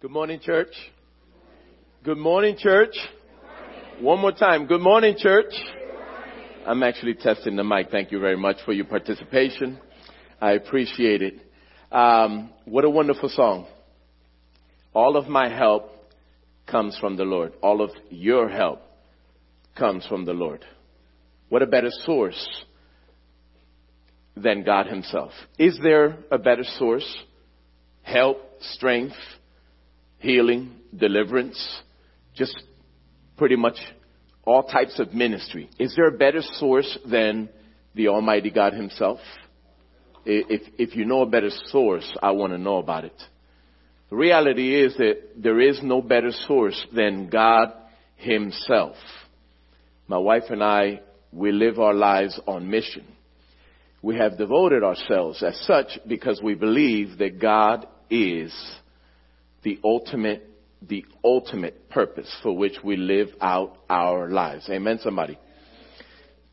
Good 0.00 0.12
morning, 0.12 0.40
church. 0.42 0.72
Good 2.04 2.16
morning, 2.16 2.56
church. 2.58 2.96
One 4.00 4.18
more 4.18 4.32
time. 4.32 4.66
Good 4.66 4.80
morning, 4.80 5.14
church. 5.18 5.52
I'm 6.66 6.82
actually 6.82 7.12
testing 7.12 7.54
the 7.54 7.64
mic. 7.64 7.90
Thank 7.90 8.10
you 8.10 8.18
very 8.18 8.38
much 8.38 8.56
for 8.64 8.72
your 8.72 8.86
participation. 8.86 9.78
I 10.40 10.52
appreciate 10.52 11.20
it. 11.20 11.34
Um, 11.92 12.48
what 12.64 12.86
a 12.86 12.88
wonderful 12.88 13.28
song. 13.28 13.66
All 14.94 15.18
of 15.18 15.28
my 15.28 15.54
help 15.54 15.90
comes 16.66 16.96
from 16.98 17.18
the 17.18 17.24
Lord. 17.24 17.52
All 17.62 17.82
of 17.82 17.90
your 18.08 18.48
help 18.48 18.80
comes 19.76 20.06
from 20.06 20.24
the 20.24 20.32
Lord. 20.32 20.64
What 21.50 21.60
a 21.60 21.66
better 21.66 21.90
source 22.06 22.64
than 24.34 24.64
God 24.64 24.86
Himself. 24.86 25.32
Is 25.58 25.78
there 25.82 26.16
a 26.30 26.38
better 26.38 26.64
source? 26.78 27.18
Help, 28.02 28.38
strength, 28.60 29.14
healing, 30.20 30.76
deliverance, 30.96 31.58
just 32.34 32.62
pretty 33.36 33.56
much 33.56 33.76
all 34.44 34.62
types 34.62 34.98
of 34.98 35.12
ministry. 35.12 35.68
Is 35.78 35.94
there 35.96 36.08
a 36.08 36.16
better 36.16 36.42
source 36.42 36.98
than 37.10 37.48
the 37.94 38.08
Almighty 38.08 38.50
God 38.50 38.72
Himself? 38.74 39.18
If, 40.24 40.62
if 40.78 40.96
you 40.96 41.04
know 41.04 41.22
a 41.22 41.26
better 41.26 41.50
source, 41.66 42.10
I 42.22 42.30
want 42.32 42.52
to 42.52 42.58
know 42.58 42.76
about 42.76 43.04
it. 43.04 43.20
The 44.10 44.16
reality 44.16 44.82
is 44.82 44.96
that 44.96 45.16
there 45.36 45.60
is 45.60 45.80
no 45.82 46.02
better 46.02 46.32
source 46.46 46.86
than 46.94 47.28
God 47.28 47.72
Himself. 48.16 48.96
My 50.06 50.18
wife 50.18 50.44
and 50.50 50.62
I, 50.62 51.00
we 51.32 51.52
live 51.52 51.78
our 51.78 51.94
lives 51.94 52.38
on 52.46 52.68
mission. 52.68 53.04
We 54.02 54.16
have 54.16 54.36
devoted 54.36 54.82
ourselves 54.82 55.42
as 55.42 55.58
such 55.66 55.98
because 56.06 56.40
we 56.42 56.54
believe 56.54 57.18
that 57.18 57.40
God 57.40 57.86
is 58.10 58.52
the 59.62 59.78
ultimate, 59.84 60.48
the 60.86 61.04
ultimate 61.24 61.88
purpose 61.90 62.32
for 62.42 62.56
which 62.56 62.76
we 62.82 62.96
live 62.96 63.28
out 63.40 63.76
our 63.88 64.28
lives. 64.30 64.68
Amen, 64.70 64.98
somebody. 65.02 65.38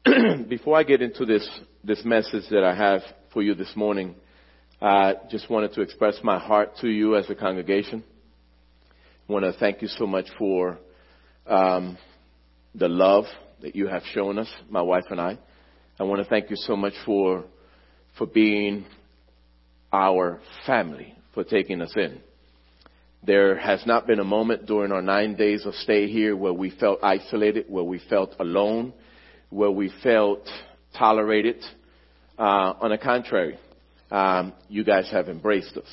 Before 0.47 0.77
I 0.77 0.83
get 0.83 1.01
into 1.01 1.25
this, 1.25 1.47
this 1.83 2.03
message 2.03 2.43
that 2.51 2.63
I 2.63 2.75
have 2.75 3.01
for 3.33 3.41
you 3.41 3.53
this 3.53 3.71
morning, 3.75 4.15
I 4.81 5.15
just 5.29 5.49
wanted 5.49 5.73
to 5.73 5.81
express 5.81 6.19
my 6.23 6.39
heart 6.39 6.77
to 6.81 6.87
you 6.87 7.15
as 7.15 7.29
a 7.29 7.35
congregation. 7.35 8.03
I 9.27 9.33
want 9.33 9.45
to 9.45 9.53
thank 9.59 9.81
you 9.81 9.87
so 9.87 10.05
much 10.05 10.27
for 10.37 10.77
um, 11.45 11.97
the 12.75 12.87
love 12.87 13.25
that 13.61 13.75
you 13.75 13.87
have 13.87 14.03
shown 14.13 14.37
us, 14.37 14.47
my 14.69 14.81
wife 14.81 15.05
and 15.09 15.19
I. 15.19 15.37
I 15.99 16.03
want 16.03 16.21
to 16.21 16.29
thank 16.29 16.49
you 16.49 16.55
so 16.55 16.75
much 16.75 16.93
for 17.05 17.45
for 18.17 18.25
being 18.27 18.85
our 19.91 20.39
family, 20.65 21.15
for 21.33 21.43
taking 21.43 21.81
us 21.81 21.93
in. 21.95 22.21
There 23.23 23.57
has 23.57 23.85
not 23.85 24.07
been 24.07 24.19
a 24.19 24.23
moment 24.23 24.67
during 24.67 24.91
our 24.91 25.01
nine 25.01 25.35
days 25.35 25.65
of 25.65 25.73
stay 25.75 26.07
here 26.07 26.35
where 26.35 26.53
we 26.53 26.69
felt 26.69 26.99
isolated, 27.03 27.65
where 27.67 27.83
we 27.83 27.99
felt 28.09 28.35
alone, 28.39 28.93
where 29.49 29.71
we 29.71 29.91
felt 30.03 30.47
tolerated. 30.97 31.63
Uh, 32.37 32.73
on 32.79 32.91
the 32.91 32.97
contrary, 32.97 33.57
um, 34.11 34.53
you 34.69 34.83
guys 34.83 35.09
have 35.11 35.29
embraced 35.29 35.75
us. 35.77 35.89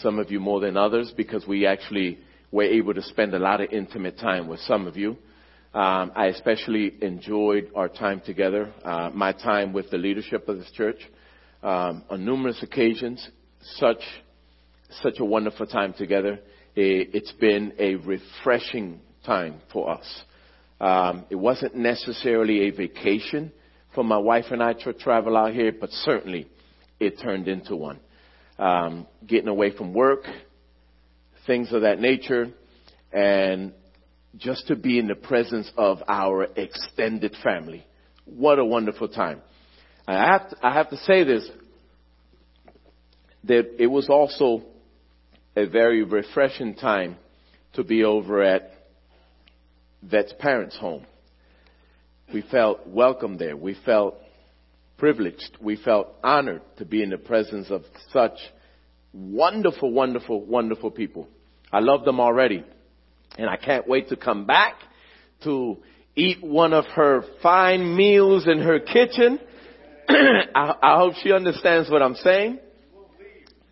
Some 0.00 0.18
of 0.18 0.30
you 0.30 0.40
more 0.40 0.60
than 0.60 0.76
others 0.76 1.12
because 1.16 1.46
we 1.46 1.66
actually 1.66 2.18
were 2.50 2.64
able 2.64 2.94
to 2.94 3.02
spend 3.02 3.34
a 3.34 3.38
lot 3.38 3.60
of 3.60 3.70
intimate 3.70 4.18
time 4.18 4.48
with 4.48 4.60
some 4.60 4.86
of 4.86 4.96
you. 4.96 5.16
Um, 5.72 6.12
I 6.14 6.26
especially 6.26 6.94
enjoyed 7.02 7.70
our 7.74 7.88
time 7.88 8.20
together, 8.24 8.72
uh, 8.84 9.10
my 9.12 9.32
time 9.32 9.72
with 9.72 9.90
the 9.90 9.98
leadership 9.98 10.48
of 10.48 10.58
this 10.58 10.70
church 10.72 10.98
um, 11.62 12.04
on 12.10 12.24
numerous 12.24 12.62
occasions. 12.62 13.28
Such 13.76 14.00
such 15.02 15.18
a 15.18 15.24
wonderful 15.24 15.66
time 15.66 15.94
together. 15.94 16.40
It's 16.76 17.32
been 17.32 17.72
a 17.78 17.96
refreshing 17.96 19.00
time 19.24 19.60
for 19.72 19.90
us. 19.90 20.22
Um, 20.80 21.24
it 21.30 21.36
wasn't 21.36 21.76
necessarily 21.76 22.68
a 22.68 22.70
vacation 22.70 23.52
for 23.94 24.04
my 24.04 24.18
wife 24.18 24.46
and 24.50 24.62
I 24.62 24.72
to 24.72 24.92
travel 24.92 25.36
out 25.36 25.52
here, 25.54 25.72
but 25.78 25.90
certainly 25.90 26.48
it 26.98 27.20
turned 27.22 27.48
into 27.48 27.76
one. 27.76 28.00
Um, 28.58 29.06
getting 29.26 29.48
away 29.48 29.76
from 29.76 29.94
work, 29.94 30.24
things 31.46 31.72
of 31.72 31.82
that 31.82 32.00
nature, 32.00 32.48
and 33.12 33.72
just 34.36 34.66
to 34.68 34.76
be 34.76 34.98
in 34.98 35.06
the 35.06 35.14
presence 35.14 35.70
of 35.76 35.98
our 36.08 36.44
extended 36.56 37.36
family. 37.42 37.86
What 38.24 38.58
a 38.58 38.64
wonderful 38.64 39.08
time. 39.08 39.42
I 40.06 40.32
have 40.32 40.50
to, 40.50 40.56
I 40.62 40.74
have 40.74 40.90
to 40.90 40.96
say 40.98 41.24
this, 41.24 41.48
that 43.44 43.76
it 43.78 43.86
was 43.86 44.08
also 44.08 44.62
a 45.56 45.66
very 45.66 46.02
refreshing 46.02 46.74
time 46.74 47.16
to 47.74 47.84
be 47.84 48.04
over 48.04 48.42
at 48.42 48.70
Vet's 50.02 50.34
parents' 50.38 50.76
home. 50.76 51.06
We 52.32 52.42
felt 52.42 52.86
welcome 52.86 53.38
there. 53.38 53.56
We 53.56 53.76
felt 53.84 54.16
privileged. 54.98 55.58
We 55.60 55.76
felt 55.76 56.08
honored 56.22 56.62
to 56.78 56.84
be 56.84 57.02
in 57.02 57.10
the 57.10 57.18
presence 57.18 57.70
of 57.70 57.82
such 58.12 58.38
wonderful, 59.12 59.92
wonderful, 59.92 60.44
wonderful 60.44 60.90
people. 60.90 61.28
I 61.72 61.80
love 61.80 62.04
them 62.04 62.20
already. 62.20 62.64
And 63.36 63.48
I 63.48 63.56
can't 63.56 63.86
wait 63.88 64.08
to 64.08 64.16
come 64.16 64.46
back 64.46 64.74
to 65.44 65.78
eat 66.16 66.42
one 66.42 66.72
of 66.72 66.84
her 66.86 67.22
fine 67.42 67.96
meals 67.96 68.46
in 68.46 68.58
her 68.60 68.78
kitchen. 68.78 69.38
I, 70.08 70.74
I 70.82 70.98
hope 70.98 71.14
she 71.22 71.32
understands 71.32 71.90
what 71.90 72.02
I'm 72.02 72.14
saying. 72.16 72.58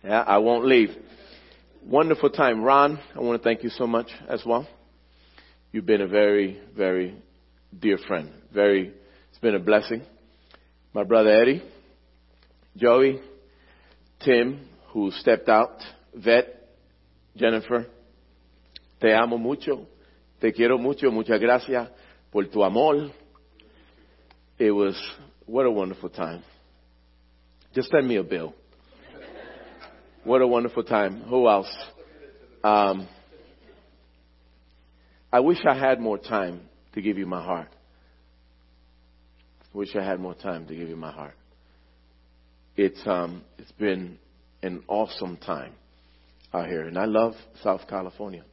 Yeah, 0.03 0.21
I 0.21 0.37
won't 0.39 0.65
leave. 0.65 0.89
Wonderful 1.85 2.29
time. 2.29 2.63
Ron, 2.63 2.97
I 3.13 3.19
want 3.19 3.41
to 3.41 3.43
thank 3.43 3.61
you 3.61 3.69
so 3.69 3.85
much 3.85 4.07
as 4.29 4.41
well. 4.45 4.65
You've 5.73 5.85
been 5.85 5.99
a 5.99 6.07
very, 6.07 6.61
very 6.77 7.13
dear 7.77 7.97
friend. 8.07 8.31
Very, 8.53 8.93
it's 9.29 9.39
been 9.39 9.55
a 9.55 9.59
blessing. 9.59 10.01
My 10.93 11.03
brother 11.03 11.29
Eddie, 11.29 11.61
Joey, 12.77 13.19
Tim, 14.23 14.65
who 14.93 15.11
stepped 15.11 15.49
out, 15.49 15.77
Vet, 16.15 16.69
Jennifer, 17.35 17.85
te 19.01 19.11
amo 19.11 19.37
mucho, 19.37 19.85
te 20.39 20.53
quiero 20.53 20.77
mucho, 20.77 21.11
muchas 21.11 21.41
gracias 21.41 21.89
por 22.31 22.45
tu 22.45 22.63
amor. 22.63 23.11
It 24.57 24.71
was, 24.71 24.95
what 25.45 25.65
a 25.65 25.71
wonderful 25.71 26.09
time. 26.09 26.43
Just 27.75 27.91
send 27.91 28.07
me 28.07 28.15
a 28.15 28.23
bill. 28.23 28.55
What 30.23 30.41
a 30.41 30.47
wonderful 30.47 30.83
time. 30.83 31.21
Who 31.23 31.49
else? 31.49 31.69
Um, 32.63 33.09
I 35.33 35.41
wish 35.41 35.57
I 35.69 35.77
had 35.77 35.99
more 35.99 36.17
time 36.17 36.61
to 36.93 37.01
give 37.01 37.17
you 37.17 37.25
my 37.25 37.43
heart. 37.43 37.67
Wish 39.73 39.95
I 39.95 40.03
had 40.03 40.21
more 40.21 40.35
time 40.35 40.65
to 40.67 40.75
give 40.75 40.87
you 40.87 40.95
my 40.95 41.11
heart. 41.11 41.33
It's 42.77 43.01
um, 43.05 43.43
it's 43.57 43.71
been 43.73 44.17
an 44.61 44.83
awesome 44.87 45.35
time 45.37 45.73
out 46.53 46.67
here, 46.67 46.83
and 46.83 46.97
I 46.97 47.05
love 47.05 47.33
South 47.61 47.81
California. 47.89 48.45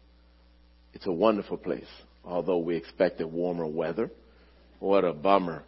It's 0.93 1.07
a 1.07 1.13
wonderful 1.13 1.59
place, 1.59 1.89
although 2.25 2.59
we 2.59 2.75
expected 2.75 3.27
warmer 3.27 3.67
weather. 3.67 4.11
What 4.81 5.05
a 5.05 5.13
bummer! 5.13 5.63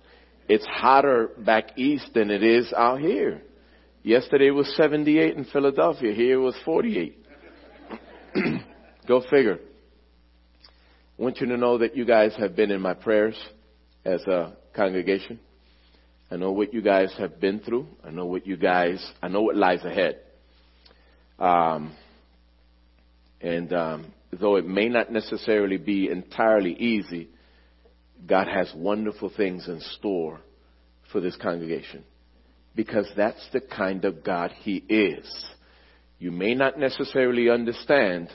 It's 0.49 0.65
hotter 0.67 1.31
back 1.39 1.79
east 1.79 2.11
than 2.15 2.31
it 2.31 2.43
is 2.43 2.73
out 2.73 2.99
here. 2.99 3.43
Yesterday 4.05 4.51
was 4.51 4.73
78 4.77 5.37
in 5.37 5.45
Philadelphia. 5.45 6.13
Here 6.13 6.41
was 6.41 6.57
48. 6.65 7.25
Go 9.07 9.21
figure. 9.31 9.61
I 11.19 11.23
want 11.23 11.41
you 11.41 11.47
to 11.47 11.57
know 11.57 11.79
that 11.79 11.97
you 11.97 12.05
guys 12.05 12.35
have 12.37 12.57
been 12.57 12.73
in 12.73 12.81
my 12.81 12.95
prayers 12.95 13.41
as 14.05 14.21
a 14.23 14.55
congregation. 14.75 15.39
I 16.33 16.37
know 16.37 16.51
what 16.51 16.75
you 16.75 16.83
guys 16.83 17.15
have 17.19 17.39
been 17.39 17.61
through. 17.61 17.87
I 18.05 18.11
know 18.11 18.27
what 18.27 18.45
you 18.45 18.57
guys, 18.57 19.05
I 19.23 19.29
know 19.29 19.43
what 19.43 19.55
lies 19.55 19.85
ahead. 19.85 20.19
Um, 21.39 21.95
and 23.41 23.73
um, 23.73 24.13
though 24.33 24.57
it 24.57 24.67
may 24.67 24.89
not 24.89 25.13
necessarily 25.13 25.77
be 25.77 26.09
entirely 26.09 26.73
easy, 26.73 27.29
God 28.27 28.49
has 28.49 28.73
wonderful 28.75 29.31
things 29.37 29.69
in 29.69 29.81
store 29.81 30.41
for 31.13 31.21
this 31.21 31.37
congregation 31.37 32.05
because 32.75 33.07
that's 33.17 33.47
the 33.53 33.61
kind 33.61 34.05
of 34.05 34.25
God 34.25 34.53
He 34.53 34.77
is. 34.77 35.47
You 36.19 36.31
may 36.31 36.55
not 36.55 36.79
necessarily 36.79 37.51
understand 37.51 38.29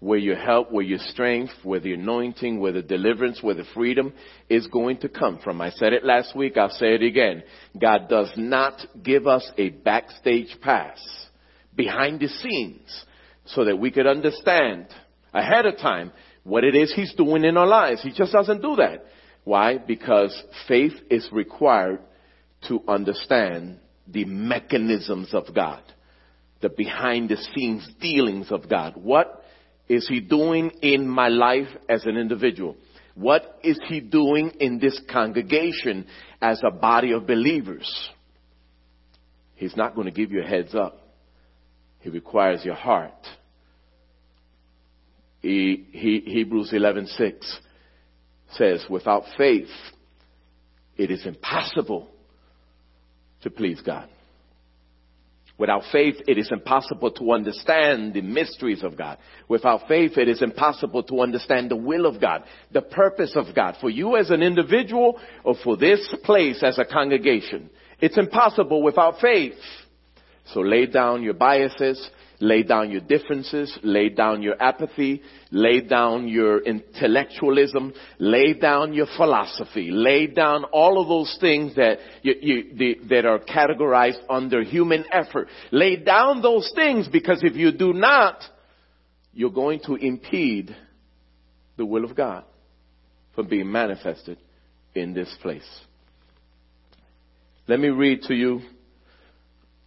where 0.00 0.18
your 0.18 0.36
help, 0.36 0.70
where 0.70 0.84
your 0.84 0.98
strength, 0.98 1.52
where 1.64 1.80
the 1.80 1.94
anointing, 1.94 2.60
where 2.60 2.72
the 2.72 2.82
deliverance, 2.82 3.42
where 3.42 3.54
the 3.54 3.64
freedom 3.74 4.12
is 4.48 4.66
going 4.68 4.98
to 4.98 5.08
come 5.08 5.38
from. 5.42 5.60
I 5.60 5.70
said 5.70 5.92
it 5.92 6.04
last 6.04 6.36
week, 6.36 6.56
I'll 6.56 6.70
say 6.70 6.94
it 6.94 7.02
again. 7.02 7.42
God 7.80 8.08
does 8.08 8.30
not 8.36 8.80
give 9.02 9.26
us 9.26 9.50
a 9.58 9.70
backstage 9.70 10.56
pass 10.60 10.98
behind 11.74 12.20
the 12.20 12.28
scenes 12.28 13.04
so 13.46 13.64
that 13.64 13.78
we 13.78 13.90
could 13.90 14.06
understand 14.06 14.86
ahead 15.32 15.66
of 15.66 15.78
time 15.78 16.12
what 16.44 16.64
it 16.64 16.76
is 16.76 16.92
He's 16.94 17.14
doing 17.14 17.44
in 17.44 17.56
our 17.56 17.66
lives. 17.66 18.02
He 18.02 18.12
just 18.12 18.32
doesn't 18.32 18.62
do 18.62 18.76
that. 18.76 19.04
Why? 19.44 19.78
Because 19.78 20.42
faith 20.68 20.94
is 21.10 21.28
required 21.32 22.00
to 22.66 22.82
understand 22.88 23.78
the 24.06 24.24
mechanisms 24.24 25.32
of 25.32 25.54
God, 25.54 25.82
the 26.60 26.68
behind 26.68 27.28
the 27.28 27.36
scenes 27.36 27.88
dealings 28.00 28.50
of 28.50 28.68
God. 28.68 28.94
What 28.96 29.44
is 29.88 30.08
he 30.08 30.20
doing 30.20 30.70
in 30.82 31.08
my 31.08 31.28
life 31.28 31.68
as 31.88 32.04
an 32.04 32.16
individual? 32.16 32.76
What 33.14 33.58
is 33.62 33.78
he 33.88 34.00
doing 34.00 34.52
in 34.60 34.78
this 34.78 35.00
congregation 35.10 36.06
as 36.40 36.60
a 36.64 36.70
body 36.70 37.12
of 37.12 37.26
believers? 37.26 38.10
He's 39.56 39.76
not 39.76 39.94
going 39.94 40.06
to 40.06 40.12
give 40.12 40.30
you 40.30 40.42
a 40.42 40.46
heads 40.46 40.74
up. 40.74 41.00
He 42.00 42.10
requires 42.10 42.64
your 42.64 42.76
heart. 42.76 43.26
He, 45.40 45.86
he, 45.92 46.20
Hebrews 46.26 46.70
11:6 46.72 47.58
says, 48.52 48.86
"Without 48.88 49.24
faith, 49.36 49.68
it 50.96 51.10
is 51.10 51.26
impossible 51.26 52.08
to 53.42 53.50
please 53.50 53.80
God." 53.80 54.08
Without 55.58 55.82
faith, 55.90 56.22
it 56.28 56.38
is 56.38 56.52
impossible 56.52 57.10
to 57.10 57.32
understand 57.32 58.14
the 58.14 58.20
mysteries 58.20 58.84
of 58.84 58.96
God. 58.96 59.18
Without 59.48 59.88
faith, 59.88 60.16
it 60.16 60.28
is 60.28 60.40
impossible 60.40 61.02
to 61.02 61.20
understand 61.20 61.68
the 61.68 61.76
will 61.76 62.06
of 62.06 62.20
God, 62.20 62.44
the 62.70 62.80
purpose 62.80 63.34
of 63.34 63.52
God 63.56 63.76
for 63.80 63.90
you 63.90 64.16
as 64.16 64.30
an 64.30 64.40
individual 64.40 65.18
or 65.42 65.56
for 65.56 65.76
this 65.76 66.14
place 66.22 66.62
as 66.62 66.78
a 66.78 66.84
congregation. 66.84 67.70
It's 68.00 68.16
impossible 68.16 68.82
without 68.82 69.20
faith. 69.20 69.58
So 70.52 70.60
lay 70.60 70.86
down 70.86 71.24
your 71.24 71.34
biases, 71.34 72.08
lay 72.40 72.62
down 72.62 72.90
your 72.90 73.00
differences, 73.00 73.76
lay 73.82 74.08
down 74.08 74.42
your 74.42 74.60
apathy, 74.62 75.22
lay 75.50 75.80
down 75.80 76.28
your 76.28 76.60
intellectualism, 76.60 77.92
lay 78.18 78.54
down 78.54 78.92
your 78.92 79.06
philosophy, 79.16 79.90
lay 79.90 80.26
down 80.26 80.64
all 80.64 81.00
of 81.00 81.08
those 81.08 81.36
things 81.40 81.74
that 81.74 81.98
you, 82.22 82.34
you, 82.40 82.74
the, 82.74 82.96
that 83.08 83.26
are 83.26 83.40
categorized 83.40 84.20
under 84.30 84.62
human 84.62 85.04
effort. 85.12 85.48
Lay 85.72 85.96
down 85.96 86.40
those 86.42 86.70
things 86.74 87.08
because 87.08 87.40
if 87.42 87.56
you 87.56 87.72
do 87.72 87.92
not, 87.92 88.42
you're 89.32 89.50
going 89.50 89.80
to 89.86 89.94
impede 89.94 90.74
the 91.76 91.84
will 91.84 92.04
of 92.04 92.14
God 92.16 92.44
from 93.34 93.48
being 93.48 93.70
manifested 93.70 94.38
in 94.94 95.12
this 95.12 95.32
place. 95.42 95.68
Let 97.66 97.80
me 97.80 97.88
read 97.88 98.22
to 98.22 98.34
you. 98.34 98.60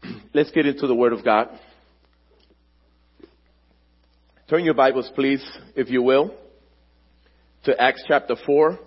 Let's 0.34 0.52
get 0.52 0.66
into 0.66 0.88
the 0.88 0.96
Word 0.96 1.14
of 1.14 1.26
God. 1.26 1.50
Turn 4.52 4.66
your 4.66 4.74
Bibles, 4.74 5.10
please, 5.16 5.42
if 5.78 5.90
you 5.90 6.04
will, 6.04 6.36
to 7.64 7.82
Acts 7.82 8.04
chapter 8.06 8.36
4. 8.46 8.78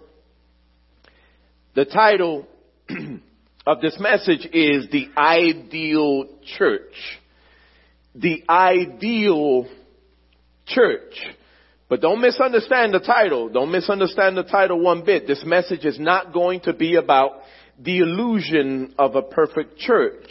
The 1.75 1.87
title 1.87 2.47
of 3.67 3.81
this 3.81 3.97
message 3.99 4.47
is 4.53 4.89
The 4.93 5.09
Ideal 5.17 6.27
Church. 6.59 6.93
The 8.15 8.43
Ideal 8.47 9.67
Church. 10.67 11.15
But 11.89 12.03
don't 12.03 12.21
misunderstand 12.21 12.93
the 12.93 13.01
title. 13.01 13.49
Don't 13.49 13.73
misunderstand 13.73 14.37
the 14.37 14.43
title 14.43 14.83
one 14.83 15.03
bit. 15.03 15.27
This 15.27 15.45
message 15.47 15.87
is 15.87 15.99
not 15.99 16.35
going 16.35 16.61
to 16.65 16.75
be 16.75 16.97
about 16.97 17.41
the 17.81 18.01
illusion 18.01 18.95
of 18.99 19.17
a 19.17 19.23
perfect 19.23 19.79
church. 19.79 20.29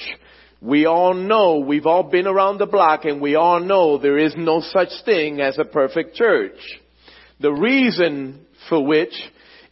We 0.63 0.86
all 0.86 1.13
know, 1.13 1.57
we've 1.60 1.86
all 1.86 2.04
been 2.04 2.25
around 2.25 2.57
the 2.57 2.65
block 2.65 3.04
and 3.04 3.19
we 3.19 3.36
all 3.36 3.60
know 3.60 3.98
there 3.98 4.18
is 4.18 4.33
no 4.38 4.62
such 4.62 4.92
thing 5.04 5.42
as 5.42 5.60
a 5.60 5.65
perfect 5.65 6.15
church. 6.15 6.56
The 7.42 7.51
reason 7.51 8.45
for 8.69 8.81
which 8.86 9.13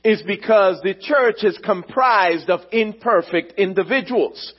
is 0.03 0.21
because 0.23 0.81
the 0.83 0.95
church 0.99 1.45
is 1.45 1.57
comprised 1.63 2.49
of 2.49 2.59
imperfect 2.73 3.53
individuals. 3.57 4.53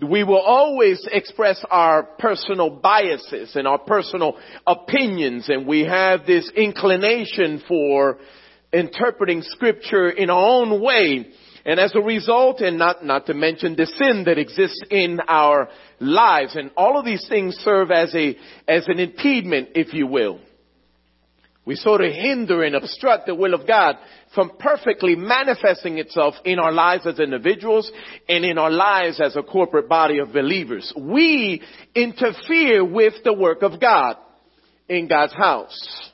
We 0.00 0.24
will 0.24 0.40
always 0.40 1.06
express 1.12 1.62
our 1.70 2.04
personal 2.18 2.70
biases 2.70 3.54
and 3.54 3.68
our 3.68 3.78
personal 3.78 4.38
opinions 4.66 5.50
and 5.50 5.66
we 5.66 5.82
have 5.82 6.24
this 6.24 6.50
inclination 6.56 7.62
for 7.68 8.20
interpreting 8.72 9.42
scripture 9.42 10.08
in 10.08 10.30
our 10.30 10.62
own 10.62 10.80
way 10.80 11.26
and 11.64 11.80
as 11.80 11.94
a 11.94 12.00
result, 12.00 12.60
and 12.60 12.78
not, 12.78 13.04
not 13.04 13.26
to 13.26 13.34
mention 13.34 13.74
the 13.74 13.86
sin 13.86 14.24
that 14.26 14.38
exists 14.38 14.82
in 14.90 15.18
our 15.26 15.68
lives, 15.98 16.56
and 16.56 16.70
all 16.76 16.98
of 16.98 17.06
these 17.06 17.26
things 17.28 17.54
serve 17.56 17.90
as 17.90 18.14
a, 18.14 18.36
as 18.68 18.86
an 18.86 19.00
impediment, 19.00 19.70
if 19.74 19.94
you 19.94 20.06
will. 20.06 20.40
We 21.66 21.76
sort 21.76 22.02
of 22.02 22.12
hinder 22.12 22.62
and 22.62 22.74
obstruct 22.74 23.26
the 23.26 23.34
will 23.34 23.54
of 23.54 23.66
God 23.66 23.96
from 24.34 24.52
perfectly 24.58 25.16
manifesting 25.16 25.96
itself 25.96 26.34
in 26.44 26.58
our 26.58 26.72
lives 26.72 27.06
as 27.06 27.18
individuals 27.18 27.90
and 28.28 28.44
in 28.44 28.58
our 28.58 28.70
lives 28.70 29.18
as 29.18 29.34
a 29.34 29.42
corporate 29.42 29.88
body 29.88 30.18
of 30.18 30.34
believers. 30.34 30.92
We 30.94 31.62
interfere 31.94 32.84
with 32.84 33.14
the 33.24 33.32
work 33.32 33.62
of 33.62 33.80
God 33.80 34.16
in 34.90 35.08
God's 35.08 35.32
house. 35.32 36.10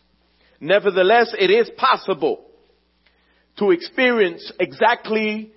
Nevertheless, 0.60 1.34
it 1.36 1.50
is 1.50 1.68
possible 1.76 2.44
to 3.58 3.70
experience 3.70 4.52
exactly 4.58 5.52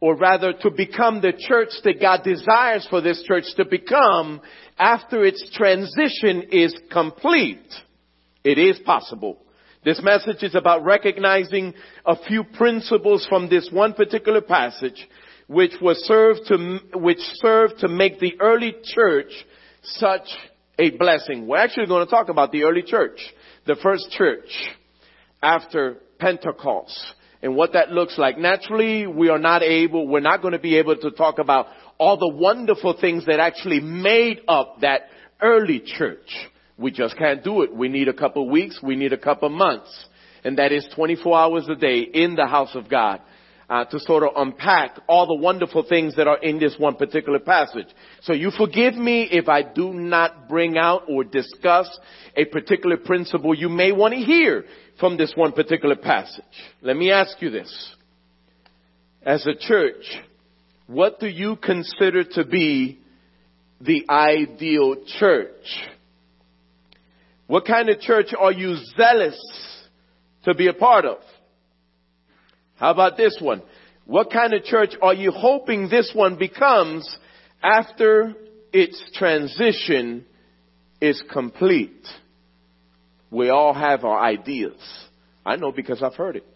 or 0.00 0.16
rather 0.16 0.52
to 0.52 0.70
become 0.70 1.20
the 1.20 1.32
church 1.32 1.70
that 1.84 2.00
God 2.00 2.22
desires 2.22 2.86
for 2.88 3.00
this 3.00 3.22
church 3.24 3.44
to 3.56 3.64
become 3.64 4.40
after 4.78 5.24
its 5.24 5.44
transition 5.54 6.44
is 6.52 6.74
complete. 6.90 7.66
It 8.44 8.58
is 8.58 8.78
possible. 8.80 9.38
This 9.84 10.00
message 10.02 10.42
is 10.42 10.54
about 10.54 10.84
recognizing 10.84 11.74
a 12.04 12.16
few 12.16 12.44
principles 12.44 13.26
from 13.28 13.48
this 13.48 13.68
one 13.72 13.94
particular 13.94 14.40
passage 14.40 15.08
which 15.48 15.72
was 15.80 15.96
served 16.04 16.40
to, 16.48 16.78
which 16.94 17.18
served 17.18 17.78
to 17.80 17.88
make 17.88 18.20
the 18.20 18.38
early 18.40 18.74
church 18.84 19.32
such 19.82 20.28
a 20.78 20.90
blessing. 20.90 21.46
We're 21.46 21.58
actually 21.58 21.86
going 21.86 22.06
to 22.06 22.10
talk 22.10 22.28
about 22.28 22.52
the 22.52 22.64
early 22.64 22.82
church, 22.82 23.18
the 23.66 23.76
first 23.76 24.10
church 24.10 24.48
after 25.42 25.96
Pentecost 26.18 27.14
and 27.42 27.54
what 27.54 27.72
that 27.74 27.90
looks 27.90 28.18
like. 28.18 28.38
Naturally, 28.38 29.06
we 29.06 29.28
are 29.28 29.38
not 29.38 29.62
able, 29.62 30.06
we're 30.06 30.20
not 30.20 30.42
going 30.42 30.52
to 30.52 30.58
be 30.58 30.76
able 30.76 30.96
to 30.96 31.10
talk 31.10 31.38
about 31.38 31.66
all 31.98 32.16
the 32.16 32.28
wonderful 32.28 32.96
things 33.00 33.26
that 33.26 33.40
actually 33.40 33.80
made 33.80 34.40
up 34.48 34.80
that 34.80 35.02
early 35.40 35.80
church. 35.84 36.28
We 36.76 36.90
just 36.90 37.16
can't 37.16 37.42
do 37.42 37.62
it. 37.62 37.74
We 37.74 37.88
need 37.88 38.08
a 38.08 38.12
couple 38.12 38.48
weeks, 38.48 38.80
we 38.82 38.96
need 38.96 39.12
a 39.12 39.18
couple 39.18 39.48
months. 39.48 40.06
And 40.44 40.58
that 40.58 40.72
is 40.72 40.88
24 40.94 41.38
hours 41.38 41.68
a 41.68 41.74
day 41.74 42.00
in 42.00 42.36
the 42.36 42.46
house 42.46 42.74
of 42.74 42.88
God. 42.88 43.20
Uh, 43.70 43.84
to 43.84 44.00
sort 44.00 44.22
of 44.22 44.30
unpack 44.34 44.98
all 45.10 45.26
the 45.26 45.34
wonderful 45.34 45.84
things 45.86 46.16
that 46.16 46.26
are 46.26 46.38
in 46.38 46.58
this 46.58 46.74
one 46.78 46.94
particular 46.94 47.38
passage. 47.38 47.88
So 48.22 48.32
you 48.32 48.50
forgive 48.50 48.94
me 48.94 49.28
if 49.30 49.46
I 49.46 49.60
do 49.60 49.92
not 49.92 50.48
bring 50.48 50.78
out 50.78 51.02
or 51.06 51.22
discuss 51.22 51.86
a 52.34 52.46
particular 52.46 52.96
principle 52.96 53.54
you 53.54 53.68
may 53.68 53.92
want 53.92 54.14
to 54.14 54.20
hear 54.20 54.64
from 54.98 55.16
this 55.16 55.32
one 55.36 55.52
particular 55.52 55.96
passage. 55.96 56.44
Let 56.82 56.96
me 56.96 57.10
ask 57.10 57.40
you 57.40 57.50
this. 57.50 57.94
As 59.22 59.46
a 59.46 59.54
church, 59.54 60.04
what 60.86 61.20
do 61.20 61.26
you 61.26 61.56
consider 61.56 62.24
to 62.24 62.44
be 62.44 62.98
the 63.80 64.04
ideal 64.08 64.96
church? 65.18 65.64
What 67.46 67.66
kind 67.66 67.88
of 67.88 68.00
church 68.00 68.28
are 68.38 68.52
you 68.52 68.76
zealous 68.96 69.38
to 70.44 70.54
be 70.54 70.68
a 70.68 70.72
part 70.72 71.04
of? 71.04 71.18
How 72.76 72.90
about 72.90 73.16
this 73.16 73.38
one? 73.40 73.62
What 74.06 74.32
kind 74.32 74.54
of 74.54 74.64
church 74.64 74.94
are 75.02 75.14
you 75.14 75.30
hoping 75.30 75.88
this 75.88 76.12
one 76.14 76.36
becomes 76.36 77.08
after 77.62 78.34
its 78.72 79.02
transition 79.14 80.24
is 81.00 81.22
complete? 81.30 82.06
We 83.30 83.50
all 83.50 83.74
have 83.74 84.04
our 84.04 84.18
ideas. 84.18 84.76
I 85.44 85.56
know 85.56 85.72
because 85.72 86.02
I've 86.02 86.14
heard 86.14 86.36
it. 86.36 86.46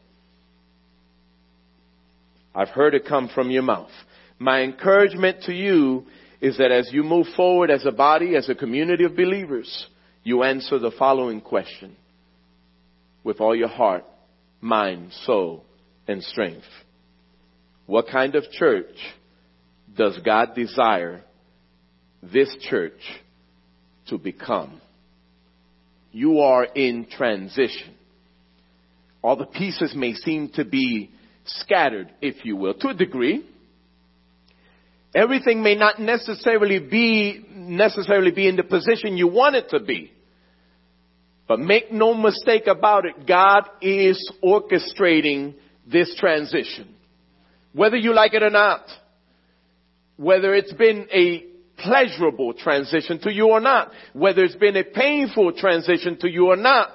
I've 2.54 2.68
heard 2.68 2.94
it 2.94 3.06
come 3.06 3.30
from 3.34 3.50
your 3.50 3.62
mouth. 3.62 3.90
My 4.38 4.62
encouragement 4.62 5.44
to 5.44 5.52
you 5.52 6.06
is 6.40 6.58
that 6.58 6.72
as 6.72 6.90
you 6.92 7.02
move 7.02 7.26
forward 7.36 7.70
as 7.70 7.86
a 7.86 7.92
body, 7.92 8.36
as 8.36 8.48
a 8.48 8.54
community 8.54 9.04
of 9.04 9.16
believers, 9.16 9.86
you 10.24 10.42
answer 10.42 10.78
the 10.78 10.90
following 10.98 11.40
question 11.40 11.96
with 13.24 13.40
all 13.40 13.54
your 13.54 13.68
heart, 13.68 14.04
mind, 14.60 15.12
soul, 15.24 15.64
and 16.08 16.22
strength. 16.22 16.66
What 17.86 18.08
kind 18.08 18.34
of 18.34 18.50
church 18.50 18.96
does 19.96 20.18
God 20.24 20.54
desire 20.54 21.22
this 22.22 22.54
church 22.68 23.00
to 24.08 24.18
become? 24.18 24.80
You 26.12 26.40
are 26.40 26.64
in 26.64 27.06
transition. 27.10 27.94
All 29.22 29.36
the 29.36 29.46
pieces 29.46 29.94
may 29.96 30.14
seem 30.14 30.50
to 30.54 30.64
be 30.64 31.10
scattered, 31.44 32.12
if 32.20 32.44
you 32.44 32.56
will, 32.56 32.74
to 32.74 32.88
a 32.88 32.94
degree. 32.94 33.46
Everything 35.14 35.62
may 35.62 35.74
not 35.74 36.00
necessarily 36.00 36.78
be, 36.78 37.44
necessarily 37.50 38.30
be 38.30 38.48
in 38.48 38.56
the 38.56 38.62
position 38.62 39.16
you 39.16 39.28
want 39.28 39.56
it 39.56 39.70
to 39.70 39.80
be. 39.80 40.12
But 41.46 41.60
make 41.60 41.92
no 41.92 42.14
mistake 42.14 42.66
about 42.66 43.04
it, 43.04 43.26
God 43.26 43.68
is 43.80 44.32
orchestrating 44.42 45.54
this 45.86 46.14
transition. 46.18 46.94
Whether 47.72 47.96
you 47.96 48.14
like 48.14 48.34
it 48.34 48.42
or 48.42 48.50
not. 48.50 48.86
Whether 50.16 50.54
it's 50.54 50.72
been 50.72 51.08
a 51.12 51.44
pleasurable 51.78 52.54
transition 52.54 53.18
to 53.20 53.32
you 53.32 53.48
or 53.48 53.60
not, 53.60 53.90
whether 54.12 54.44
it's 54.44 54.56
been 54.56 54.76
a 54.76 54.84
painful 54.84 55.52
transition 55.52 56.18
to 56.20 56.30
you 56.30 56.48
or 56.48 56.56
not. 56.56 56.90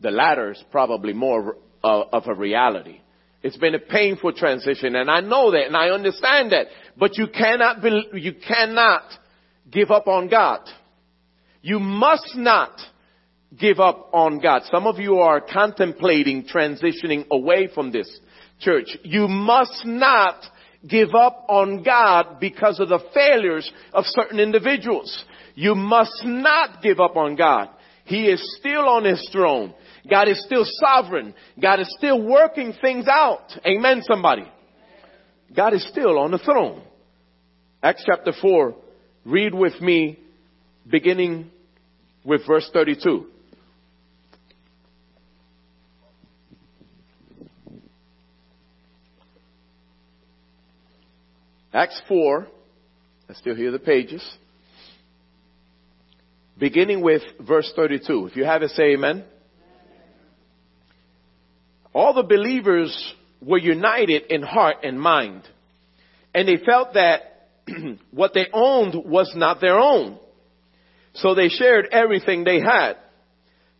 The 0.00 0.10
latter 0.10 0.52
is 0.52 0.64
probably 0.70 1.12
more 1.12 1.56
uh, 1.82 2.02
of 2.12 2.26
a 2.26 2.34
reality. 2.34 3.00
It's 3.42 3.56
been 3.56 3.74
a 3.74 3.80
painful 3.80 4.34
transition 4.34 4.94
and 4.96 5.10
I 5.10 5.20
know 5.20 5.50
that 5.52 5.66
and 5.66 5.76
I 5.76 5.88
understand 5.90 6.52
that, 6.52 6.66
but 6.96 7.16
you 7.16 7.26
cannot 7.28 7.82
be, 7.82 8.08
you 8.14 8.34
cannot 8.34 9.02
give 9.70 9.90
up 9.90 10.08
on 10.08 10.28
God. 10.28 10.60
You 11.62 11.78
must 11.78 12.34
not 12.36 12.72
give 13.58 13.80
up 13.80 14.10
on 14.12 14.40
God. 14.40 14.62
Some 14.70 14.86
of 14.86 14.98
you 14.98 15.18
are 15.18 15.40
contemplating 15.40 16.44
transitioning 16.44 17.26
away 17.30 17.68
from 17.74 17.92
this 17.92 18.08
church. 18.60 18.96
You 19.02 19.26
must 19.26 19.84
not 19.84 20.42
give 20.86 21.14
up 21.14 21.46
on 21.48 21.82
God 21.82 22.40
because 22.40 22.80
of 22.80 22.88
the 22.88 23.00
failures 23.12 23.70
of 23.92 24.04
certain 24.06 24.40
individuals. 24.40 25.24
You 25.54 25.74
must 25.74 26.24
not 26.24 26.82
give 26.82 27.00
up 27.00 27.16
on 27.16 27.36
God. 27.36 27.68
He 28.04 28.26
is 28.26 28.56
still 28.58 28.88
on 28.88 29.04
his 29.04 29.28
throne. 29.32 29.74
God 30.08 30.28
is 30.28 30.42
still 30.44 30.64
sovereign. 30.64 31.34
God 31.60 31.80
is 31.80 31.94
still 31.98 32.22
working 32.22 32.72
things 32.80 33.06
out. 33.08 33.52
Amen, 33.66 34.02
somebody. 34.02 34.50
God 35.54 35.74
is 35.74 35.86
still 35.88 36.18
on 36.18 36.30
the 36.30 36.38
throne. 36.38 36.82
Acts 37.82 38.04
chapter 38.06 38.32
4, 38.40 38.74
read 39.24 39.54
with 39.54 39.80
me 39.80 40.18
beginning 40.88 41.50
with 42.24 42.46
verse 42.46 42.68
32. 42.72 43.26
Acts 51.80 52.02
4, 52.08 52.46
I 53.30 53.32
still 53.32 53.54
hear 53.54 53.70
the 53.70 53.78
pages. 53.78 54.22
Beginning 56.58 57.00
with 57.00 57.22
verse 57.40 57.72
32. 57.74 58.26
If 58.26 58.36
you 58.36 58.44
have 58.44 58.62
it, 58.62 58.72
say 58.72 58.92
amen. 58.92 59.24
All 61.94 62.12
the 62.12 62.22
believers 62.22 63.14
were 63.40 63.56
united 63.56 64.24
in 64.28 64.42
heart 64.42 64.76
and 64.82 65.00
mind. 65.00 65.40
And 66.34 66.46
they 66.46 66.58
felt 66.58 66.92
that 66.92 67.48
what 68.10 68.34
they 68.34 68.48
owned 68.52 68.94
was 69.06 69.32
not 69.34 69.62
their 69.62 69.78
own. 69.78 70.18
So 71.14 71.34
they 71.34 71.48
shared 71.48 71.86
everything 71.92 72.44
they 72.44 72.60
had. 72.60 72.96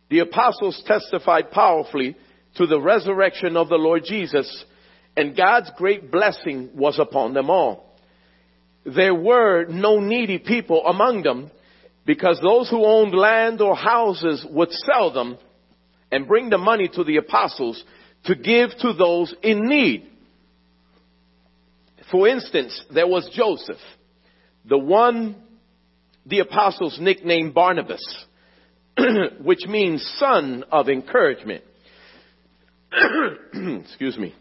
The 0.09 0.19
apostles 0.21 0.81
testified 0.87 1.51
powerfully 1.51 2.17
to 2.55 2.65
the 2.65 2.81
resurrection 2.81 3.55
of 3.55 3.69
the 3.69 3.75
Lord 3.75 4.05
Jesus 4.05 4.65
and 5.15 5.35
God's 5.35 5.71
great 5.77 6.11
blessing 6.11 6.71
was 6.73 6.97
upon 6.99 7.33
them 7.33 7.49
all. 7.49 7.90
There 8.85 9.13
were 9.13 9.65
no 9.65 9.99
needy 9.99 10.39
people 10.39 10.85
among 10.85 11.23
them 11.23 11.51
because 12.05 12.39
those 12.41 12.69
who 12.69 12.83
owned 12.85 13.13
land 13.13 13.61
or 13.61 13.75
houses 13.75 14.45
would 14.49 14.71
sell 14.71 15.13
them 15.13 15.37
and 16.11 16.27
bring 16.27 16.49
the 16.49 16.57
money 16.57 16.89
to 16.93 17.03
the 17.03 17.17
apostles 17.17 17.81
to 18.25 18.35
give 18.35 18.71
to 18.79 18.93
those 18.93 19.33
in 19.43 19.67
need. 19.67 20.07
For 22.11 22.27
instance, 22.27 22.83
there 22.93 23.07
was 23.07 23.29
Joseph, 23.33 23.77
the 24.65 24.77
one 24.77 25.35
the 26.25 26.39
apostles 26.39 26.97
nicknamed 27.01 27.53
Barnabas, 27.53 28.25
which 29.41 29.65
means 29.67 30.03
son 30.17 30.63
of 30.71 30.89
encouragement. 30.89 31.63
Excuse 33.53 34.17
me. 34.17 34.35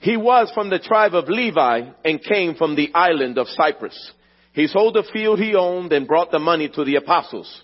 He 0.00 0.16
was 0.16 0.50
from 0.54 0.70
the 0.70 0.78
tribe 0.78 1.14
of 1.14 1.28
Levi 1.28 1.82
and 2.04 2.22
came 2.22 2.54
from 2.54 2.74
the 2.74 2.92
island 2.94 3.36
of 3.38 3.48
Cyprus. 3.48 4.12
He 4.52 4.66
sold 4.66 4.94
the 4.94 5.04
field 5.12 5.38
he 5.38 5.54
owned 5.54 5.92
and 5.92 6.08
brought 6.08 6.30
the 6.30 6.38
money 6.38 6.68
to 6.70 6.84
the 6.84 6.96
apostles. 6.96 7.62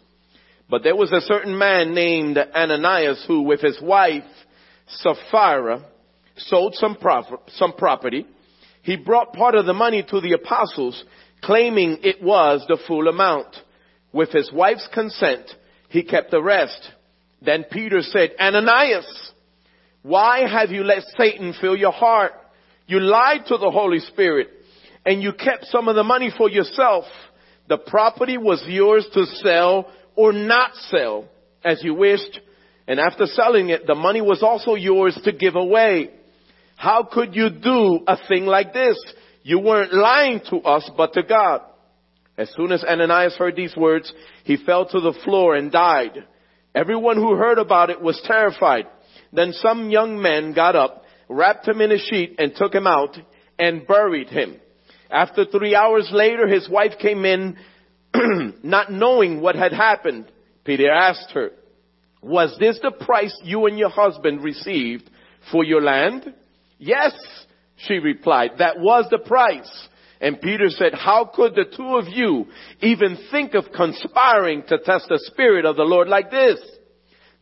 But 0.69 0.83
there 0.83 0.97
was 0.97 1.12
a 1.12 1.23
certain 1.23 1.57
man 1.57 1.95
named 1.95 2.37
Ananias 2.37 3.25
who 3.26 3.43
with 3.43 3.61
his 3.61 3.81
wife 3.81 4.25
Sapphira 4.87 5.85
sold 6.37 6.75
some, 6.75 6.97
prof- 6.97 7.40
some 7.55 7.73
property. 7.73 8.26
He 8.83 8.97
brought 8.97 9.33
part 9.33 9.55
of 9.55 9.66
the 9.66 9.75
money 9.75 10.05
to 10.09 10.21
the 10.21 10.33
apostles 10.33 11.02
claiming 11.43 11.99
it 12.02 12.23
was 12.23 12.64
the 12.69 12.78
full 12.87 13.09
amount. 13.09 13.57
With 14.12 14.31
his 14.31 14.52
wife's 14.52 14.88
consent, 14.93 15.50
he 15.88 16.02
kept 16.02 16.31
the 16.31 16.43
rest. 16.43 16.81
Then 17.40 17.64
Peter 17.71 18.02
said, 18.02 18.33
Ananias, 18.38 19.25
why 20.07 20.49
have 20.49 20.71
you 20.71 20.85
let 20.85 21.03
Satan 21.19 21.53
fill 21.61 21.75
your 21.75 21.91
heart? 21.91 22.31
You 22.87 23.01
lied 23.01 23.47
to 23.49 23.57
the 23.57 23.73
Holy 23.73 23.99
Spirit 23.99 24.47
and 25.05 25.21
you 25.21 25.33
kept 25.33 25.65
some 25.65 25.89
of 25.89 25.97
the 25.97 26.05
money 26.05 26.31
for 26.39 26.49
yourself. 26.49 27.07
The 27.69 27.79
property 27.79 28.39
was 28.39 28.63
yours 28.69 29.05
to 29.15 29.27
sell 29.43 29.91
or 30.15 30.33
not 30.33 30.77
sell 30.91 31.25
as 31.65 31.83
you 31.83 31.93
wished. 31.95 32.39
And 32.87 33.01
after 33.01 33.27
selling 33.27 33.71
it, 33.71 33.89
the 33.89 33.97
money 33.97 34.21
was 34.21 34.45
also 34.45 34.77
yours 34.77 35.19
to 35.25 35.33
give 35.33 35.57
away. 35.57 36.11
How 36.77 37.03
could 37.03 37.35
you 37.35 37.51
do 37.51 37.99
a 38.07 38.17
thing 38.29 38.47
like 38.47 38.73
this? 38.73 38.97
You 39.43 39.59
weren't 39.59 39.93
lying 39.93 40.41
to 40.51 40.59
us, 40.59 40.89
but 40.97 41.15
to 41.15 41.25
God. 41.25 41.63
As 42.39 42.49
soon 42.57 42.71
as 42.71 42.85
Ananias 42.85 43.35
heard 43.35 43.57
these 43.57 43.75
words, 43.77 44.13
he 44.45 44.57
fell 44.57 44.87
to 44.87 45.01
the 45.01 45.19
floor 45.25 45.57
and 45.57 45.73
died. 45.73 46.25
Everyone 46.77 47.17
who 47.17 47.35
heard 47.35 47.59
about 47.59 47.91
it 47.91 48.01
was 48.01 48.23
terrified. 48.25 48.87
Then 49.33 49.52
some 49.52 49.90
young 49.90 50.21
men 50.21 50.52
got 50.52 50.76
up, 50.76 51.04
wrapped 51.28 51.66
him 51.66 51.80
in 51.80 51.92
a 51.92 51.99
sheet 51.99 52.37
and 52.38 52.54
took 52.54 52.75
him 52.75 52.87
out 52.87 53.16
and 53.59 53.87
buried 53.87 54.28
him. 54.28 54.61
After 55.11 55.45
three 55.45 55.75
hours 55.75 56.09
later, 56.12 56.47
his 56.47 56.68
wife 56.68 56.92
came 57.00 57.25
in, 57.25 57.56
not 58.62 58.90
knowing 58.90 59.40
what 59.40 59.54
had 59.56 59.73
happened. 59.73 60.26
Peter 60.64 60.90
asked 60.90 61.30
her, 61.33 61.50
was 62.23 62.56
this 62.59 62.78
the 62.83 62.90
price 62.90 63.37
you 63.45 63.66
and 63.66 63.78
your 63.78 63.88
husband 63.90 64.42
received 64.42 65.09
for 65.52 65.62
your 65.62 65.80
land? 65.80 66.35
Yes, 66.78 67.12
she 67.76 67.95
replied, 67.95 68.52
that 68.59 68.80
was 68.80 69.06
the 69.11 69.18
price. 69.18 69.88
And 70.21 70.40
Peter 70.40 70.68
said, 70.71 70.95
how 70.95 71.30
could 71.33 71.54
the 71.54 71.66
two 71.76 71.97
of 71.97 72.09
you 72.09 72.47
even 72.80 73.18
think 73.30 73.54
of 73.54 73.73
conspiring 73.75 74.64
to 74.68 74.78
test 74.78 75.06
the 75.09 75.21
spirit 75.25 75.64
of 75.64 75.76
the 75.76 75.85
Lord 75.85 76.09
like 76.09 76.30
this? 76.30 76.59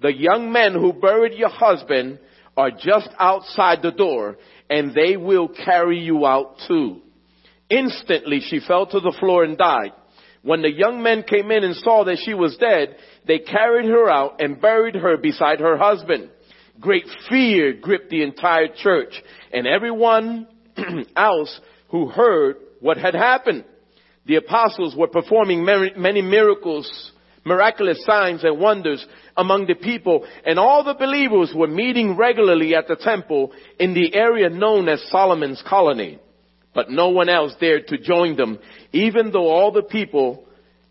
The 0.01 0.13
young 0.13 0.53
men 0.53 0.73
who 0.73 0.93
buried 0.93 1.35
your 1.35 1.49
husband 1.49 2.19
are 2.57 2.71
just 2.71 3.09
outside 3.19 3.83
the 3.83 3.91
door 3.91 4.37
and 4.71 4.95
they 4.95 5.17
will 5.17 5.49
carry 5.49 5.99
you 5.99 6.27
out 6.27 6.57
too. 6.67 7.01
Instantly 7.71 8.41
she 8.41 8.61
fell 8.61 8.87
to 8.87 9.01
the 9.01 9.17
floor 9.19 9.45
and 9.45 9.57
died. 9.59 9.93
When 10.43 10.63
the 10.63 10.71
young 10.71 11.03
men 11.03 11.23
came 11.23 11.51
in 11.51 11.65
and 11.65 11.75
saw 11.77 12.05
that 12.05 12.19
she 12.25 12.35
was 12.35 12.57
dead, 12.59 12.97
they 13.27 13.39
carried 13.39 13.87
her 13.87 14.11
out 14.11 14.43
and 14.43 14.61
buried 14.61 14.95
her 14.95 15.17
beside 15.17 15.61
her 15.61 15.79
husband. 15.79 16.31
Great 16.81 17.07
fear 17.31 17.73
gripped 17.73 18.11
the 18.11 18.23
entire 18.23 18.69
church 18.69 19.15
and 19.53 19.67
everyone 19.67 20.47
else 21.17 21.61
who 21.89 22.09
heard 22.09 22.57
what 22.81 22.99
had 22.99 23.15
happened. 23.15 23.65
The 24.27 24.37
apostles 24.37 24.95
were 24.97 25.09
performing 25.09 25.65
many 25.65 26.23
miracles 26.23 27.13
miraculous 27.45 28.05
signs 28.05 28.45
and 28.45 28.59
wonders 28.59 29.05
among 29.37 29.67
the 29.67 29.75
people, 29.75 30.27
and 30.45 30.59
all 30.59 30.85
the 30.85 30.95
believers 30.95 31.53
were 31.55 31.67
meeting 31.67 32.17
regularly 32.17 32.75
at 32.75 32.89
the 32.89 32.97
temple 32.97 33.53
in 33.79 33.95
the 33.95 34.15
area 34.15 34.49
known 34.49 34.89
as 34.89 35.03
Solomon's 35.11 35.63
Colonnade. 35.67 36.21
But 36.75 36.91
no 36.91 37.11
one 37.11 37.29
else 37.29 37.55
dared 37.61 37.89
to 37.89 37.99
join 37.99 38.37
them, 38.37 38.59
even 38.93 39.31
though 39.31 39.49
all 39.49 39.71
the 39.73 39.83
people 39.83 40.45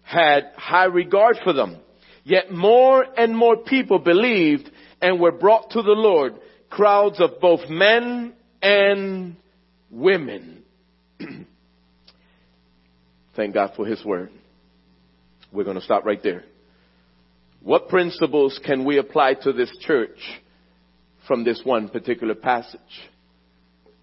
had 0.04 0.52
high 0.56 0.86
regard 0.86 1.40
for 1.44 1.54
them. 1.54 1.78
Yet 2.24 2.52
more 2.52 3.06
and 3.18 3.36
more 3.36 3.58
people 3.58 4.00
believed 4.00 4.70
and 5.02 5.20
were 5.20 5.34
brought 5.34 5.72
to 5.72 5.82
the 5.82 5.92
Lord, 5.92 6.36
crowds 6.70 7.20
of 7.20 7.42
both 7.42 7.70
men 7.70 8.34
and 8.62 9.36
women. 9.92 10.64
Thank 13.36 13.54
God 13.54 13.74
for 13.76 13.86
His 13.86 14.04
Word. 14.06 14.30
We're 15.54 15.64
going 15.64 15.80
to 15.80 15.84
stop 15.84 16.04
right 16.04 16.22
there. 16.22 16.44
What 17.62 17.88
principles 17.88 18.60
can 18.66 18.86
we 18.86 18.98
apply 18.98 19.36
to 19.44 19.54
this 19.54 19.72
church 19.82 20.18
from 21.28 21.44
this 21.44 21.62
one 21.64 21.90
particular 21.90 22.34
passage? 22.34 22.80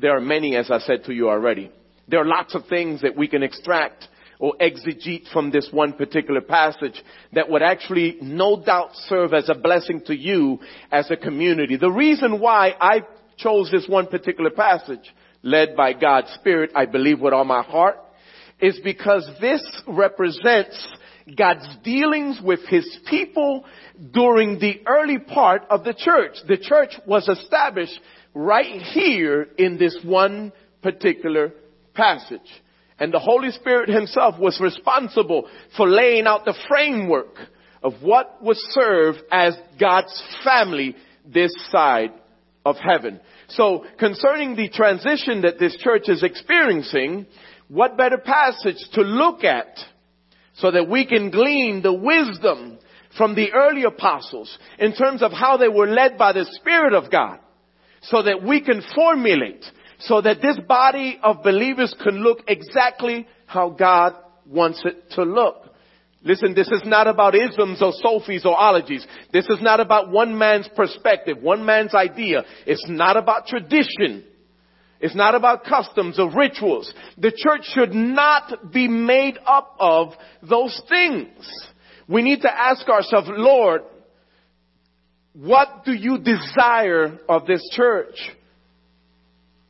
There 0.00 0.16
are 0.16 0.20
many, 0.20 0.56
as 0.56 0.70
I 0.70 0.78
said 0.78 1.04
to 1.04 1.12
you 1.12 1.28
already. 1.28 1.70
There 2.08 2.20
are 2.20 2.26
lots 2.26 2.54
of 2.54 2.66
things 2.68 3.02
that 3.02 3.16
we 3.16 3.26
can 3.26 3.42
extract 3.42 4.06
or 4.38 4.54
exegete 4.60 5.30
from 5.32 5.50
this 5.50 5.68
one 5.72 5.92
particular 5.92 6.40
passage 6.40 7.02
that 7.32 7.50
would 7.50 7.62
actually 7.62 8.16
no 8.22 8.62
doubt 8.62 8.90
serve 9.08 9.34
as 9.34 9.48
a 9.48 9.54
blessing 9.54 10.02
to 10.06 10.16
you 10.16 10.60
as 10.90 11.10
a 11.10 11.16
community. 11.16 11.76
The 11.76 11.90
reason 11.90 12.40
why 12.40 12.74
I 12.80 13.02
chose 13.36 13.70
this 13.70 13.86
one 13.88 14.06
particular 14.06 14.50
passage, 14.50 15.12
led 15.42 15.76
by 15.76 15.94
God's 15.94 16.30
Spirit, 16.34 16.70
I 16.76 16.86
believe 16.86 17.20
with 17.20 17.34
all 17.34 17.44
my 17.44 17.62
heart, 17.62 17.96
is 18.60 18.78
because 18.82 19.28
this 19.40 19.62
represents 19.86 20.86
God's 21.36 21.66
dealings 21.84 22.40
with 22.42 22.60
his 22.68 22.98
people 23.08 23.64
during 24.12 24.58
the 24.58 24.80
early 24.86 25.18
part 25.18 25.62
of 25.70 25.84
the 25.84 25.94
church. 25.94 26.36
The 26.46 26.58
church 26.58 26.94
was 27.06 27.28
established 27.28 27.98
right 28.34 28.80
here 28.80 29.48
in 29.58 29.78
this 29.78 29.98
one 30.04 30.52
particular 30.82 31.52
passage. 31.94 32.40
And 32.98 33.12
the 33.12 33.18
Holy 33.18 33.50
Spirit 33.50 33.88
himself 33.88 34.38
was 34.38 34.60
responsible 34.60 35.48
for 35.76 35.88
laying 35.88 36.26
out 36.26 36.44
the 36.44 36.58
framework 36.68 37.36
of 37.82 37.94
what 38.02 38.42
would 38.42 38.58
serve 38.58 39.16
as 39.32 39.56
God's 39.78 40.22
family 40.44 40.96
this 41.26 41.52
side 41.70 42.12
of 42.64 42.76
heaven. 42.76 43.20
So 43.48 43.84
concerning 43.98 44.54
the 44.54 44.68
transition 44.68 45.42
that 45.42 45.58
this 45.58 45.76
church 45.78 46.08
is 46.08 46.22
experiencing, 46.22 47.26
what 47.68 47.96
better 47.96 48.18
passage 48.18 48.76
to 48.92 49.00
look 49.00 49.44
at 49.44 49.78
so 50.60 50.70
that 50.70 50.88
we 50.88 51.06
can 51.06 51.30
glean 51.30 51.82
the 51.82 51.92
wisdom 51.92 52.78
from 53.16 53.34
the 53.34 53.52
early 53.52 53.84
apostles 53.84 54.56
in 54.78 54.94
terms 54.94 55.22
of 55.22 55.32
how 55.32 55.56
they 55.56 55.68
were 55.68 55.88
led 55.88 56.16
by 56.16 56.32
the 56.32 56.44
Spirit 56.44 56.94
of 56.94 57.10
God 57.10 57.38
so 58.02 58.22
that 58.22 58.42
we 58.42 58.60
can 58.60 58.82
formulate 58.94 59.64
so 60.00 60.20
that 60.20 60.40
this 60.40 60.58
body 60.66 61.18
of 61.22 61.42
believers 61.42 61.94
can 62.02 62.22
look 62.22 62.40
exactly 62.48 63.26
how 63.46 63.70
God 63.70 64.14
wants 64.46 64.82
it 64.84 65.10
to 65.12 65.22
look. 65.22 65.56
Listen, 66.22 66.54
this 66.54 66.68
is 66.68 66.82
not 66.84 67.06
about 67.06 67.34
isms 67.34 67.80
or 67.82 67.92
sophies 68.02 68.44
or 68.44 68.58
ologies. 68.58 69.06
This 69.32 69.46
is 69.48 69.58
not 69.62 69.80
about 69.80 70.10
one 70.10 70.36
man's 70.36 70.68
perspective, 70.74 71.38
one 71.40 71.64
man's 71.64 71.94
idea. 71.94 72.44
It's 72.66 72.84
not 72.88 73.16
about 73.16 73.46
tradition. 73.46 74.24
It's 75.00 75.14
not 75.14 75.34
about 75.34 75.64
customs 75.64 76.18
or 76.18 76.30
rituals. 76.30 76.92
The 77.16 77.32
church 77.34 77.62
should 77.72 77.94
not 77.94 78.70
be 78.72 78.86
made 78.86 79.38
up 79.46 79.76
of 79.80 80.12
those 80.42 80.80
things. 80.88 81.48
We 82.06 82.22
need 82.22 82.42
to 82.42 82.52
ask 82.52 82.86
ourselves, 82.88 83.28
Lord, 83.32 83.82
what 85.32 85.84
do 85.84 85.92
you 85.92 86.18
desire 86.18 87.18
of 87.28 87.46
this 87.46 87.66
church? 87.72 88.16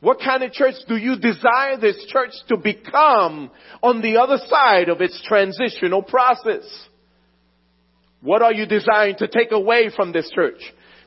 What 0.01 0.19
kind 0.19 0.43
of 0.43 0.51
church 0.51 0.73
do 0.87 0.97
you 0.97 1.17
desire 1.17 1.77
this 1.79 2.03
church 2.07 2.31
to 2.49 2.57
become 2.57 3.51
on 3.83 4.01
the 4.01 4.17
other 4.17 4.37
side 4.47 4.89
of 4.89 4.99
its 4.99 5.23
transitional 5.27 6.01
process? 6.01 6.65
What 8.21 8.41
are 8.41 8.53
you 8.53 8.65
desiring 8.65 9.15
to 9.17 9.27
take 9.27 9.51
away 9.51 9.91
from 9.95 10.11
this 10.11 10.29
church? 10.33 10.59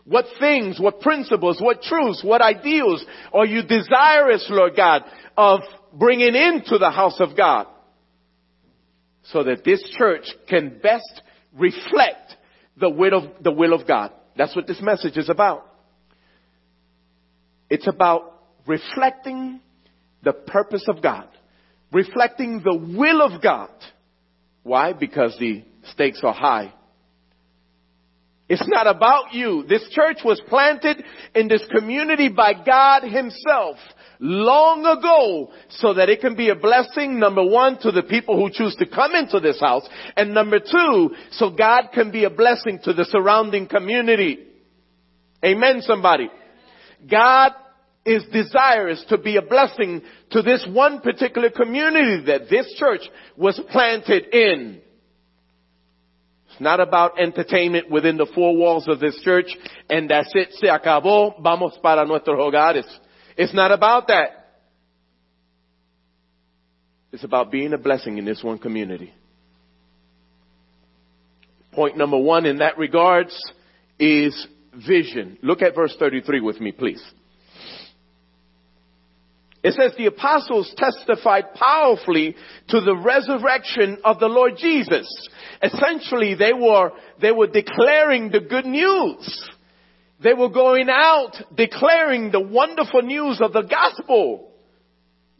What 0.04 0.26
things, 0.38 0.78
what 0.78 1.00
principles, 1.00 1.58
what 1.60 1.82
truths, 1.82 2.22
what 2.22 2.42
ideals 2.42 3.04
are 3.32 3.46
you 3.46 3.62
desirous, 3.62 4.46
Lord 4.50 4.76
God, 4.76 5.02
of 5.36 5.60
bringing 5.94 6.34
into 6.34 6.78
the 6.78 6.90
house 6.90 7.20
of 7.20 7.36
God? 7.36 7.66
So 9.24 9.44
that 9.44 9.64
this 9.64 9.82
church 9.96 10.26
can 10.48 10.78
best 10.82 11.22
reflect 11.54 12.36
the 12.76 12.90
will 12.90 13.14
of, 13.14 13.42
the 13.42 13.52
will 13.52 13.72
of 13.72 13.86
God. 13.86 14.12
That's 14.36 14.54
what 14.54 14.66
this 14.66 14.82
message 14.82 15.16
is 15.16 15.30
about. 15.30 15.66
It's 17.70 17.86
about 17.86 18.42
reflecting 18.66 19.60
the 20.22 20.32
purpose 20.32 20.84
of 20.88 21.02
God, 21.02 21.28
reflecting 21.92 22.60
the 22.62 22.74
will 22.74 23.22
of 23.22 23.42
God. 23.42 23.70
Why? 24.62 24.92
Because 24.92 25.36
the 25.38 25.64
stakes 25.92 26.20
are 26.22 26.34
high. 26.34 26.74
It's 28.48 28.66
not 28.68 28.86
about 28.86 29.32
you. 29.32 29.64
This 29.68 29.88
church 29.90 30.18
was 30.24 30.40
planted 30.48 31.02
in 31.34 31.48
this 31.48 31.64
community 31.74 32.28
by 32.28 32.52
God 32.52 33.02
Himself 33.02 33.78
long 34.20 34.84
ago 34.84 35.50
so 35.70 35.94
that 35.94 36.08
it 36.08 36.20
can 36.20 36.36
be 36.36 36.50
a 36.50 36.54
blessing, 36.54 37.18
number 37.18 37.44
one, 37.44 37.78
to 37.80 37.90
the 37.90 38.02
people 38.02 38.36
who 38.36 38.50
choose 38.52 38.76
to 38.76 38.86
come 38.86 39.14
into 39.14 39.40
this 39.40 39.60
house, 39.60 39.88
and 40.16 40.34
number 40.34 40.60
two, 40.60 41.14
so 41.32 41.50
God 41.50 41.88
can 41.92 42.10
be 42.10 42.24
a 42.24 42.30
blessing 42.30 42.80
to 42.84 42.92
the 42.92 43.06
surrounding 43.06 43.66
community. 43.66 44.46
Amen, 45.44 45.80
somebody. 45.80 46.30
God 47.10 47.52
is 48.04 48.24
desirous 48.32 49.04
to 49.08 49.18
be 49.18 49.36
a 49.36 49.42
blessing 49.42 50.02
to 50.30 50.42
this 50.42 50.66
one 50.70 51.00
particular 51.00 51.50
community 51.50 52.24
that 52.26 52.50
this 52.50 52.74
church 52.76 53.02
was 53.36 53.60
planted 53.70 54.26
in. 54.32 54.80
It's 56.54 56.60
not 56.60 56.78
about 56.78 57.18
entertainment 57.18 57.90
within 57.90 58.16
the 58.16 58.30
four 58.32 58.56
walls 58.56 58.86
of 58.86 59.00
this 59.00 59.20
church 59.24 59.46
and 59.90 60.08
that's 60.08 60.30
it, 60.34 60.52
se 60.52 60.68
acabó, 60.68 61.42
vamos 61.42 61.76
para 61.82 62.06
nuestros 62.06 62.38
hogares. 62.38 62.86
It's 63.36 63.52
not 63.52 63.72
about 63.72 64.06
that. 64.06 64.60
It's 67.10 67.24
about 67.24 67.50
being 67.50 67.72
a 67.72 67.78
blessing 67.78 68.18
in 68.18 68.24
this 68.24 68.40
one 68.40 68.58
community. 68.58 69.12
Point 71.72 71.96
number 71.96 72.18
one 72.18 72.46
in 72.46 72.58
that 72.58 72.78
regards 72.78 73.36
is 73.98 74.46
vision. 74.86 75.38
Look 75.42 75.60
at 75.60 75.74
verse 75.74 75.96
33 75.98 76.40
with 76.40 76.60
me, 76.60 76.70
please. 76.70 77.04
It 79.64 79.72
says 79.72 79.92
the 79.96 80.06
apostles 80.06 80.74
testified 80.76 81.54
powerfully 81.54 82.36
to 82.68 82.80
the 82.82 82.94
resurrection 82.94 83.96
of 84.04 84.20
the 84.20 84.26
Lord 84.26 84.58
Jesus. 84.58 85.08
Essentially, 85.62 86.34
they 86.34 86.52
were, 86.52 86.92
they 87.22 87.32
were 87.32 87.46
declaring 87.46 88.30
the 88.30 88.40
good 88.40 88.66
news. 88.66 89.50
They 90.22 90.34
were 90.34 90.50
going 90.50 90.90
out 90.90 91.32
declaring 91.56 92.30
the 92.30 92.42
wonderful 92.42 93.00
news 93.00 93.40
of 93.40 93.54
the 93.54 93.62
gospel. 93.62 94.50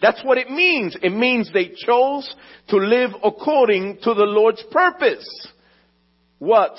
That's 0.01 0.25
what 0.25 0.39
it 0.39 0.51
means. 0.51 0.97
It 1.03 1.13
means 1.13 1.51
they 1.53 1.73
chose 1.77 2.35
to 2.69 2.77
live 2.79 3.11
according 3.23 3.99
to 4.05 4.15
the 4.15 4.25
Lord's 4.25 4.65
purpose. 4.71 5.49
What 6.39 6.77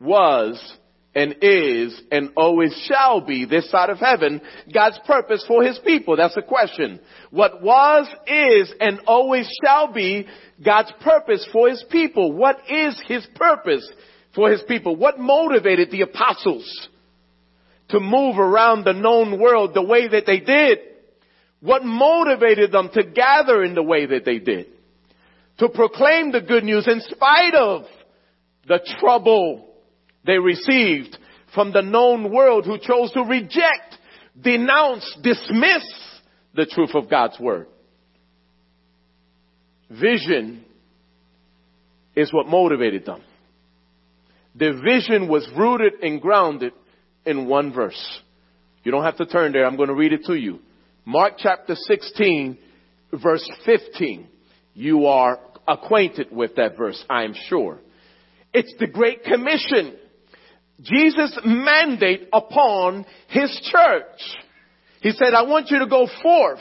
was 0.00 0.76
and 1.14 1.36
is 1.42 2.00
and 2.12 2.30
always 2.36 2.72
shall 2.86 3.20
be 3.20 3.44
this 3.44 3.70
side 3.70 3.90
of 3.90 3.98
heaven 3.98 4.40
God's 4.72 4.98
purpose 5.06 5.44
for 5.46 5.62
his 5.62 5.78
people? 5.84 6.16
That's 6.16 6.34
the 6.34 6.42
question. 6.42 7.00
What 7.30 7.62
was, 7.62 8.06
is, 8.26 8.72
and 8.80 9.00
always 9.06 9.50
shall 9.64 9.92
be 9.92 10.26
God's 10.64 10.92
purpose 11.00 11.46
for 11.52 11.68
his 11.68 11.84
people? 11.90 12.32
What 12.32 12.58
is 12.70 13.00
his 13.06 13.26
purpose 13.34 13.88
for 14.34 14.50
his 14.50 14.62
people? 14.68 14.94
What 14.96 15.18
motivated 15.18 15.90
the 15.90 16.02
apostles 16.02 16.88
to 17.88 17.98
move 17.98 18.38
around 18.38 18.84
the 18.84 18.92
known 18.92 19.40
world 19.40 19.74
the 19.74 19.82
way 19.82 20.06
that 20.06 20.26
they 20.26 20.38
did? 20.38 20.78
What 21.60 21.84
motivated 21.84 22.72
them 22.72 22.88
to 22.94 23.02
gather 23.02 23.64
in 23.64 23.74
the 23.74 23.82
way 23.82 24.06
that 24.06 24.24
they 24.24 24.38
did? 24.38 24.66
To 25.58 25.68
proclaim 25.68 26.32
the 26.32 26.40
good 26.40 26.64
news 26.64 26.86
in 26.86 27.00
spite 27.02 27.54
of 27.54 27.82
the 28.66 28.78
trouble 28.98 29.69
they 30.24 30.38
received 30.38 31.16
from 31.54 31.72
the 31.72 31.82
known 31.82 32.32
world 32.32 32.64
who 32.64 32.78
chose 32.78 33.12
to 33.12 33.22
reject, 33.22 33.96
denounce, 34.40 35.16
dismiss 35.22 35.84
the 36.54 36.66
truth 36.66 36.94
of 36.94 37.10
God's 37.10 37.38
word. 37.40 37.66
Vision 39.90 40.64
is 42.14 42.32
what 42.32 42.46
motivated 42.46 43.06
them. 43.06 43.22
The 44.54 44.80
vision 44.84 45.28
was 45.28 45.48
rooted 45.56 45.94
and 46.02 46.20
grounded 46.20 46.72
in 47.24 47.46
one 47.46 47.72
verse. 47.72 48.20
You 48.82 48.92
don't 48.92 49.04
have 49.04 49.18
to 49.18 49.26
turn 49.26 49.52
there. 49.52 49.66
I'm 49.66 49.76
going 49.76 49.88
to 49.88 49.94
read 49.94 50.12
it 50.12 50.24
to 50.26 50.34
you. 50.34 50.60
Mark 51.04 51.34
chapter 51.38 51.74
16 51.74 52.58
verse 53.22 53.48
15. 53.64 54.28
You 54.74 55.06
are 55.06 55.38
acquainted 55.66 56.28
with 56.30 56.56
that 56.56 56.76
verse, 56.76 57.02
I'm 57.08 57.34
sure. 57.48 57.78
It's 58.52 58.72
the 58.78 58.86
Great 58.86 59.24
Commission. 59.24 59.96
Jesus' 60.82 61.38
mandate 61.44 62.28
upon 62.32 63.04
His 63.28 63.50
church. 63.72 64.20
He 65.00 65.12
said, 65.12 65.34
I 65.34 65.42
want 65.42 65.70
you 65.70 65.78
to 65.80 65.86
go 65.86 66.06
forth. 66.22 66.60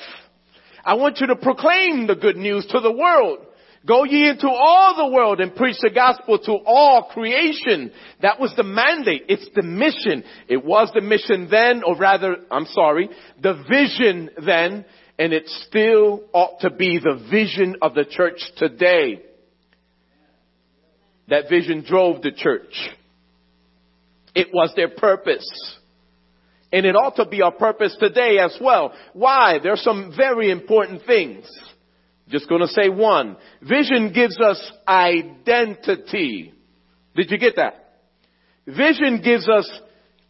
I 0.84 0.94
want 0.96 1.20
you 1.20 1.28
to 1.28 1.36
proclaim 1.36 2.08
the 2.08 2.16
good 2.16 2.38
news 2.38 2.66
to 2.68 2.80
the 2.80 2.92
world. 2.92 3.40
Go 3.86 4.04
ye 4.04 4.30
into 4.30 4.50
all 4.50 4.96
the 4.98 5.14
world 5.14 5.40
and 5.40 5.56
preach 5.56 5.78
the 5.82 5.90
gospel 5.90 6.38
to 6.38 6.52
all 6.66 7.10
creation. 7.14 7.92
That 8.22 8.40
was 8.40 8.54
the 8.58 8.64
mandate. 8.64 9.24
It's 9.30 9.48
the 9.56 9.62
mission. 9.62 10.24
It 10.50 10.64
was 10.66 10.92
the 10.94 11.02
mission 11.02 11.48
then, 11.50 11.84
or 11.84 11.96
rather, 11.96 12.38
I'm 12.52 12.66
sorry, 12.66 13.10
the 13.42 13.64
vision 13.70 14.32
then, 14.46 14.86
and 15.18 15.34
it 15.34 15.48
still 15.68 16.24
ought 16.34 16.60
to 16.62 16.70
be 16.70 17.00
the 17.00 17.26
vision 17.32 17.78
of 17.82 17.94
the 17.94 18.06
church 18.06 18.42
today. 18.58 19.22
That 21.30 21.50
vision 21.50 21.84
drove 21.88 22.22
the 22.22 22.32
church. 22.32 22.74
It 24.36 24.48
was 24.54 24.72
their 24.76 24.90
purpose. 24.90 25.48
And 26.72 26.86
it 26.86 26.96
ought 26.96 27.16
to 27.16 27.26
be 27.26 27.42
our 27.42 27.52
purpose 27.52 27.96
today 28.00 28.38
as 28.40 28.56
well. 28.62 28.94
Why? 29.14 29.58
There 29.62 29.74
are 29.74 29.78
some 29.78 30.14
very 30.16 30.52
important 30.52 31.06
things. 31.06 31.46
Just 32.30 32.48
gonna 32.48 32.68
say 32.68 32.90
one. 32.90 33.38
Vision 33.62 34.14
gives 34.14 34.40
us 34.40 34.72
identity. 34.88 36.54
Did 37.16 37.32
you 37.32 37.40
get 37.40 37.56
that? 37.56 38.02
Vision 38.68 39.22
gives 39.24 39.50
us 39.50 39.70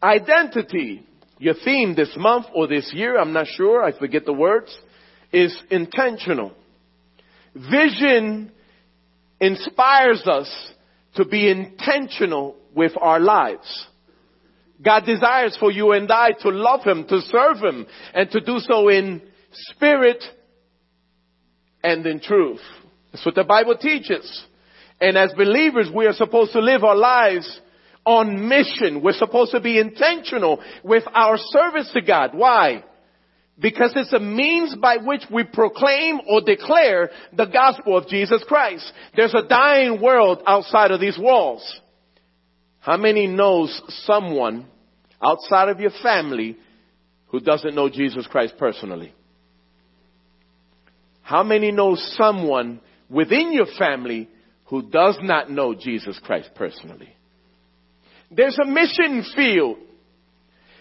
identity. 0.02 1.06
Your 1.40 1.56
theme 1.56 1.96
this 1.96 2.14
month 2.16 2.46
or 2.56 2.68
this 2.68 2.92
year, 2.94 3.20
I'm 3.20 3.34
not 3.34 3.48
sure, 3.48 3.84
I 3.84 3.98
forget 3.98 4.26
the 4.26 4.34
words, 4.34 4.78
is 5.34 5.56
intentional. 5.70 6.54
Vision 7.54 8.52
inspires 9.42 10.26
us 10.26 10.74
to 11.16 11.26
be 11.26 11.50
intentional 11.50 12.56
with 12.76 12.94
our 13.00 13.20
lives. 13.20 13.88
God 14.82 15.06
desires 15.06 15.58
for 15.60 15.72
you 15.72 15.92
and 15.92 16.10
I 16.12 16.32
to 16.32 16.50
love 16.50 16.84
Him, 16.84 17.06
to 17.08 17.22
serve 17.22 17.58
Him, 17.58 17.86
and 18.14 18.32
to 18.32 18.40
do 18.40 18.60
so 18.60 18.88
in 18.90 19.22
spirit 19.52 20.24
and 21.84 22.06
in 22.06 22.20
truth. 22.20 22.62
That's 23.12 23.26
what 23.26 23.36
the 23.36 23.44
Bible 23.44 23.78
teaches. 23.78 24.46
And 25.02 25.18
as 25.18 25.34
believers, 25.34 25.90
we 25.94 26.06
are 26.06 26.14
supposed 26.14 26.54
to 26.54 26.60
live 26.60 26.84
our 26.84 26.96
lives 26.96 27.60
on 28.06 28.48
mission. 28.48 29.02
We're 29.02 29.14
supposed 29.14 29.52
to 29.52 29.60
be 29.60 29.80
intentional 29.80 30.62
with 30.84 31.04
our 31.14 31.38
service 31.38 31.90
to 31.94 32.02
God. 32.02 32.32
Why? 32.34 32.84
Because 33.60 33.92
it's 33.96 34.14
a 34.14 34.20
means 34.20 34.76
by 34.76 34.98
which 34.98 35.24
we 35.32 35.44
proclaim 35.44 36.20
or 36.28 36.42
declare 36.42 37.12
the 37.36 37.46
gospel 37.46 37.98
of 37.98 38.08
Jesus 38.08 38.44
Christ. 38.48 38.92
There's 39.16 39.34
a 39.34 39.48
dying 39.48 40.02
world 40.02 40.42
outside 40.48 40.92
of 40.92 41.02
these 41.02 41.18
walls. 41.18 41.82
How 42.90 42.98
many 42.98 43.28
knows 43.28 43.80
someone 44.06 44.66
outside 45.22 45.70
of 45.70 45.80
your 45.80 45.92
family 46.02 46.58
who 47.28 47.40
doesn't 47.40 47.76
know 47.76 47.88
Jesus 47.88 48.26
Christ 48.26 48.56
personally? 48.58 49.14
How 51.22 51.44
many 51.44 51.72
know 51.72 51.94
someone 51.94 52.82
within 53.08 53.54
your 53.54 53.68
family 53.78 54.28
who 54.70 54.90
does 54.90 55.20
not 55.22 55.52
know 55.52 55.76
Jesus 55.76 56.20
Christ 56.24 56.50
personally? 56.56 57.14
There's 58.32 58.58
a 58.58 58.66
mission 58.66 59.24
field. 59.36 59.78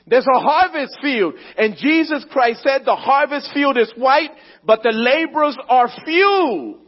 There's 0.07 0.27
a 0.35 0.41
harvest 0.41 0.97
field. 1.03 1.35
And 1.59 1.77
Jesus 1.77 2.25
Christ 2.31 2.63
said 2.63 2.87
the 2.87 2.97
harvest 2.97 3.51
field 3.53 3.77
is 3.77 3.93
white, 3.99 4.31
but 4.65 4.83
the 4.83 4.93
laborers 4.93 5.59
are 5.69 5.91
few. 6.07 6.79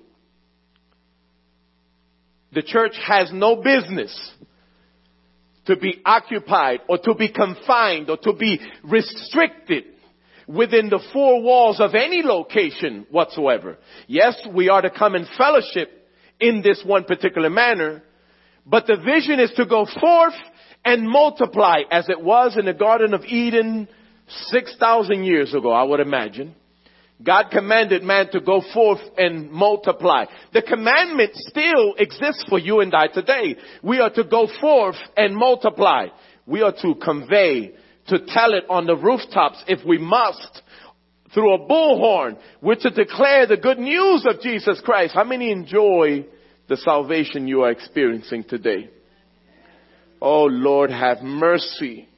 The 2.55 2.63
church 2.63 2.95
has 3.07 3.31
no 3.35 3.57
business 3.57 4.33
to 5.67 5.77
be 5.77 6.01
occupied 6.05 6.81
or 6.89 6.99
to 6.99 7.15
be 7.15 7.29
confined 7.33 8.11
or 8.11 8.17
to 8.19 8.33
be 8.33 8.61
restricted 8.83 9.85
within 10.47 10.89
the 10.89 11.01
four 11.13 11.43
walls 11.43 11.81
of 11.81 11.95
any 11.95 12.23
location 12.23 13.07
whatsoever. 13.11 13.79
Yes, 14.07 14.37
we 14.53 14.69
are 14.69 14.83
to 14.83 14.91
come 14.91 15.15
in 15.15 15.27
fellowship 15.39 15.91
in 16.41 16.63
this 16.63 16.83
one 16.85 17.05
particular 17.05 17.51
manner, 17.51 18.03
but 18.67 18.87
the 18.87 18.97
vision 18.97 19.39
is 19.39 19.53
to 19.57 19.67
go 19.67 19.87
forth 20.01 20.35
and 20.85 21.09
multiply 21.09 21.83
as 21.91 22.09
it 22.09 22.21
was 22.21 22.57
in 22.59 22.65
the 22.65 22.73
Garden 22.73 23.15
of 23.15 23.25
Eden 23.25 23.89
6,000 24.29 25.25
years 25.25 25.55
ago, 25.55 25.71
I 25.71 25.83
would 25.83 26.01
imagine. 26.01 26.55
God 27.23 27.47
commanded 27.53 28.03
man 28.03 28.31
to 28.33 28.41
go 28.41 28.63
forth 28.73 29.01
and 29.19 29.51
multiply. 29.51 30.25
The 30.55 30.63
commandment 30.63 31.33
still 31.35 31.95
exists 31.99 32.45
for 32.49 32.59
you 32.59 32.81
and 32.81 32.95
I 32.95 33.09
today. 33.09 33.57
We 33.83 34.01
are 34.01 34.11
to 34.11 34.25
go 34.25 34.49
forth 34.61 34.97
and 35.17 35.37
multiply. 35.37 36.07
We 36.47 36.63
are 36.63 36.75
to 36.81 36.95
convey, 36.95 37.73
to 38.09 38.19
tell 38.27 38.55
it 38.55 38.65
on 38.71 38.87
the 38.87 38.97
rooftops 38.97 39.63
if 39.69 39.87
we 39.87 39.99
must, 39.99 40.63
through 41.35 41.55
a 41.55 41.69
bullhorn. 41.69 42.39
We're 42.63 42.77
to 42.77 42.91
declare 42.91 43.47
the 43.47 43.57
good 43.57 43.79
news 43.79 44.27
of 44.27 44.41
Jesus 44.41 44.81
Christ. 44.85 45.15
How 45.15 45.25
many 45.25 45.51
enjoy 45.53 46.27
the 46.69 46.77
salvation 46.79 47.47
you 47.47 47.63
are 47.63 47.71
experiencing 47.71 48.45
today? 48.45 48.91
Oh 50.23 50.45
Lord, 50.45 50.91
have 50.91 51.23
mercy. 51.23 52.09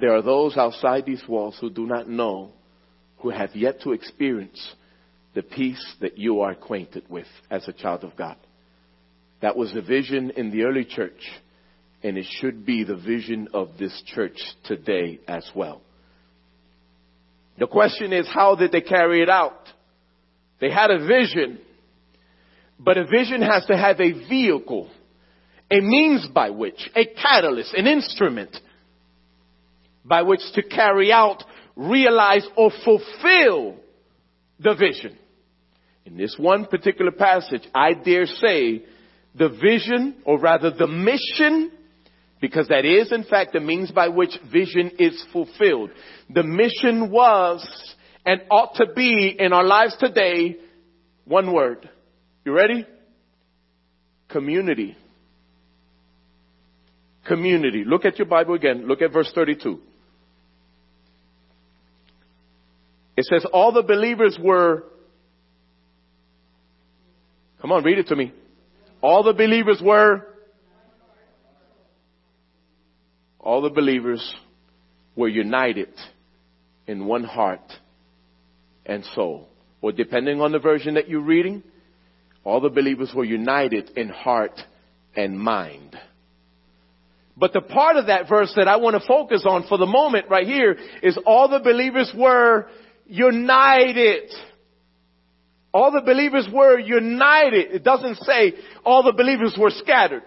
There 0.00 0.14
are 0.14 0.22
those 0.22 0.56
outside 0.56 1.04
these 1.04 1.22
walls 1.28 1.58
who 1.60 1.68
do 1.68 1.86
not 1.86 2.08
know, 2.08 2.52
who 3.18 3.30
have 3.30 3.54
yet 3.54 3.82
to 3.82 3.92
experience 3.92 4.74
the 5.34 5.42
peace 5.42 5.94
that 6.00 6.16
you 6.16 6.40
are 6.40 6.52
acquainted 6.52 7.04
with 7.08 7.26
as 7.50 7.68
a 7.68 7.72
child 7.72 8.02
of 8.02 8.16
God. 8.16 8.36
That 9.42 9.56
was 9.56 9.72
the 9.72 9.82
vision 9.82 10.30
in 10.30 10.50
the 10.50 10.62
early 10.62 10.84
church, 10.84 11.20
and 12.02 12.16
it 12.16 12.26
should 12.40 12.64
be 12.64 12.82
the 12.82 12.96
vision 12.96 13.48
of 13.52 13.70
this 13.78 14.02
church 14.06 14.38
today 14.64 15.20
as 15.28 15.48
well. 15.54 15.82
The 17.58 17.66
question 17.66 18.12
is, 18.12 18.26
how 18.26 18.54
did 18.54 18.72
they 18.72 18.80
carry 18.80 19.22
it 19.22 19.28
out? 19.28 19.68
They 20.60 20.70
had 20.70 20.90
a 20.90 21.06
vision, 21.06 21.58
but 22.78 22.96
a 22.96 23.04
vision 23.04 23.42
has 23.42 23.66
to 23.66 23.76
have 23.76 24.00
a 24.00 24.12
vehicle 24.12 24.90
a 25.70 25.80
means 25.80 26.26
by 26.34 26.50
which, 26.50 26.90
a 26.96 27.06
catalyst, 27.06 27.74
an 27.74 27.86
instrument 27.86 28.56
by 30.04 30.22
which 30.22 30.40
to 30.54 30.62
carry 30.62 31.12
out, 31.12 31.44
realize, 31.76 32.46
or 32.56 32.70
fulfill 32.84 33.76
the 34.58 34.74
vision. 34.74 35.16
In 36.04 36.16
this 36.16 36.36
one 36.38 36.66
particular 36.66 37.12
passage, 37.12 37.66
I 37.74 37.92
dare 37.92 38.26
say 38.26 38.84
the 39.34 39.48
vision, 39.48 40.16
or 40.24 40.38
rather 40.38 40.70
the 40.70 40.86
mission, 40.86 41.70
because 42.40 42.68
that 42.68 42.84
is 42.84 43.12
in 43.12 43.24
fact 43.24 43.52
the 43.52 43.60
means 43.60 43.90
by 43.90 44.08
which 44.08 44.36
vision 44.50 44.92
is 44.98 45.22
fulfilled. 45.32 45.90
The 46.30 46.42
mission 46.42 47.10
was 47.10 47.66
and 48.24 48.42
ought 48.50 48.74
to 48.76 48.86
be 48.94 49.36
in 49.38 49.52
our 49.52 49.64
lives 49.64 49.96
today 49.98 50.56
one 51.24 51.52
word. 51.52 51.88
You 52.44 52.52
ready? 52.52 52.86
Community 54.28 54.96
community. 57.30 57.84
Look 57.86 58.04
at 58.04 58.18
your 58.18 58.26
Bible 58.26 58.54
again. 58.54 58.88
Look 58.88 59.02
at 59.02 59.12
verse 59.12 59.30
32. 59.32 59.80
It 63.20 63.26
says 63.26 63.44
all 63.52 63.70
the 63.70 63.82
believers 63.82 64.38
were, 64.42 64.84
come 67.60 67.70
on, 67.70 67.84
read 67.84 67.98
it 67.98 68.06
to 68.06 68.16
me. 68.16 68.32
All 69.02 69.22
the 69.22 69.34
believers 69.34 69.78
were, 69.84 70.26
all 73.38 73.60
the 73.60 73.68
believers 73.68 74.34
were 75.16 75.28
united 75.28 75.90
in 76.86 77.04
one 77.04 77.24
heart 77.24 77.70
and 78.86 79.04
soul. 79.14 79.50
Or 79.82 79.92
depending 79.92 80.40
on 80.40 80.52
the 80.52 80.58
version 80.58 80.94
that 80.94 81.10
you're 81.10 81.20
reading, 81.20 81.62
all 82.42 82.62
the 82.62 82.70
believers 82.70 83.12
were 83.14 83.26
united 83.26 83.98
in 83.98 84.08
heart 84.08 84.58
and 85.14 85.38
mind. 85.38 85.94
But 87.36 87.52
the 87.52 87.60
part 87.60 87.96
of 87.96 88.06
that 88.06 88.30
verse 88.30 88.54
that 88.56 88.66
I 88.66 88.76
want 88.76 88.98
to 88.98 89.06
focus 89.06 89.44
on 89.46 89.66
for 89.68 89.76
the 89.76 89.84
moment 89.84 90.30
right 90.30 90.46
here 90.46 90.78
is 91.02 91.18
all 91.26 91.50
the 91.50 91.60
believers 91.60 92.10
were 92.16 92.66
united. 93.10 94.30
All 95.72 95.92
the 95.92 96.02
believers 96.02 96.48
were 96.52 96.78
united. 96.78 97.72
It 97.72 97.84
doesn't 97.84 98.16
say 98.18 98.54
all 98.84 99.02
the 99.02 99.12
believers 99.12 99.56
were 99.58 99.70
scattered. 99.70 100.22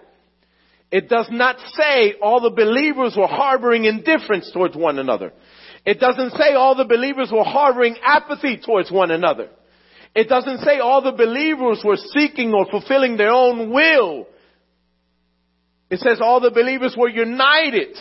It 0.90 1.08
does 1.08 1.28
not 1.30 1.56
say 1.72 2.14
all 2.22 2.40
the 2.40 2.50
believers 2.50 3.14
were 3.16 3.26
harboring 3.26 3.84
indifference 3.84 4.50
towards 4.52 4.76
one 4.76 4.98
another. 4.98 5.32
It 5.84 5.98
doesn't 5.98 6.32
say 6.32 6.54
all 6.54 6.76
the 6.76 6.84
believers 6.84 7.30
were 7.32 7.44
harboring 7.44 7.96
apathy 8.02 8.60
towards 8.64 8.90
one 8.90 9.10
another. 9.10 9.48
It 10.14 10.28
doesn't 10.28 10.60
say 10.60 10.78
all 10.78 11.02
the 11.02 11.12
believers 11.12 11.82
were 11.84 11.96
seeking 11.96 12.54
or 12.54 12.66
fulfilling 12.70 13.16
their 13.16 13.32
own 13.32 13.70
will 13.70 14.28
it 15.94 16.00
says 16.00 16.18
all 16.20 16.40
the 16.40 16.50
believers 16.50 16.96
were 16.98 17.08
united. 17.08 17.96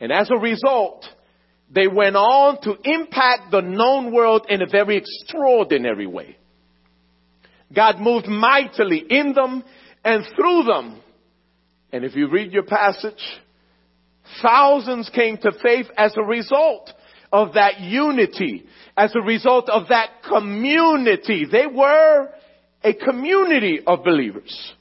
And 0.00 0.12
as 0.12 0.30
a 0.30 0.38
result, 0.38 1.04
they 1.74 1.88
went 1.88 2.16
on 2.16 2.60
to 2.62 2.76
impact 2.84 3.50
the 3.50 3.60
known 3.60 4.12
world 4.12 4.46
in 4.48 4.62
a 4.62 4.66
very 4.66 4.96
extraordinary 4.96 6.06
way. 6.06 6.36
God 7.74 7.98
moved 7.98 8.26
mightily 8.26 9.04
in 9.08 9.32
them 9.32 9.64
and 10.04 10.24
through 10.36 10.62
them. 10.64 11.00
And 11.92 12.04
if 12.04 12.14
you 12.14 12.30
read 12.30 12.52
your 12.52 12.64
passage, 12.64 13.22
thousands 14.42 15.10
came 15.14 15.38
to 15.38 15.52
faith 15.62 15.86
as 15.96 16.14
a 16.16 16.22
result 16.22 16.92
of 17.32 17.54
that 17.54 17.80
unity, 17.80 18.64
as 18.96 19.12
a 19.16 19.20
result 19.20 19.68
of 19.68 19.88
that 19.88 20.22
community. 20.28 21.46
They 21.50 21.66
were 21.66 22.28
a 22.84 22.94
community 22.94 23.80
of 23.84 24.04
believers. 24.04 24.72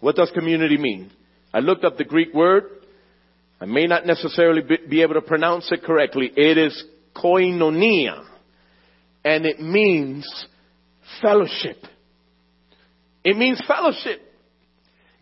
What 0.00 0.16
does 0.16 0.30
community 0.32 0.78
mean? 0.78 1.12
I 1.54 1.60
looked 1.60 1.84
up 1.84 1.96
the 1.96 2.04
Greek 2.04 2.34
word. 2.34 2.64
I 3.60 3.66
may 3.66 3.86
not 3.86 4.06
necessarily 4.06 4.62
be 4.88 5.02
able 5.02 5.14
to 5.14 5.20
pronounce 5.20 5.70
it 5.72 5.82
correctly. 5.82 6.30
It 6.36 6.58
is 6.58 6.84
koinonia. 7.16 8.24
And 9.24 9.44
it 9.44 9.60
means 9.60 10.46
fellowship. 11.20 11.76
It 13.24 13.36
means 13.36 13.60
fellowship. 13.66 14.20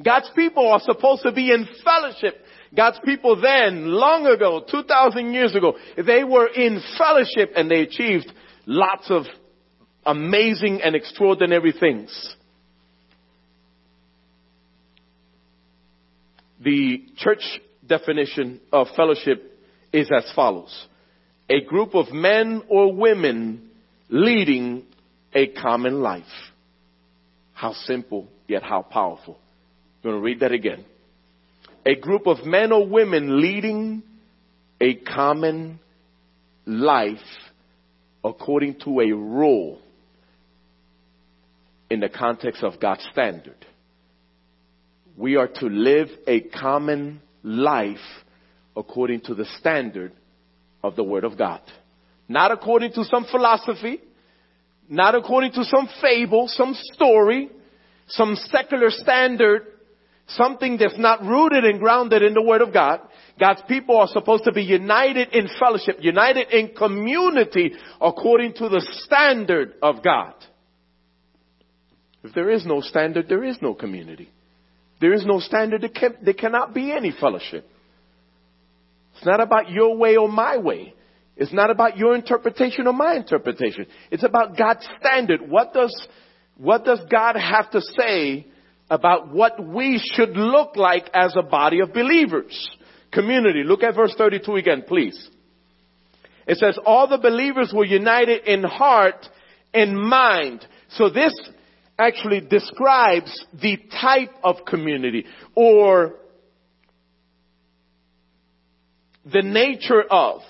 God's 0.03 0.31
people 0.37 0.69
are 0.71 0.81
supposed 0.81 1.23
to 1.23 1.33
be 1.33 1.51
in 1.51 1.67
fellowship. 1.83 2.37
God's 2.77 3.01
people 3.05 3.41
then, 3.41 3.87
long 3.87 4.27
ago, 4.27 4.65
2,000 4.71 5.33
years 5.33 5.55
ago, 5.55 5.75
they 5.97 6.23
were 6.23 6.47
in 6.47 6.83
fellowship 6.99 7.53
and 7.57 7.71
they 7.71 7.81
achieved 7.81 8.31
lots 8.67 9.07
of 9.11 9.23
amazing 10.05 10.83
and 10.83 10.95
extraordinary 10.95 11.73
things. 11.73 12.37
The 16.61 17.05
church 17.17 17.43
definition 17.89 18.61
of 18.73 18.89
fellowship 18.97 19.59
is 19.93 20.11
as 20.15 20.31
follows. 20.35 20.87
A 21.49 21.61
group 21.63 21.95
of 21.95 22.13
men 22.13 22.63
or 22.69 22.93
women 22.93 23.71
leading 24.09 24.85
a 25.35 25.49
common 25.49 26.03
life. 26.03 26.25
How 27.53 27.73
simple, 27.73 28.29
yet 28.49 28.63
how 28.63 28.83
powerful. 28.83 29.39
I'm 30.05 30.11
going 30.11 30.17
to 30.17 30.23
read 30.23 30.41
that 30.41 30.53
again. 30.53 30.85
A 31.85 31.95
group 31.95 32.27
of 32.27 32.45
men 32.45 32.73
or 32.73 32.87
women 32.87 33.41
leading 33.41 34.03
a 34.81 34.95
common 34.95 35.79
life 36.67 37.19
according 38.25 38.81
to 38.81 39.01
a 39.01 39.13
rule 39.13 39.81
in 41.89 42.01
the 42.01 42.09
context 42.09 42.63
of 42.63 42.81
God's 42.81 43.07
standard. 43.13 43.65
We 45.17 45.37
are 45.37 45.49
to 45.49 45.67
live 45.67 46.09
a 46.27 46.41
common 46.41 47.23
life 47.47 47.97
according 48.77 49.21
to 49.23 49.35
the 49.35 49.47
standard 49.59 50.13
of 50.83 50.97
the 50.97 51.05
Word 51.05 51.25
of 51.25 51.39
God. 51.39 51.61
Not 52.29 52.51
according 52.51 52.93
to 52.95 53.05
some 53.05 53.25
philosophy, 53.31 54.01
not 54.89 55.15
according 55.15 55.53
to 55.53 55.65
some 55.65 55.89
fable, 56.03 56.49
some 56.49 56.75
story, 56.93 57.49
some 58.09 58.35
secular 58.35 58.91
standard, 58.91 59.67
something 60.29 60.77
that's 60.77 60.99
not 60.99 61.23
rooted 61.23 61.65
and 61.65 61.79
grounded 61.79 62.23
in 62.23 62.35
the 62.35 62.43
Word 62.43 62.63
of 62.63 62.73
God. 62.73 63.01
God's 63.39 63.63
people 63.69 63.97
are 63.97 64.09
supposed 64.09 64.45
to 64.45 64.53
be 64.53 64.63
united 64.63 65.29
in 65.29 65.49
fellowship, 65.59 65.99
united 66.01 66.51
in 66.51 66.75
community 66.75 67.75
according 68.01 68.55
to 68.55 68.69
the 68.69 68.85
standard 69.05 69.75
of 69.83 70.03
God. 70.03 70.35
If 72.25 72.35
there 72.35 72.51
is 72.51 72.67
no 72.67 72.81
standard, 72.81 73.29
there 73.29 73.45
is 73.45 73.59
no 73.63 73.73
community. 73.73 74.31
There 75.01 75.13
is 75.13 75.25
no 75.27 75.41
standard, 75.41 75.83
there, 75.83 75.91
can, 75.91 76.17
there 76.23 76.35
cannot 76.35 76.75
be 76.75 76.93
any 76.93 77.13
fellowship. 77.19 77.69
It's 79.17 79.27
not 79.27 79.41
about 79.41 79.71
your 79.71 79.97
way 79.97 80.17
or 80.17 80.29
my 80.29 80.59
way. 80.59 80.95
It's 81.37 81.53
not 81.53 81.71
about 81.71 81.99
your 81.99 82.15
interpretation 82.15 82.87
or 82.87 82.93
my 82.93 83.15
interpretation. 83.15 83.87
It's 84.11 84.25
about 84.25 84.57
God's 84.57 84.87
standard. 85.01 85.41
What 85.49 85.75
does, 85.75 85.95
what 86.57 86.85
does 86.85 87.01
God 87.11 87.37
have 87.37 87.71
to 87.73 87.81
say 87.81 88.47
about 88.89 89.33
what 89.33 89.63
we 89.63 90.01
should 90.15 90.31
look 90.31 90.77
like 90.77 91.11
as 91.13 91.35
a 91.37 91.43
body 91.43 91.81
of 91.81 91.93
believers? 91.93 92.69
Community. 93.13 93.65
Look 93.65 93.83
at 93.83 93.95
verse 93.95 94.15
32 94.17 94.57
again, 94.57 94.85
please. 94.87 95.29
It 96.47 96.59
says, 96.59 96.79
all 96.85 97.09
the 97.09 97.19
believers 97.19 97.73
were 97.75 97.85
united 97.85 98.47
in 98.47 98.63
heart 98.63 99.27
and 99.75 100.01
mind. 100.01 100.65
So 100.91 101.11
this 101.11 101.35
actually 101.99 102.41
describes 102.41 103.45
the 103.61 103.79
type 104.01 104.33
of 104.45 104.57
community 104.67 105.25
or 105.55 106.15
the 109.25 109.43
nature 109.43 110.03
of 110.03 110.41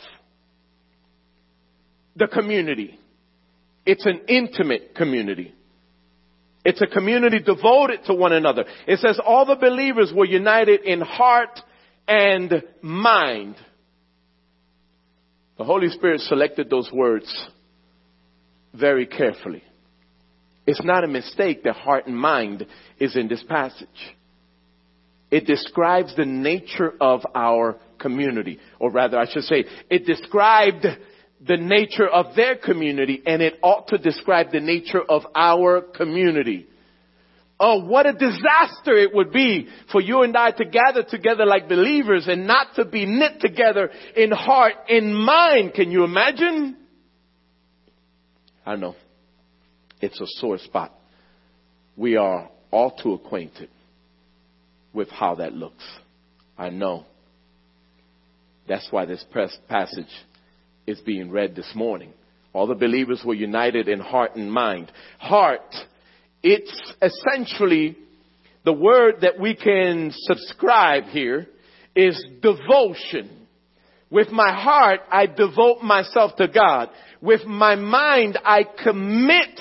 the 2.16 2.26
community. 2.26 2.98
It's 3.84 4.04
an 4.04 4.22
intimate 4.28 4.94
community. 4.94 5.54
It's 6.64 6.82
a 6.82 6.86
community 6.86 7.38
devoted 7.38 8.04
to 8.06 8.14
one 8.14 8.32
another. 8.32 8.64
It 8.88 8.98
says 8.98 9.20
all 9.24 9.46
the 9.46 9.54
believers 9.54 10.12
were 10.14 10.24
united 10.24 10.82
in 10.82 11.00
heart 11.00 11.60
and 12.08 12.62
mind. 12.82 13.54
The 15.58 15.64
Holy 15.64 15.88
Spirit 15.90 16.20
selected 16.22 16.68
those 16.68 16.90
words 16.92 17.48
very 18.74 19.06
carefully. 19.06 19.62
It's 20.66 20.82
not 20.82 21.04
a 21.04 21.08
mistake 21.08 21.62
that 21.64 21.76
heart 21.76 22.06
and 22.06 22.16
mind 22.16 22.66
is 22.98 23.16
in 23.16 23.28
this 23.28 23.42
passage. 23.44 23.88
It 25.30 25.46
describes 25.46 26.14
the 26.16 26.24
nature 26.24 26.92
of 27.00 27.22
our 27.34 27.78
community, 27.98 28.58
or 28.78 28.90
rather 28.90 29.18
I 29.18 29.30
should 29.30 29.44
say, 29.44 29.64
it 29.90 30.06
described 30.06 30.86
the 31.46 31.56
nature 31.56 32.06
of 32.06 32.34
their 32.34 32.56
community 32.56 33.22
and 33.26 33.42
it 33.42 33.58
ought 33.62 33.88
to 33.88 33.98
describe 33.98 34.52
the 34.52 34.60
nature 34.60 35.02
of 35.02 35.22
our 35.34 35.82
community. 35.82 36.66
Oh, 37.58 37.84
what 37.84 38.06
a 38.06 38.12
disaster 38.12 38.94
it 38.94 39.14
would 39.14 39.32
be 39.32 39.68
for 39.90 40.00
you 40.00 40.22
and 40.22 40.36
I 40.36 40.50
to 40.50 40.64
gather 40.64 41.02
together 41.02 41.46
like 41.46 41.68
believers 41.68 42.26
and 42.28 42.46
not 42.46 42.74
to 42.76 42.84
be 42.84 43.06
knit 43.06 43.40
together 43.40 43.90
in 44.14 44.30
heart, 44.30 44.74
in 44.88 45.14
mind. 45.14 45.74
Can 45.74 45.90
you 45.90 46.04
imagine? 46.04 46.76
I 48.64 48.76
know. 48.76 48.94
It's 50.00 50.20
a 50.20 50.26
sore 50.40 50.58
spot. 50.58 50.92
We 51.96 52.16
are 52.16 52.50
all 52.70 52.90
too 52.90 53.14
acquainted 53.14 53.70
with 54.92 55.08
how 55.10 55.36
that 55.36 55.52
looks. 55.52 55.84
I 56.58 56.70
know. 56.70 57.04
That's 58.68 58.88
why 58.90 59.04
this 59.04 59.24
passage 59.68 60.06
is 60.86 61.00
being 61.00 61.30
read 61.30 61.54
this 61.54 61.70
morning. 61.74 62.12
All 62.52 62.66
the 62.66 62.74
believers 62.74 63.22
were 63.24 63.34
united 63.34 63.88
in 63.88 64.00
heart 64.00 64.36
and 64.36 64.50
mind. 64.50 64.90
Heart, 65.18 65.74
it's 66.42 66.92
essentially 67.02 67.96
the 68.64 68.72
word 68.72 69.16
that 69.20 69.38
we 69.38 69.54
can 69.54 70.12
subscribe 70.12 71.04
here 71.04 71.46
is 71.94 72.22
devotion. 72.42 73.30
With 74.10 74.30
my 74.30 74.52
heart, 74.52 75.00
I 75.10 75.26
devote 75.26 75.82
myself 75.82 76.36
to 76.36 76.48
God. 76.48 76.90
With 77.20 77.44
my 77.44 77.74
mind, 77.74 78.38
I 78.44 78.64
commit 78.82 79.60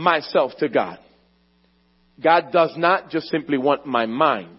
myself 0.00 0.52
to 0.58 0.68
God. 0.68 0.98
God 2.22 2.52
does 2.52 2.74
not 2.76 3.10
just 3.10 3.28
simply 3.28 3.58
want 3.58 3.86
my 3.86 4.06
mind. 4.06 4.58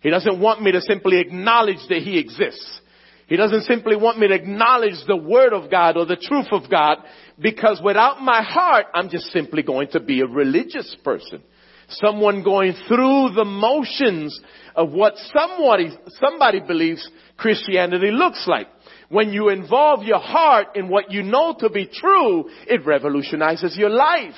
He 0.00 0.10
doesn't 0.10 0.40
want 0.40 0.62
me 0.62 0.72
to 0.72 0.80
simply 0.80 1.20
acknowledge 1.20 1.80
that 1.88 2.02
He 2.02 2.18
exists. 2.18 2.80
He 3.26 3.36
doesn't 3.36 3.64
simply 3.64 3.96
want 3.96 4.18
me 4.18 4.28
to 4.28 4.34
acknowledge 4.34 5.04
the 5.06 5.16
Word 5.16 5.52
of 5.52 5.70
God 5.70 5.96
or 5.96 6.06
the 6.06 6.16
truth 6.16 6.48
of 6.50 6.70
God 6.70 6.98
because 7.38 7.80
without 7.84 8.22
my 8.22 8.42
heart, 8.42 8.86
I'm 8.94 9.10
just 9.10 9.26
simply 9.32 9.62
going 9.62 9.88
to 9.88 10.00
be 10.00 10.20
a 10.20 10.26
religious 10.26 10.96
person. 11.04 11.42
Someone 11.90 12.42
going 12.42 12.74
through 12.86 13.30
the 13.34 13.44
motions 13.44 14.38
of 14.74 14.92
what 14.92 15.14
somebody, 15.34 15.90
somebody 16.20 16.60
believes 16.60 17.08
Christianity 17.36 18.10
looks 18.10 18.44
like. 18.46 18.68
When 19.08 19.32
you 19.32 19.48
involve 19.48 20.04
your 20.04 20.20
heart 20.20 20.76
in 20.76 20.88
what 20.88 21.10
you 21.10 21.22
know 21.22 21.54
to 21.60 21.70
be 21.70 21.86
true, 21.86 22.48
it 22.66 22.84
revolutionizes 22.84 23.76
your 23.76 23.90
life. 23.90 24.34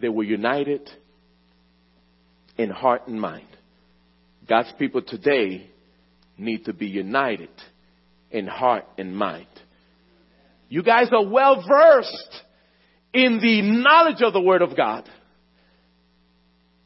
They 0.00 0.08
were 0.08 0.24
united 0.24 0.88
in 2.56 2.70
heart 2.70 3.06
and 3.06 3.20
mind. 3.20 3.46
God's 4.48 4.72
people 4.78 5.02
today 5.02 5.70
need 6.36 6.64
to 6.64 6.72
be 6.72 6.86
united 6.86 7.50
in 8.30 8.46
heart 8.46 8.86
and 8.98 9.16
mind. 9.16 9.46
You 10.68 10.82
guys 10.82 11.08
are 11.12 11.26
well 11.26 11.64
versed 11.68 12.42
in 13.12 13.40
the 13.40 13.62
knowledge 13.62 14.22
of 14.22 14.32
the 14.32 14.40
Word 14.40 14.62
of 14.62 14.76
God. 14.76 15.08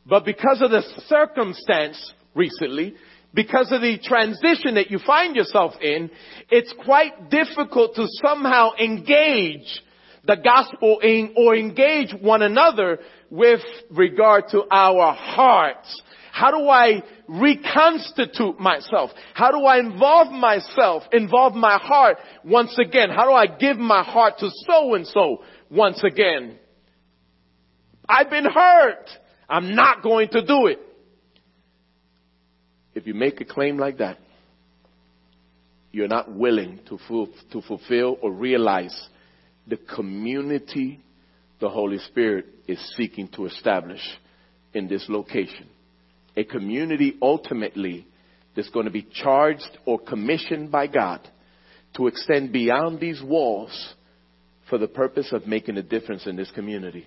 But 0.07 0.25
because 0.25 0.61
of 0.61 0.71
the 0.71 0.83
circumstance 1.07 2.13
recently, 2.35 2.95
because 3.33 3.73
of 3.73 3.81
the 3.81 3.99
transition 4.03 4.75
that 4.77 4.91
you 4.91 4.99
find 5.05 5.35
yourself 5.35 5.75
in, 5.81 6.11
it's 6.51 6.73
quite 6.85 7.31
difficult 7.31 7.95
to 7.97 8.07
somehow 8.23 8.71
engage 8.79 9.83
the 10.27 10.37
gospel 10.37 11.01
in, 11.01 11.35
or 11.37 11.55
engage 11.55 12.15
one 12.21 12.43
another 12.43 12.99
with 13.31 13.61
regard 13.91 14.45
to 14.51 14.65
our 14.71 15.13
hearts. 15.13 16.03
How 16.33 16.51
do 16.51 16.69
I 16.69 17.03
reconstitute 17.29 18.59
myself? 18.59 19.11
How 19.35 19.53
do 19.53 19.65
I 19.65 19.79
involve 19.79 20.33
myself, 20.33 21.05
involve 21.13 21.55
my 21.55 21.79
heart 21.79 22.17
once 22.45 22.77
again? 22.79 23.11
How 23.11 23.27
do 23.27 23.33
I 23.33 23.47
give 23.47 23.77
my 23.77 24.03
heart 24.03 24.39
to 24.39 24.51
so 24.67 24.95
and 24.95 25.07
so 25.07 25.45
once 25.71 26.03
again? 26.03 26.59
I've 28.09 28.31
been 28.31 28.47
hurt. 28.47 29.09
I'm 29.49 29.75
not 29.77 30.03
going 30.03 30.29
to 30.31 30.45
do 30.45 30.67
it. 30.67 30.81
If 32.95 33.07
you 33.07 33.15
make 33.15 33.41
a 33.41 33.45
claim 33.45 33.79
like 33.79 33.99
that, 33.99 34.19
you're 35.93 36.09
not 36.09 36.33
willing 36.33 36.81
to, 36.89 36.99
to 37.53 37.63
fulfill 37.63 38.19
or 38.21 38.33
realize 38.33 39.09
the 39.67 39.77
community 39.77 41.01
the 41.61 41.69
Holy 41.69 41.99
Spirit 41.99 42.47
is 42.67 42.79
seeking 42.97 43.29
to 43.29 43.47
establish 43.47 44.01
in 44.73 44.89
this 44.89 45.07
location. 45.09 45.69
A 46.37 46.45
community 46.45 47.17
ultimately 47.23 48.07
that's 48.55 48.71
going 48.71 48.87
to 48.87 48.93
be 48.93 49.07
charged 49.23 49.79
or 49.87 49.99
commissioned 49.99 50.71
by 50.71 50.87
God 50.87 51.27
to 51.97 52.07
extend 52.07 52.53
beyond 52.53 53.01
these 53.01 53.23
walls 53.23 53.95
for 54.69 54.79
the 54.79 54.89
purpose 54.89 55.33
of 55.33 55.47
making 55.47 55.77
a 55.77 55.83
difference 55.83 56.27
in 56.27 56.37
this 56.37 56.51
community. 56.51 57.07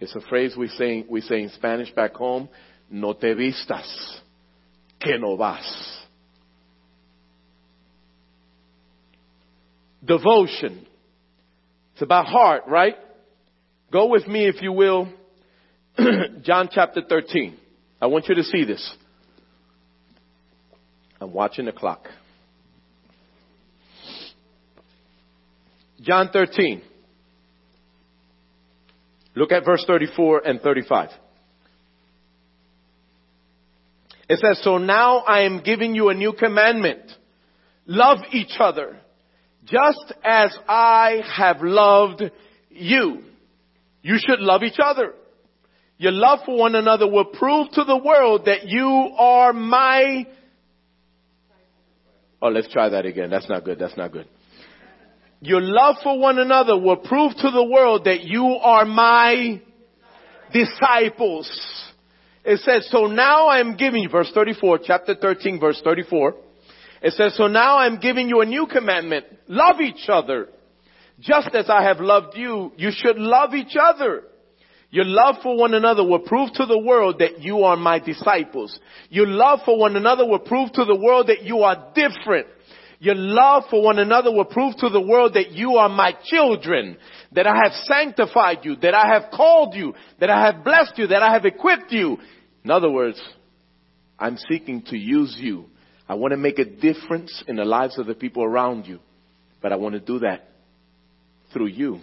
It's 0.00 0.14
a 0.14 0.20
phrase 0.28 0.56
we 0.56 0.68
say, 0.68 1.04
we 1.08 1.20
say 1.20 1.42
in 1.42 1.50
Spanish 1.50 1.90
back 1.92 2.14
home, 2.14 2.48
no 2.90 3.12
te 3.12 3.32
vistas, 3.32 4.20
que 5.00 5.16
no 5.18 5.36
vas. 5.36 6.03
Devotion. 10.04 10.86
It's 11.92 12.02
about 12.02 12.26
heart, 12.26 12.64
right? 12.66 12.96
Go 13.92 14.08
with 14.08 14.26
me, 14.26 14.48
if 14.48 14.60
you 14.60 14.72
will, 14.72 15.08
John 16.42 16.68
chapter 16.70 17.02
13. 17.08 17.56
I 18.00 18.06
want 18.06 18.26
you 18.28 18.34
to 18.34 18.42
see 18.42 18.64
this. 18.64 18.94
I'm 21.20 21.32
watching 21.32 21.66
the 21.66 21.72
clock. 21.72 22.06
John 26.02 26.28
13. 26.32 26.82
Look 29.36 29.52
at 29.52 29.64
verse 29.64 29.84
34 29.86 30.46
and 30.46 30.60
35. 30.60 31.10
It 34.28 34.38
says, 34.38 34.62
so 34.62 34.78
now 34.78 35.18
I 35.18 35.42
am 35.42 35.62
giving 35.62 35.94
you 35.94 36.08
a 36.08 36.14
new 36.14 36.32
commandment. 36.32 37.10
Love 37.86 38.18
each 38.32 38.56
other 38.58 38.98
just 39.64 40.12
as 40.22 40.56
I 40.68 41.22
have 41.36 41.62
loved 41.62 42.22
you. 42.70 43.22
You 44.02 44.18
should 44.18 44.40
love 44.40 44.62
each 44.62 44.78
other. 44.82 45.14
Your 45.96 46.12
love 46.12 46.40
for 46.44 46.58
one 46.58 46.74
another 46.74 47.08
will 47.08 47.24
prove 47.24 47.70
to 47.72 47.84
the 47.84 47.96
world 47.96 48.46
that 48.46 48.66
you 48.66 48.88
are 49.16 49.52
my. 49.52 50.26
Oh, 52.42 52.48
let's 52.48 52.70
try 52.72 52.90
that 52.90 53.06
again. 53.06 53.30
That's 53.30 53.48
not 53.48 53.64
good. 53.64 53.78
That's 53.78 53.96
not 53.96 54.12
good. 54.12 54.28
Your 55.40 55.60
love 55.60 55.96
for 56.02 56.18
one 56.18 56.38
another 56.38 56.76
will 56.78 56.96
prove 56.96 57.32
to 57.32 57.50
the 57.50 57.64
world 57.64 58.04
that 58.04 58.22
you 58.22 58.44
are 58.44 58.84
my 58.84 59.60
disciples. 60.52 61.48
It 62.44 62.60
says, 62.60 62.88
so 62.90 63.06
now 63.06 63.46
I 63.46 63.60
am 63.60 63.76
giving 63.76 64.02
you, 64.02 64.08
verse 64.08 64.30
34, 64.34 64.80
chapter 64.84 65.14
13, 65.14 65.60
verse 65.60 65.80
34. 65.82 66.34
It 67.04 67.12
says, 67.12 67.36
so 67.36 67.48
now 67.48 67.76
I'm 67.76 68.00
giving 68.00 68.30
you 68.30 68.40
a 68.40 68.46
new 68.46 68.66
commandment. 68.66 69.26
Love 69.46 69.78
each 69.82 70.08
other. 70.08 70.48
Just 71.20 71.54
as 71.54 71.68
I 71.68 71.82
have 71.82 72.00
loved 72.00 72.34
you, 72.34 72.72
you 72.78 72.90
should 72.92 73.18
love 73.18 73.52
each 73.52 73.76
other. 73.78 74.22
Your 74.88 75.04
love 75.04 75.36
for 75.42 75.54
one 75.54 75.74
another 75.74 76.02
will 76.02 76.20
prove 76.20 76.54
to 76.54 76.64
the 76.64 76.78
world 76.78 77.18
that 77.18 77.42
you 77.42 77.64
are 77.64 77.76
my 77.76 77.98
disciples. 77.98 78.80
Your 79.10 79.26
love 79.26 79.60
for 79.66 79.78
one 79.78 79.96
another 79.96 80.24
will 80.24 80.38
prove 80.38 80.72
to 80.72 80.86
the 80.86 80.96
world 80.96 81.26
that 81.26 81.42
you 81.42 81.58
are 81.58 81.92
different. 81.94 82.46
Your 83.00 83.16
love 83.16 83.64
for 83.68 83.82
one 83.82 83.98
another 83.98 84.32
will 84.32 84.46
prove 84.46 84.74
to 84.78 84.88
the 84.88 85.00
world 85.00 85.34
that 85.34 85.50
you 85.50 85.74
are 85.74 85.90
my 85.90 86.14
children, 86.24 86.96
that 87.32 87.46
I 87.46 87.54
have 87.64 87.72
sanctified 87.84 88.60
you, 88.62 88.76
that 88.76 88.94
I 88.94 89.12
have 89.12 89.30
called 89.30 89.74
you, 89.74 89.92
that 90.20 90.30
I 90.30 90.46
have 90.46 90.64
blessed 90.64 90.94
you, 90.96 91.08
that 91.08 91.22
I 91.22 91.34
have 91.34 91.44
equipped 91.44 91.92
you. 91.92 92.16
In 92.64 92.70
other 92.70 92.90
words, 92.90 93.20
I'm 94.18 94.38
seeking 94.48 94.84
to 94.84 94.96
use 94.96 95.36
you. 95.38 95.66
I 96.08 96.14
want 96.14 96.32
to 96.32 96.36
make 96.36 96.58
a 96.58 96.64
difference 96.64 97.42
in 97.48 97.56
the 97.56 97.64
lives 97.64 97.98
of 97.98 98.06
the 98.06 98.14
people 98.14 98.44
around 98.44 98.86
you, 98.86 98.98
but 99.62 99.72
I 99.72 99.76
want 99.76 99.94
to 99.94 100.00
do 100.00 100.18
that 100.20 100.48
through 101.52 101.66
you. 101.66 102.00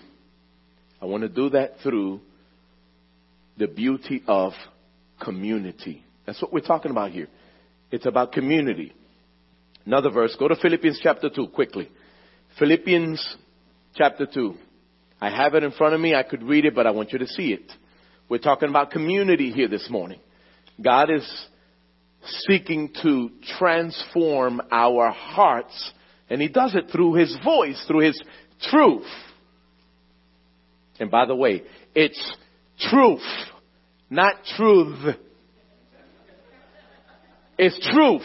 I 1.02 1.06
want 1.06 1.24
to 1.24 1.30
do 1.30 1.50
that 1.50 1.76
through 1.84 2.22
the 3.58 3.68
beauty 3.68 4.24
of 4.28 4.54
community. 5.24 6.04
That's 6.26 6.42
what 6.42 6.54
we're 6.54 6.62
talking 6.62 6.92
about 6.92 7.12
here. 7.12 7.28
It's 7.92 8.06
about 8.06 8.32
community. 8.32 8.94
Another 9.86 10.10
verse. 10.10 10.36
Go 10.38 10.48
to 10.48 10.56
Philippians 10.56 11.00
chapter 11.02 11.30
2 11.30 11.48
quickly. 11.48 11.90
Philippians 12.58 13.38
chapter 13.96 14.26
2. 14.26 14.56
I 15.20 15.30
have 15.30 15.54
it 15.54 15.64
in 15.64 15.72
front 15.72 15.94
of 15.94 16.02
me. 16.02 16.16
I 16.16 16.24
could 16.24 16.44
read 16.44 16.66
it, 16.66 16.74
but 16.74 16.88
I 16.88 16.92
want 16.92 17.12
you 17.12 17.20
to 17.20 17.28
see 17.28 17.54
it. 17.54 17.72
We're 18.30 18.40
talking 18.40 18.70
about 18.70 18.92
community 18.92 19.52
here 19.52 19.68
this 19.68 19.88
morning. 19.90 20.20
God 20.82 21.10
is 21.12 21.48
seeking 22.26 22.94
to 23.02 23.30
transform 23.58 24.62
our 24.72 25.12
hearts, 25.12 25.92
and 26.30 26.42
He 26.42 26.48
does 26.48 26.76
it 26.76 26.92
through 26.92 27.16
His 27.16 27.36
voice, 27.44 27.84
through 27.88 28.06
His 28.08 28.22
truth. 28.62 29.08
And 31.00 31.10
by 31.10 31.26
the 31.26 31.36
way, 31.36 31.64
it's 31.96 32.38
truth, 32.80 33.22
not 34.10 34.36
truth. 34.56 35.16
It's 37.58 37.80
truth. 37.94 38.22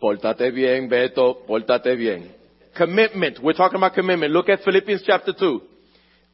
Pórtate 0.03 0.55
bien, 0.55 0.89
Beto. 0.89 1.47
Pórtate 1.47 1.97
bien. 1.97 2.31
Commitment. 2.77 3.39
We're 3.43 3.53
talking 3.53 3.77
about 3.77 3.95
commitment. 3.95 4.33
Look 4.33 4.49
at 4.49 4.63
Philippians 4.65 5.03
chapter 5.07 5.33
2, 5.39 5.61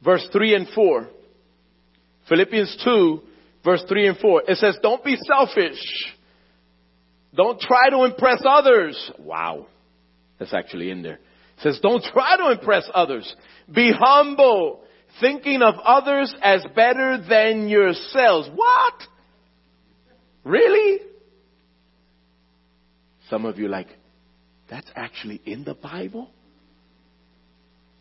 verse 0.03 0.27
3 0.31 0.55
and 0.55 0.67
4. 0.73 1.07
Philippians 2.29 2.77
2, 2.83 3.21
verse 3.63 3.83
3 3.87 4.07
and 4.07 4.17
4. 4.17 4.43
It 4.47 4.57
says, 4.57 4.77
don't 4.81 5.03
be 5.03 5.17
selfish. 5.27 5.81
Don't 7.35 7.59
try 7.59 7.89
to 7.89 8.03
impress 8.03 8.41
others. 8.47 9.11
Wow. 9.19 9.67
That's 10.39 10.53
actually 10.53 10.91
in 10.91 11.01
there. 11.01 11.19
It 11.57 11.63
says, 11.63 11.79
don't 11.81 12.03
try 12.03 12.37
to 12.37 12.51
impress 12.51 12.89
others. 12.93 13.35
Be 13.73 13.91
humble, 13.91 14.81
thinking 15.19 15.61
of 15.61 15.75
others 15.83 16.33
as 16.41 16.65
better 16.75 17.23
than 17.29 17.67
yourselves. 17.67 18.49
What? 18.53 18.93
Really? 20.43 20.99
Some 23.29 23.45
of 23.45 23.59
you 23.59 23.67
like, 23.67 23.87
that's 24.69 24.89
actually 24.95 25.41
in 25.45 25.63
the 25.63 25.75
Bible? 25.75 26.29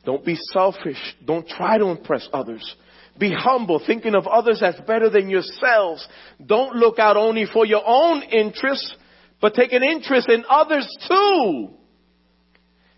Don't 0.04 0.24
be 0.24 0.36
selfish. 0.52 0.98
Don't 1.24 1.46
try 1.46 1.78
to 1.78 1.86
impress 1.86 2.28
others. 2.32 2.76
Be 3.18 3.32
humble, 3.32 3.82
thinking 3.84 4.14
of 4.14 4.26
others 4.26 4.62
as 4.62 4.76
better 4.86 5.10
than 5.10 5.28
yourselves. 5.28 6.06
Don't 6.44 6.76
look 6.76 6.98
out 6.98 7.16
only 7.16 7.44
for 7.44 7.66
your 7.66 7.82
own 7.84 8.22
interests, 8.22 8.94
but 9.40 9.54
take 9.54 9.72
an 9.72 9.82
interest 9.82 10.28
in 10.30 10.44
others 10.48 10.88
too. 11.06 11.68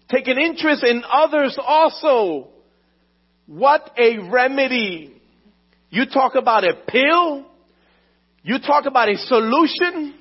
Take 0.08 0.28
an 0.28 0.38
interest 0.38 0.84
in 0.84 1.02
others 1.10 1.58
also. 1.60 2.50
What 3.46 3.90
a 3.98 4.18
remedy. 4.30 5.20
You 5.90 6.06
talk 6.06 6.34
about 6.36 6.64
a 6.64 6.74
pill. 6.86 7.46
You 8.42 8.58
talk 8.58 8.86
about 8.86 9.08
a 9.08 9.16
solution. 9.16 10.14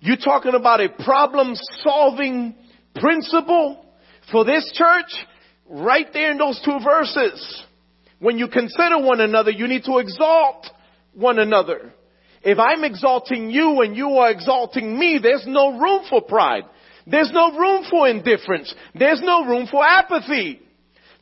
You're 0.00 0.16
talking 0.16 0.54
about 0.54 0.80
a 0.80 0.88
problem 0.88 1.54
solving 1.82 2.54
principle 2.94 3.85
for 4.30 4.44
this 4.44 4.70
church? 4.74 5.12
Right 5.68 6.06
there 6.12 6.30
in 6.30 6.38
those 6.38 6.60
two 6.64 6.78
verses. 6.84 7.64
When 8.18 8.38
you 8.38 8.48
consider 8.48 8.98
one 8.98 9.20
another, 9.20 9.50
you 9.50 9.66
need 9.66 9.84
to 9.84 9.98
exalt 9.98 10.66
one 11.12 11.38
another. 11.38 11.92
If 12.42 12.58
I'm 12.58 12.84
exalting 12.84 13.50
you 13.50 13.80
and 13.80 13.96
you 13.96 14.08
are 14.18 14.30
exalting 14.30 14.98
me, 14.98 15.18
there's 15.20 15.44
no 15.46 15.78
room 15.78 16.04
for 16.08 16.22
pride. 16.22 16.64
There's 17.06 17.30
no 17.32 17.56
room 17.58 17.84
for 17.90 18.08
indifference. 18.08 18.72
There's 18.94 19.20
no 19.22 19.44
room 19.44 19.66
for 19.70 19.84
apathy. 19.84 20.60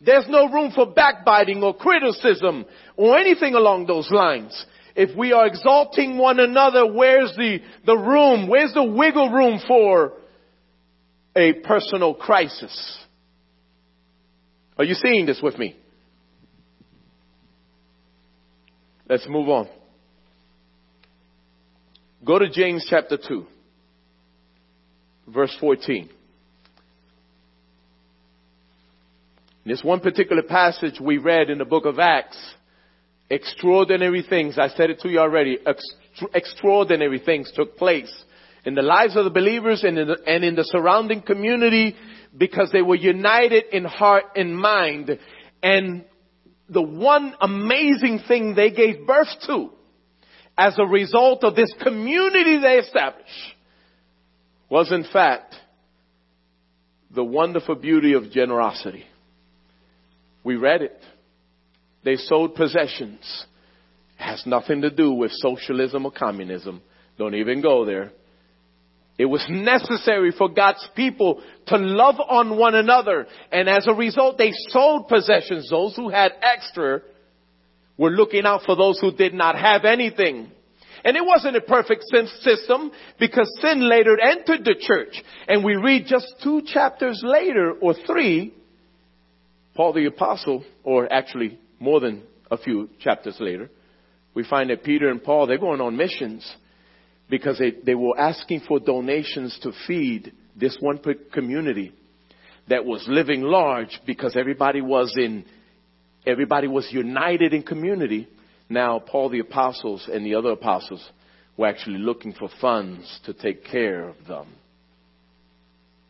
There's 0.01 0.27
no 0.29 0.51
room 0.51 0.73
for 0.75 0.93
backbiting 0.93 1.63
or 1.63 1.75
criticism 1.75 2.67
or 2.97 3.19
anything 3.19 3.55
along 3.55 3.87
those 3.87 4.11
lines. 4.11 4.67
If 4.95 5.17
we 5.17 5.33
are 5.33 5.47
exalting 5.47 6.19
one 6.19 6.39
another, 6.39 6.87
where's 6.87 7.35
the, 7.37 7.61
the 7.85 7.97
room? 7.97 8.49
Where's 8.49 8.73
the 8.75 8.85
wiggle 8.85 9.31
room 9.31 9.61
for 9.67 10.13
a 11.37 11.53
personal 11.65 12.15
crisis? 12.15 12.99
Are 14.79 14.85
you 14.85 14.95
seeing 14.95 15.27
this 15.27 15.41
with 15.43 15.59
me? 15.59 15.77
Let's 19.09 19.27
move 19.29 19.49
on. 19.49 19.69
Go 22.25 22.39
to 22.39 22.49
James 22.49 22.87
chapter 22.89 23.19
2 23.19 23.47
verse 25.29 25.57
14. 25.61 26.09
This 29.67 29.83
one 29.83 30.01
particular 30.01 30.43
passage 30.43 31.01
we 31.01 31.17
read 31.17 31.49
in 31.49 31.59
the 31.59 31.65
book 31.65 31.87
of 31.87 31.99
Acts, 31.99 32.39
extraordinary 33.31 34.23
things, 34.29 34.59
I 34.59 34.69
said 34.69 34.91
it 34.91 35.01
to 35.01 35.09
you 35.09 35.21
already, 35.21 35.59
extraordinary 36.35 37.19
things 37.19 37.51
took 37.55 37.79
place 37.79 38.13
in 38.65 38.75
the 38.75 38.83
lives 38.83 39.17
of 39.17 39.25
the 39.25 39.31
believers 39.31 39.85
and 39.85 39.99
in 39.99 40.09
the, 40.09 40.17
and 40.27 40.45
in 40.45 40.55
the 40.55 40.65
surrounding 40.65 41.21
community 41.23 41.95
because 42.37 42.71
they 42.73 42.83
were 42.83 42.97
united 42.97 43.65
in 43.73 43.85
heart 43.85 44.25
and 44.37 44.57
mind. 44.57 45.19
And 45.63 46.05
the 46.69 46.83
one 46.83 47.35
amazing 47.41 48.21
thing 48.27 48.55
they 48.55 48.71
gave 48.71 49.07
birth 49.07 49.29
to 49.47 49.71
as 50.57 50.77
a 50.79 50.87
result 50.87 51.45
of 51.45 51.57
this 51.57 51.73
community 51.83 52.59
they 52.59 52.77
established 52.77 53.55
was 54.71 54.91
in 54.91 55.05
fact 55.13 55.55
the 57.15 57.25
wonderful 57.25 57.75
beauty 57.75 58.15
of 58.15 58.31
generosity. 58.31 59.05
We 60.43 60.57
read 60.57 60.83
it. 60.83 60.99
They 62.05 62.17
sold 62.17 62.55
possessions. 62.55 63.47
It 64.19 64.23
has 64.23 64.45
nothing 64.47 64.83
to 64.83 64.91
do 64.91 65.13
with 65.13 65.33
socialism 65.33 66.07
or 66.07 66.13
communism. 66.13 66.83
Don't 67.19 67.35
even 67.35 67.63
go 67.63 67.85
there. 67.85 68.11
It 69.17 69.27
was 69.27 69.47
necessary 69.49 70.33
for 70.37 70.49
God's 70.49 70.87
people 70.97 71.41
to 71.69 71.77
love 71.77 72.17
on 72.19 72.59
one 72.59 72.75
another. 72.75 73.27
And 73.53 73.69
as 73.69 73.87
a 73.87 73.95
result, 73.95 74.39
they 74.39 74.53
sold 74.69 75.07
possessions. 75.09 75.71
Those 75.71 75.95
who 75.95 76.09
had 76.09 76.33
extra 76.43 77.03
were 77.97 78.11
looking 78.11 78.45
out 78.45 78.63
for 78.67 78.75
those 78.75 78.99
who 79.01 79.13
did 79.13 79.33
not 79.33 79.57
have 79.57 79.85
anything. 79.85 80.51
And 81.05 81.17
it 81.17 81.25
wasn't 81.25 81.57
a 81.57 81.61
perfect 81.61 82.05
system 82.41 82.91
because 83.21 83.49
sin 83.61 83.89
later 83.89 84.19
entered 84.19 84.65
the 84.65 84.75
church. 84.81 85.23
And 85.47 85.63
we 85.63 85.77
read 85.77 86.07
just 86.09 86.27
two 86.43 86.63
chapters 86.67 87.21
later 87.23 87.73
or 87.73 87.95
three, 88.07 88.55
Paul 89.77 89.93
the 89.93 90.07
apostle, 90.07 90.65
or 90.83 91.13
actually 91.13 91.59
more 91.79 92.01
than 92.01 92.23
a 92.51 92.57
few 92.57 92.89
chapters 93.01 93.37
later, 93.39 93.71
we 94.35 94.45
find 94.45 94.71
that 94.71 94.83
Peter 94.83 95.09
and 95.09 95.23
Paul, 95.23 95.47
they're 95.47 95.59
going 95.59 95.81
on 95.81 95.97
missions 95.97 96.51
because 97.29 97.59
they, 97.59 97.73
they 97.85 97.95
were 97.95 98.19
asking 98.19 98.61
for 98.69 98.79
donations 98.79 99.59
to 99.63 99.73
feed 99.87 100.33
this 100.57 100.77
one 100.81 101.01
community 101.33 101.93
that 102.69 102.85
was 102.85 103.05
living 103.09 103.43
large 103.43 104.01
because 104.07 104.37
everybody 104.37 104.81
was 104.81 105.15
in 105.17 105.45
Everybody 106.27 106.69
was 106.69 106.89
united 106.91 107.53
in 107.53 107.63
community. 107.63 108.29
Now, 108.69 108.99
Paul 108.99 109.29
the 109.29 109.41
apostles 109.41 110.09
and 110.11 110.25
the 110.25 110.35
other 110.37 110.51
apostles 110.51 111.07
were 111.57 111.67
actually 111.67 111.99
looking 111.99 112.33
for 112.33 112.49
funds 112.61 113.21
to 113.27 113.35
take 113.35 113.65
care 113.65 114.09
of 114.09 114.17
them. 114.27 114.49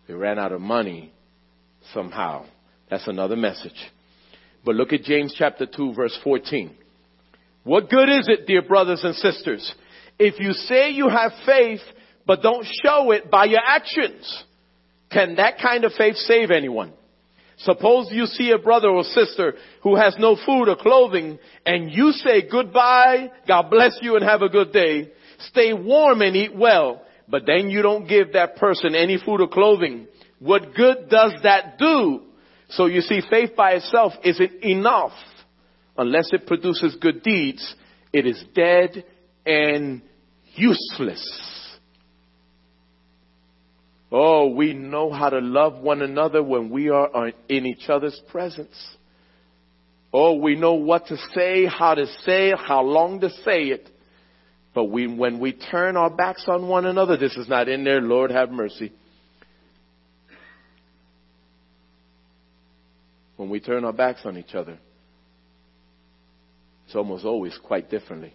They 0.06 0.14
ran 0.14 0.38
out 0.38 0.52
of 0.52 0.60
money 0.60 1.12
somehow. 1.92 2.46
That's 2.90 3.08
another 3.08 3.36
message. 3.36 3.90
But 4.64 4.76
look 4.76 4.92
at 4.92 5.02
James 5.02 5.34
chapter 5.36 5.66
2 5.66 5.94
verse 5.94 6.18
14. 6.22 6.74
What 7.64 7.90
good 7.90 8.08
is 8.08 8.28
it, 8.28 8.46
dear 8.46 8.62
brothers 8.62 9.02
and 9.02 9.14
sisters, 9.16 9.74
if 10.18 10.40
you 10.40 10.52
say 10.52 10.90
you 10.90 11.08
have 11.08 11.32
faith 11.46 11.80
but 12.26 12.42
don't 12.42 12.66
show 12.82 13.10
it 13.10 13.30
by 13.30 13.44
your 13.44 13.60
actions? 13.64 14.44
Can 15.10 15.36
that 15.36 15.58
kind 15.60 15.84
of 15.84 15.92
faith 15.92 16.16
save 16.16 16.50
anyone? 16.50 16.92
Suppose 17.58 18.08
you 18.10 18.26
see 18.26 18.50
a 18.50 18.58
brother 18.58 18.88
or 18.88 19.04
sister 19.04 19.54
who 19.82 19.96
has 19.96 20.16
no 20.18 20.36
food 20.44 20.68
or 20.68 20.76
clothing 20.76 21.38
and 21.64 21.90
you 21.90 22.12
say 22.12 22.48
goodbye, 22.50 23.30
God 23.46 23.70
bless 23.70 23.98
you 24.02 24.16
and 24.16 24.24
have 24.24 24.42
a 24.42 24.48
good 24.48 24.72
day. 24.72 25.12
Stay 25.50 25.72
warm 25.72 26.20
and 26.22 26.34
eat 26.34 26.54
well, 26.54 27.02
but 27.28 27.46
then 27.46 27.70
you 27.70 27.82
don't 27.82 28.08
give 28.08 28.32
that 28.32 28.56
person 28.56 28.94
any 28.94 29.18
food 29.24 29.40
or 29.40 29.48
clothing. 29.48 30.08
What 30.40 30.74
good 30.74 31.08
does 31.08 31.32
that 31.42 31.78
do? 31.78 32.22
So 32.70 32.86
you 32.86 33.02
see, 33.02 33.20
faith 33.30 33.50
by 33.56 33.72
itself 33.72 34.14
isn't 34.24 34.64
enough. 34.64 35.12
Unless 35.96 36.30
it 36.32 36.46
produces 36.46 36.96
good 37.00 37.22
deeds, 37.22 37.74
it 38.12 38.26
is 38.26 38.42
dead 38.54 39.04
and 39.46 40.02
useless. 40.54 41.70
Oh, 44.10 44.48
we 44.48 44.74
know 44.74 45.10
how 45.10 45.30
to 45.30 45.40
love 45.40 45.80
one 45.80 46.00
another 46.00 46.42
when 46.42 46.70
we 46.70 46.88
are 46.88 47.32
in 47.48 47.66
each 47.66 47.88
other's 47.88 48.20
presence. 48.30 48.76
Oh, 50.12 50.34
we 50.34 50.54
know 50.54 50.74
what 50.74 51.08
to 51.08 51.16
say, 51.34 51.66
how 51.66 51.94
to 51.94 52.06
say 52.24 52.50
it, 52.50 52.58
how 52.58 52.82
long 52.82 53.20
to 53.20 53.30
say 53.44 53.64
it. 53.64 53.90
But 54.72 54.84
we, 54.84 55.08
when 55.08 55.40
we 55.40 55.52
turn 55.52 55.96
our 55.96 56.10
backs 56.10 56.44
on 56.46 56.68
one 56.68 56.86
another, 56.86 57.16
this 57.16 57.36
is 57.36 57.48
not 57.48 57.68
in 57.68 57.82
there, 57.82 58.00
Lord 58.00 58.30
have 58.30 58.50
mercy. 58.50 58.92
When 63.36 63.50
we 63.50 63.58
turn 63.58 63.84
our 63.84 63.92
backs 63.92 64.20
on 64.24 64.38
each 64.38 64.54
other, 64.54 64.78
it's 66.86 66.94
almost 66.94 67.24
always 67.24 67.58
quite 67.64 67.90
differently. 67.90 68.34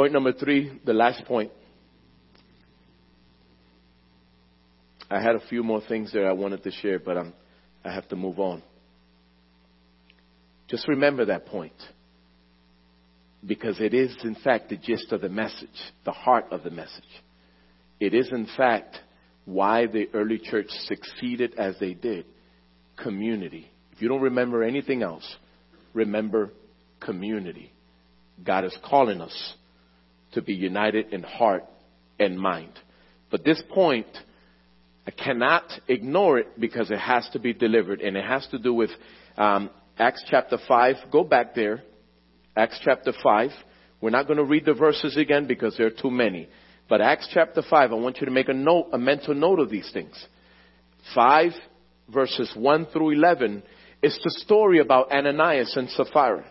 Point 0.00 0.14
number 0.14 0.32
three, 0.32 0.80
the 0.86 0.94
last 0.94 1.26
point. 1.26 1.52
I 5.10 5.20
had 5.20 5.34
a 5.34 5.46
few 5.46 5.62
more 5.62 5.82
things 5.86 6.10
there 6.10 6.26
I 6.26 6.32
wanted 6.32 6.62
to 6.62 6.70
share, 6.70 6.98
but 6.98 7.18
I'm, 7.18 7.34
I 7.84 7.92
have 7.92 8.08
to 8.08 8.16
move 8.16 8.38
on. 8.38 8.62
Just 10.68 10.88
remember 10.88 11.26
that 11.26 11.44
point. 11.44 11.74
Because 13.46 13.78
it 13.78 13.92
is, 13.92 14.16
in 14.24 14.36
fact, 14.36 14.70
the 14.70 14.78
gist 14.78 15.12
of 15.12 15.20
the 15.20 15.28
message, 15.28 15.68
the 16.06 16.12
heart 16.12 16.46
of 16.50 16.62
the 16.62 16.70
message. 16.70 17.04
It 18.00 18.14
is, 18.14 18.30
in 18.32 18.48
fact, 18.56 18.96
why 19.44 19.84
the 19.84 20.08
early 20.14 20.38
church 20.38 20.70
succeeded 20.86 21.56
as 21.58 21.74
they 21.78 21.92
did. 21.92 22.24
Community. 22.96 23.70
If 23.92 24.00
you 24.00 24.08
don't 24.08 24.22
remember 24.22 24.64
anything 24.64 25.02
else, 25.02 25.36
remember 25.92 26.52
community. 27.00 27.70
God 28.42 28.64
is 28.64 28.74
calling 28.82 29.20
us 29.20 29.54
to 30.32 30.42
be 30.42 30.54
united 30.54 31.12
in 31.12 31.22
heart 31.22 31.64
and 32.18 32.38
mind. 32.38 32.72
But 33.30 33.44
this 33.44 33.62
point, 33.72 34.06
I 35.06 35.10
cannot 35.10 35.64
ignore 35.88 36.38
it 36.38 36.60
because 36.60 36.90
it 36.90 36.98
has 36.98 37.28
to 37.32 37.38
be 37.38 37.52
delivered, 37.52 38.00
and 38.00 38.16
it 38.16 38.24
has 38.24 38.46
to 38.48 38.58
do 38.58 38.74
with 38.74 38.90
um, 39.36 39.70
Acts 39.98 40.24
chapter 40.28 40.58
5. 40.66 40.96
Go 41.10 41.24
back 41.24 41.54
there. 41.54 41.82
Acts 42.56 42.80
chapter 42.84 43.12
5. 43.22 43.50
We're 44.00 44.10
not 44.10 44.26
going 44.26 44.38
to 44.38 44.44
read 44.44 44.64
the 44.64 44.74
verses 44.74 45.16
again 45.16 45.46
because 45.46 45.76
there 45.76 45.86
are 45.86 45.90
too 46.02 46.10
many. 46.10 46.48
But 46.88 47.00
Acts 47.00 47.28
chapter 47.32 47.62
5, 47.62 47.92
I 47.92 47.94
want 47.94 48.18
you 48.20 48.26
to 48.26 48.32
make 48.32 48.48
a 48.48 48.54
note, 48.54 48.88
a 48.92 48.98
mental 48.98 49.34
note 49.34 49.60
of 49.60 49.70
these 49.70 49.88
things. 49.92 50.26
5 51.14 51.52
verses 52.12 52.52
1 52.56 52.86
through 52.86 53.10
11 53.10 53.62
is 54.02 54.18
the 54.24 54.30
story 54.42 54.80
about 54.80 55.12
Ananias 55.12 55.76
and 55.76 55.88
Sapphira 55.90 56.44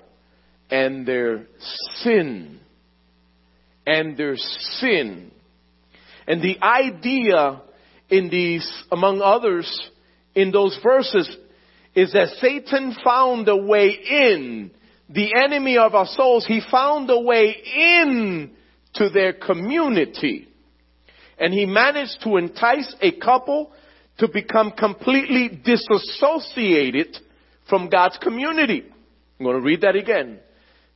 and 0.69 1.05
their 1.05 1.45
sin 1.95 2.59
and 3.90 4.16
their 4.16 4.36
sin. 4.38 5.32
And 6.28 6.44
the 6.44 6.62
idea 6.62 7.60
in 8.08 8.30
these, 8.30 8.72
among 8.92 9.20
others, 9.22 9.90
in 10.36 10.52
those 10.52 10.78
verses 10.84 11.28
is 11.96 12.14
that 12.14 12.30
Satan 12.40 12.96
found 13.04 13.48
a 13.48 13.58
way 13.58 13.90
in, 13.90 14.70
the 15.10 15.34
enemy 15.44 15.80
of 15.80 15.96
our 15.96 16.06
souls, 16.06 16.46
he 16.46 16.62
found 16.70 17.10
a 17.10 17.20
way 17.20 17.56
in 17.76 18.52
to 18.94 19.10
their 19.10 19.34
community. 19.34 20.48
And 21.40 21.52
he 21.52 21.66
managed 21.66 22.20
to 22.24 22.38
entice 22.38 22.94
a 23.02 23.14
couple 23.14 23.72
to 24.20 24.28
become 24.28 24.72
completely 24.72 25.50
disassociated 25.66 27.18
from 27.68 27.90
God's 27.90 28.20
community. 28.22 28.84
I'm 29.40 29.46
going 29.46 29.58
to 29.58 29.64
read 29.64 29.82
that 29.82 29.96
again. 29.96 30.42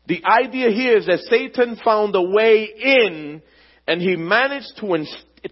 The 0.08 0.24
idea 0.26 0.70
here 0.70 0.98
is 0.98 1.06
that 1.06 1.20
Satan 1.30 1.78
found 1.84 2.16
a 2.16 2.22
way 2.22 2.64
in 2.66 3.42
and 3.88 4.02
he 4.02 4.16
managed 4.16 4.74
to, 4.78 5.06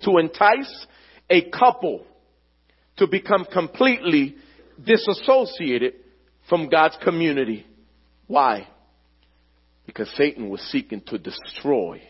to 0.03 0.17
entice 0.17 0.85
a 1.29 1.49
couple 1.49 2.05
to 2.97 3.07
become 3.07 3.45
completely 3.45 4.35
disassociated 4.83 5.93
from 6.49 6.69
God's 6.69 6.97
community. 7.03 7.65
Why? 8.27 8.67
Because 9.85 10.09
Satan 10.15 10.49
was 10.49 10.61
seeking 10.71 11.01
to 11.07 11.17
destroy 11.17 12.01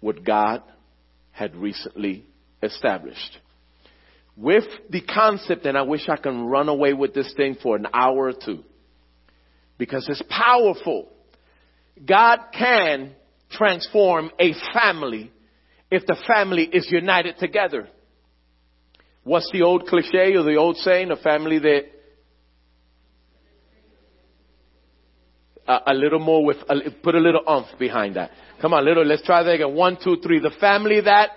what 0.00 0.24
God 0.24 0.62
had 1.30 1.56
recently 1.56 2.26
established. 2.62 3.38
With 4.36 4.64
the 4.90 5.00
concept, 5.00 5.64
and 5.66 5.78
I 5.78 5.82
wish 5.82 6.08
I 6.08 6.16
can 6.16 6.46
run 6.46 6.68
away 6.68 6.92
with 6.92 7.14
this 7.14 7.32
thing 7.36 7.56
for 7.62 7.76
an 7.76 7.86
hour 7.92 8.28
or 8.28 8.32
two, 8.32 8.64
because 9.78 10.08
it's 10.08 10.22
powerful. 10.28 11.08
God 12.02 12.38
can 12.52 13.12
transform 13.50 14.30
a 14.38 14.52
family 14.72 15.30
if 15.90 16.06
the 16.06 16.16
family 16.26 16.64
is 16.64 16.88
united 16.90 17.38
together. 17.38 17.88
What's 19.22 19.50
the 19.52 19.62
old 19.62 19.86
cliche 19.86 20.34
or 20.34 20.42
the 20.42 20.56
old 20.56 20.76
saying? 20.78 21.10
A 21.10 21.16
family 21.16 21.58
that 21.58 21.84
a, 25.66 25.92
a 25.92 25.94
little 25.94 26.18
more 26.18 26.44
with 26.44 26.58
a, 26.68 26.90
put 27.02 27.14
a 27.14 27.20
little 27.20 27.42
umph 27.46 27.78
behind 27.78 28.16
that. 28.16 28.30
Come 28.60 28.74
on, 28.74 28.84
little. 28.84 29.04
Let's 29.04 29.22
try 29.22 29.42
that 29.42 29.50
again. 29.50 29.74
One, 29.74 29.98
two, 30.02 30.16
three. 30.22 30.40
The 30.40 30.52
family 30.60 31.00
that 31.00 31.30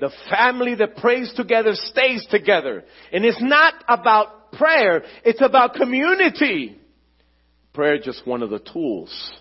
the 0.00 0.10
family 0.30 0.74
that 0.76 0.96
prays 0.96 1.32
together 1.36 1.72
stays 1.74 2.26
together. 2.30 2.84
And 3.12 3.24
it's 3.24 3.40
not 3.40 3.74
about 3.86 4.52
prayer, 4.52 5.02
it's 5.24 5.42
about 5.42 5.74
community. 5.74 6.79
Prayer 7.72 7.96
is 7.96 8.04
just 8.04 8.26
one 8.26 8.42
of 8.42 8.50
the 8.50 8.58
tools 8.58 9.32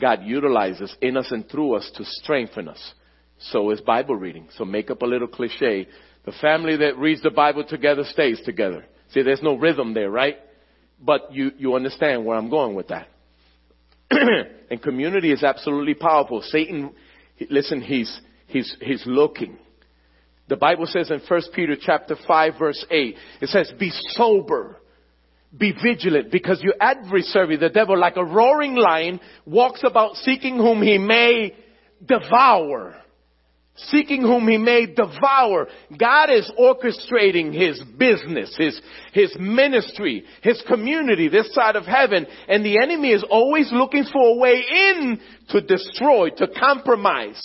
God 0.00 0.20
utilizes 0.22 0.94
in 1.00 1.16
us 1.16 1.30
and 1.30 1.48
through 1.48 1.74
us 1.74 1.90
to 1.96 2.04
strengthen 2.04 2.68
us. 2.68 2.94
So 3.38 3.70
is 3.70 3.80
Bible 3.80 4.16
reading. 4.16 4.48
So 4.56 4.64
make 4.64 4.90
up 4.90 5.02
a 5.02 5.06
little 5.06 5.28
cliche. 5.28 5.88
The 6.24 6.32
family 6.40 6.76
that 6.76 6.96
reads 6.96 7.22
the 7.22 7.30
Bible 7.30 7.64
together 7.64 8.04
stays 8.04 8.40
together. 8.44 8.84
See, 9.10 9.22
there's 9.22 9.42
no 9.42 9.56
rhythm 9.56 9.94
there, 9.94 10.10
right? 10.10 10.36
But 11.00 11.32
you, 11.32 11.50
you 11.58 11.74
understand 11.74 12.24
where 12.24 12.36
I'm 12.36 12.48
going 12.48 12.74
with 12.74 12.88
that. 12.88 13.08
and 14.10 14.80
community 14.80 15.32
is 15.32 15.42
absolutely 15.42 15.94
powerful. 15.94 16.42
Satan, 16.42 16.92
listen, 17.50 17.82
he's, 17.82 18.20
he's, 18.46 18.76
he's 18.80 19.02
looking. 19.04 19.58
The 20.48 20.56
Bible 20.56 20.86
says 20.86 21.10
in 21.10 21.20
1 21.20 21.42
Peter 21.54 21.76
chapter 21.80 22.16
5 22.26 22.52
verse 22.58 22.84
8, 22.90 23.16
it 23.40 23.48
says, 23.48 23.72
be 23.78 23.90
sober 23.90 24.78
be 25.56 25.72
vigilant 25.72 26.30
because 26.30 26.62
your 26.62 26.74
adversary, 26.80 27.56
the 27.56 27.68
devil, 27.68 27.98
like 27.98 28.16
a 28.16 28.24
roaring 28.24 28.74
lion, 28.74 29.20
walks 29.44 29.82
about 29.84 30.16
seeking 30.16 30.56
whom 30.56 30.82
he 30.82 30.98
may 30.98 31.54
devour. 32.04 32.96
Seeking 33.74 34.22
whom 34.22 34.48
he 34.48 34.58
may 34.58 34.86
devour. 34.86 35.68
God 35.98 36.30
is 36.30 36.50
orchestrating 36.58 37.52
his 37.54 37.82
business, 37.98 38.54
his, 38.56 38.80
his 39.12 39.34
ministry, 39.38 40.24
his 40.42 40.62
community 40.68 41.28
this 41.28 41.52
side 41.54 41.76
of 41.76 41.84
heaven, 41.84 42.26
and 42.48 42.64
the 42.64 42.78
enemy 42.78 43.10
is 43.10 43.24
always 43.28 43.70
looking 43.72 44.04
for 44.04 44.34
a 44.34 44.36
way 44.36 44.62
in 44.68 45.20
to 45.50 45.60
destroy, 45.62 46.28
to 46.30 46.48
compromise 46.48 47.42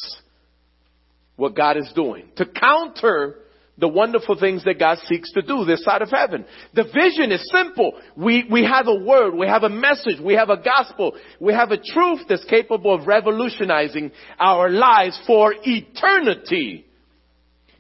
what 1.38 1.56
God 1.56 1.78
is 1.78 1.92
doing, 1.96 2.30
to 2.36 2.46
counter 2.46 3.38
the 3.78 3.88
wonderful 3.88 4.40
things 4.40 4.64
that 4.64 4.80
God 4.80 4.98
seeks 5.06 5.32
to 5.34 5.42
do 5.42 5.64
this 5.64 5.84
side 5.84 6.02
of 6.02 6.10
heaven. 6.10 6.46
The 6.74 6.84
vision 6.84 7.32
is 7.32 7.48
simple. 7.52 7.94
We, 8.16 8.46
we 8.50 8.64
have 8.64 8.88
a 8.88 8.96
word, 8.96 9.36
we 9.36 9.48
have 9.48 9.64
a 9.64 9.70
message, 9.70 10.20
we 10.20 10.34
have 10.34 10.50
a 10.50 10.58
gospel, 10.58 11.16
we 11.40 11.54
have 11.54 11.72
a 11.72 11.78
truth 11.78 12.22
that's 12.28 12.46
capable 12.46 12.94
of 12.94 13.06
revolutionizing 13.06 14.12
our 14.40 14.70
lives 14.70 15.20
for 15.28 15.54
eternity. 15.62 16.86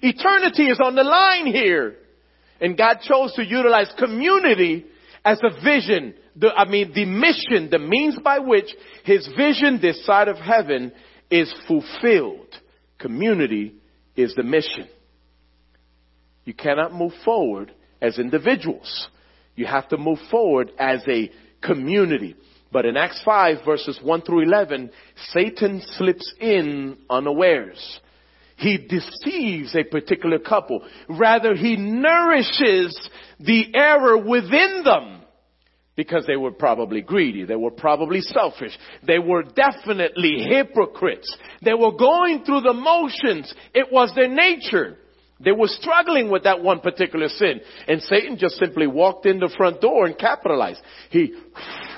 Eternity 0.01 0.67
is 0.67 0.79
on 0.83 0.95
the 0.95 1.03
line 1.03 1.47
here. 1.47 1.95
And 2.61 2.77
God 2.77 2.99
chose 3.01 3.33
to 3.33 3.43
utilize 3.43 3.91
community 3.97 4.85
as 5.25 5.39
a 5.43 5.63
vision. 5.63 6.13
The, 6.35 6.49
I 6.53 6.69
mean, 6.69 6.91
the 6.93 7.05
mission, 7.05 7.69
the 7.71 7.79
means 7.79 8.17
by 8.23 8.39
which 8.39 8.67
His 9.03 9.27
vision 9.35 9.79
this 9.81 10.05
side 10.05 10.27
of 10.27 10.37
heaven 10.37 10.91
is 11.31 11.53
fulfilled. 11.67 12.47
Community 12.99 13.73
is 14.15 14.33
the 14.35 14.43
mission. 14.43 14.87
You 16.47 16.53
cannot 16.53 16.93
move 16.93 17.11
forward 17.25 17.73
as 18.01 18.19
individuals. 18.19 19.09
You 19.57 19.65
have 19.65 19.89
to 19.89 19.97
move 19.97 20.19
forward 20.31 20.71
as 20.79 21.03
a 21.05 21.29
community. 21.61 22.37
But 22.71 22.85
in 22.85 22.95
Acts 22.95 23.21
5 23.25 23.65
verses 23.65 23.99
1 24.01 24.21
through 24.21 24.43
11, 24.43 24.89
Satan 25.33 25.81
slips 25.97 26.33
in 26.39 26.99
unawares. 27.09 27.99
He 28.55 28.77
deceives 28.77 29.75
a 29.75 29.83
particular 29.83 30.39
couple. 30.39 30.87
Rather, 31.09 31.53
he 31.53 31.75
nourishes 31.75 32.97
the 33.41 33.75
error 33.75 34.17
within 34.17 34.83
them 34.85 35.23
because 35.97 36.25
they 36.27 36.37
were 36.37 36.51
probably 36.51 37.01
greedy. 37.01 37.43
They 37.43 37.57
were 37.57 37.71
probably 37.71 38.21
selfish. 38.21 38.71
They 39.05 39.19
were 39.19 39.43
definitely 39.43 40.45
hypocrites. 40.49 41.35
They 41.61 41.73
were 41.73 41.91
going 41.91 42.45
through 42.45 42.61
the 42.61 42.73
motions. 42.73 43.53
It 43.73 43.91
was 43.91 44.13
their 44.15 44.29
nature. 44.29 44.97
They 45.39 45.51
were 45.51 45.67
struggling 45.67 46.29
with 46.31 46.43
that 46.43 46.63
one 46.63 46.79
particular 46.79 47.29
sin. 47.29 47.61
And 47.87 48.01
Satan 48.01 48.37
just 48.37 48.55
simply 48.55 48.87
walked 48.87 49.25
in 49.25 49.39
the 49.39 49.53
front 49.55 49.81
door 49.81 50.05
and 50.05 50.17
capitalized. 50.17 50.81
He, 51.11 51.33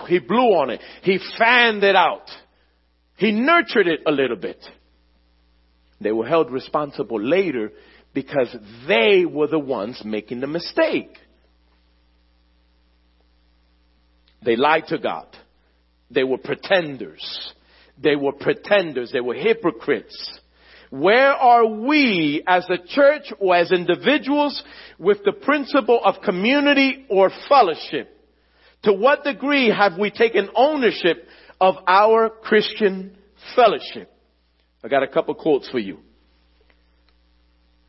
he 0.07 0.19
blew 0.19 0.55
on 0.55 0.69
it. 0.69 0.81
He 1.03 1.19
fanned 1.37 1.83
it 1.83 1.95
out. 1.95 2.29
He 3.15 3.31
nurtured 3.31 3.87
it 3.87 4.01
a 4.05 4.11
little 4.11 4.35
bit. 4.35 4.63
They 6.01 6.11
were 6.11 6.27
held 6.27 6.51
responsible 6.51 7.21
later 7.21 7.71
because 8.13 8.53
they 8.87 9.25
were 9.25 9.47
the 9.47 9.59
ones 9.59 10.01
making 10.03 10.39
the 10.39 10.47
mistake. 10.47 11.11
They 14.43 14.55
lied 14.55 14.87
to 14.87 14.97
God. 14.97 15.27
They 16.09 16.23
were 16.23 16.37
pretenders. 16.37 17.53
They 18.01 18.15
were 18.15 18.31
pretenders. 18.31 19.11
They 19.11 19.19
were 19.19 19.35
hypocrites. 19.35 20.39
Where 20.89 21.31
are 21.31 21.65
we 21.65 22.43
as 22.47 22.65
a 22.69 22.77
church 22.77 23.31
or 23.39 23.55
as 23.55 23.71
individuals 23.71 24.63
with 24.97 25.19
the 25.23 25.33
principle 25.33 26.01
of 26.03 26.21
community 26.23 27.05
or 27.09 27.29
fellowship? 27.47 28.15
To 28.83 28.93
what 28.93 29.23
degree 29.23 29.69
have 29.69 29.99
we 29.99 30.09
taken 30.09 30.49
ownership 30.55 31.27
of 31.61 31.75
our 31.87 32.29
Christian 32.29 33.15
fellowship? 33.55 34.11
I 34.83 34.87
got 34.87 35.03
a 35.03 35.07
couple 35.07 35.35
quotes 35.35 35.69
for 35.69 35.79
you. 35.79 35.99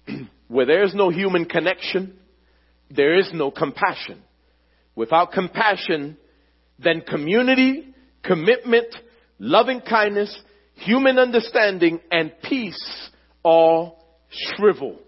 Where 0.48 0.66
there 0.66 0.82
is 0.82 0.94
no 0.94 1.08
human 1.08 1.46
connection, 1.46 2.18
there 2.90 3.18
is 3.18 3.30
no 3.32 3.50
compassion. 3.50 4.22
Without 4.94 5.32
compassion, 5.32 6.18
then 6.78 7.02
community, 7.02 7.94
commitment, 8.22 8.94
loving 9.38 9.80
kindness, 9.80 10.36
human 10.80 11.18
understanding, 11.18 12.00
and 12.10 12.32
peace 12.42 13.10
all 13.42 14.04
shrivel. 14.30 14.98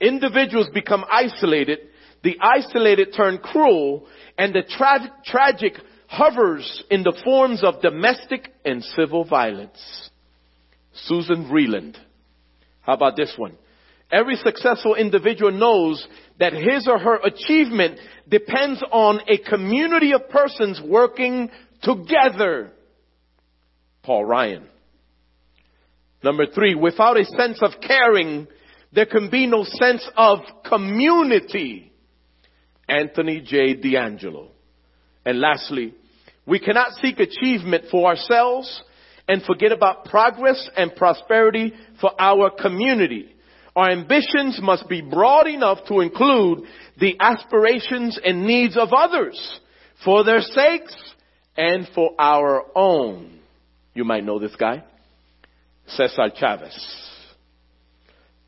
Individuals 0.00 0.68
become 0.74 1.04
isolated, 1.10 1.78
the 2.22 2.36
isolated 2.40 3.14
turn 3.16 3.38
cruel, 3.38 4.06
and 4.36 4.54
the 4.54 4.62
tra- 4.62 5.12
tragic 5.24 5.74
hovers 6.08 6.84
in 6.90 7.02
the 7.02 7.16
forms 7.24 7.64
of 7.64 7.80
domestic 7.80 8.50
and 8.64 8.82
civil 8.82 9.24
violence. 9.24 10.10
Susan 11.04 11.48
Vreeland. 11.50 11.96
How 12.80 12.94
about 12.94 13.16
this 13.16 13.34
one? 13.36 13.56
Every 14.10 14.36
successful 14.36 14.94
individual 14.94 15.50
knows 15.50 16.06
that 16.38 16.52
his 16.52 16.86
or 16.86 16.98
her 16.98 17.16
achievement 17.16 17.98
depends 18.28 18.82
on 18.92 19.20
a 19.28 19.38
community 19.38 20.12
of 20.12 20.28
persons 20.28 20.80
working 20.84 21.50
together. 21.82 22.70
Paul 24.04 24.24
Ryan. 24.24 24.68
Number 26.22 26.46
three, 26.46 26.74
without 26.74 27.18
a 27.18 27.24
sense 27.24 27.58
of 27.62 27.72
caring, 27.80 28.48
there 28.92 29.06
can 29.06 29.30
be 29.30 29.46
no 29.46 29.64
sense 29.64 30.08
of 30.16 30.40
community. 30.68 31.92
Anthony 32.88 33.40
J. 33.40 33.74
D'Angelo. 33.74 34.48
And 35.24 35.40
lastly, 35.40 35.94
we 36.46 36.60
cannot 36.60 36.92
seek 37.02 37.18
achievement 37.18 37.86
for 37.90 38.06
ourselves 38.08 38.82
and 39.28 39.42
forget 39.42 39.72
about 39.72 40.04
progress 40.04 40.70
and 40.76 40.94
prosperity 40.94 41.72
for 42.00 42.10
our 42.18 42.50
community. 42.50 43.34
Our 43.74 43.90
ambitions 43.90 44.60
must 44.62 44.88
be 44.88 45.02
broad 45.02 45.48
enough 45.48 45.80
to 45.88 46.00
include 46.00 46.60
the 46.98 47.16
aspirations 47.20 48.18
and 48.24 48.46
needs 48.46 48.76
of 48.76 48.90
others 48.96 49.60
for 50.04 50.24
their 50.24 50.40
sakes 50.40 50.96
and 51.56 51.88
for 51.94 52.12
our 52.18 52.64
own. 52.74 53.40
You 53.94 54.04
might 54.04 54.24
know 54.24 54.38
this 54.38 54.54
guy. 54.56 54.84
Cesar 55.86 56.30
Chavez. 56.36 57.06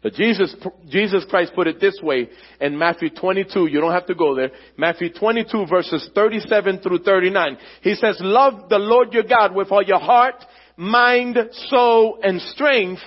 But 0.01 0.15
Jesus, 0.15 0.55
Jesus 0.89 1.25
Christ 1.29 1.53
put 1.55 1.67
it 1.67 1.81
this 1.81 1.99
way 2.03 2.29
in 2.61 2.79
Matthew 2.79 3.11
22. 3.11 3.67
You 3.67 3.81
don't 3.81 3.93
have 3.93 4.07
to 4.07 4.15
go 4.15 4.35
there. 4.37 4.51
Matthew 4.77 5.13
22 5.13 5.67
verses 5.67 6.09
37 6.15 6.81
through 6.81 7.01
39. 7.01 7.59
He 7.83 7.95
says, 7.95 8.17
love 8.21 8.69
the 8.69 8.79
Lord 8.79 9.13
your 9.13 9.25
God 9.25 9.55
with 9.55 9.73
all 9.73 9.83
your 9.83 9.99
heart, 9.99 10.37
mind, 10.77 11.37
soul, 11.69 12.21
and 12.23 12.41
strength, 12.41 13.03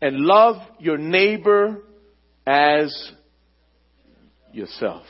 and 0.00 0.18
love 0.18 0.56
your 0.78 0.98
neighbor 0.98 1.82
as 2.46 3.12
yourself. 4.52 5.04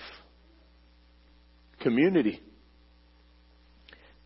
Community. 1.81 2.41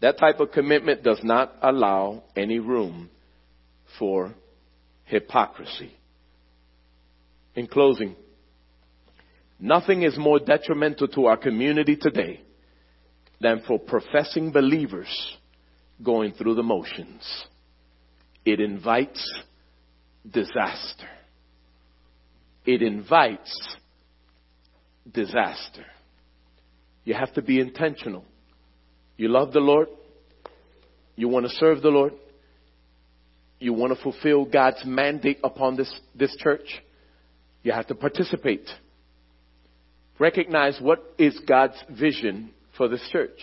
That 0.00 0.16
type 0.16 0.38
of 0.38 0.52
commitment 0.52 1.02
does 1.02 1.20
not 1.24 1.56
allow 1.60 2.22
any 2.36 2.60
room 2.60 3.10
for 4.00 4.34
hypocrisy. 5.04 5.92
In 7.54 7.68
closing, 7.68 8.16
nothing 9.60 10.02
is 10.02 10.18
more 10.18 10.40
detrimental 10.40 11.06
to 11.08 11.26
our 11.26 11.36
community 11.36 11.94
today 11.94 12.40
than 13.40 13.62
for 13.68 13.78
professing 13.78 14.50
believers 14.50 15.36
going 16.02 16.32
through 16.32 16.54
the 16.54 16.62
motions. 16.62 17.22
It 18.44 18.60
invites 18.60 19.30
disaster. 20.28 21.08
It 22.64 22.82
invites 22.82 23.76
disaster. 25.12 25.84
You 27.04 27.14
have 27.14 27.32
to 27.34 27.42
be 27.42 27.60
intentional. 27.60 28.24
You 29.16 29.28
love 29.28 29.52
the 29.52 29.60
Lord. 29.60 29.88
You 31.16 31.28
want 31.28 31.46
to 31.46 31.52
serve 31.56 31.82
the 31.82 31.88
Lord. 31.88 32.14
You 33.60 33.74
want 33.74 33.94
to 33.94 34.02
fulfill 34.02 34.46
God's 34.46 34.82
mandate 34.84 35.38
upon 35.44 35.76
this, 35.76 35.94
this 36.14 36.34
church. 36.36 36.82
You 37.62 37.72
have 37.72 37.86
to 37.88 37.94
participate. 37.94 38.66
Recognize 40.18 40.78
what 40.80 41.14
is 41.18 41.38
God's 41.46 41.76
vision 41.90 42.50
for 42.76 42.88
this 42.88 43.06
church. 43.12 43.38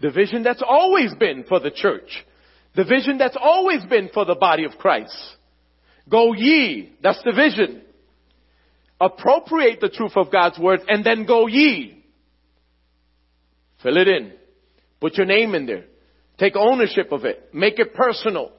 The 0.00 0.10
vision 0.10 0.42
that's 0.42 0.62
always 0.68 1.14
been 1.14 1.44
for 1.48 1.60
the 1.60 1.70
church. 1.70 2.24
The 2.74 2.84
vision 2.84 3.18
that's 3.18 3.36
always 3.40 3.84
been 3.86 4.10
for 4.12 4.24
the 4.24 4.34
body 4.34 4.64
of 4.64 4.72
Christ. 4.72 5.16
Go 6.08 6.32
ye. 6.32 6.96
That's 7.00 7.22
the 7.24 7.32
vision. 7.32 7.82
Appropriate 9.00 9.80
the 9.80 9.88
truth 9.88 10.16
of 10.16 10.32
God's 10.32 10.58
word 10.58 10.80
and 10.88 11.04
then 11.04 11.24
go 11.24 11.46
ye. 11.46 12.04
Fill 13.82 13.96
it 13.96 14.08
in. 14.08 14.32
Put 15.00 15.16
your 15.16 15.26
name 15.26 15.54
in 15.54 15.66
there. 15.66 15.84
Take 16.38 16.56
ownership 16.56 17.12
of 17.12 17.24
it. 17.24 17.50
Make 17.54 17.78
it 17.78 17.94
personal. 17.94 18.52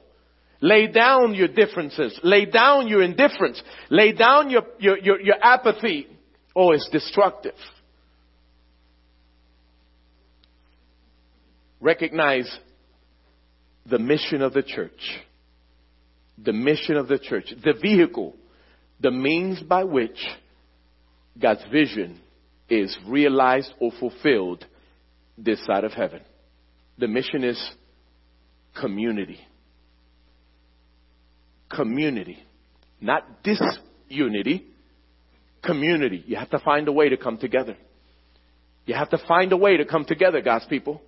Lay 0.60 0.88
down 0.88 1.34
your 1.34 1.48
differences. 1.48 2.18
Lay 2.22 2.44
down 2.44 2.86
your 2.86 3.02
indifference. 3.02 3.62
Lay 3.88 4.12
down 4.12 4.50
your, 4.50 4.62
your, 4.78 4.98
your, 4.98 5.20
your 5.20 5.36
apathy. 5.42 6.06
Oh, 6.54 6.72
it's 6.72 6.88
destructive. 6.90 7.54
Recognize 11.80 12.58
the 13.86 13.98
mission 13.98 14.42
of 14.42 14.52
the 14.52 14.62
church. 14.62 15.18
The 16.36 16.52
mission 16.52 16.96
of 16.96 17.08
the 17.08 17.18
church. 17.18 17.54
The 17.64 17.74
vehicle. 17.80 18.36
The 19.00 19.10
means 19.10 19.62
by 19.62 19.84
which 19.84 20.18
God's 21.40 21.64
vision 21.72 22.20
is 22.68 22.94
realized 23.06 23.72
or 23.80 23.92
fulfilled 23.98 24.66
this 25.38 25.64
side 25.64 25.84
of 25.84 25.92
heaven. 25.92 26.20
The 26.98 27.08
mission 27.08 27.44
is 27.44 27.70
community 28.78 29.40
community. 31.70 32.38
Not 33.00 33.42
disunity, 33.42 34.66
community. 35.64 36.22
You 36.26 36.36
have 36.36 36.50
to 36.50 36.58
find 36.58 36.88
a 36.88 36.92
way 36.92 37.08
to 37.08 37.16
come 37.16 37.38
together. 37.38 37.76
You 38.86 38.94
have 38.94 39.10
to 39.10 39.18
find 39.28 39.52
a 39.52 39.56
way 39.56 39.76
to 39.76 39.84
come 39.84 40.04
together, 40.04 40.40
God's 40.40 40.66
people. 40.66 41.00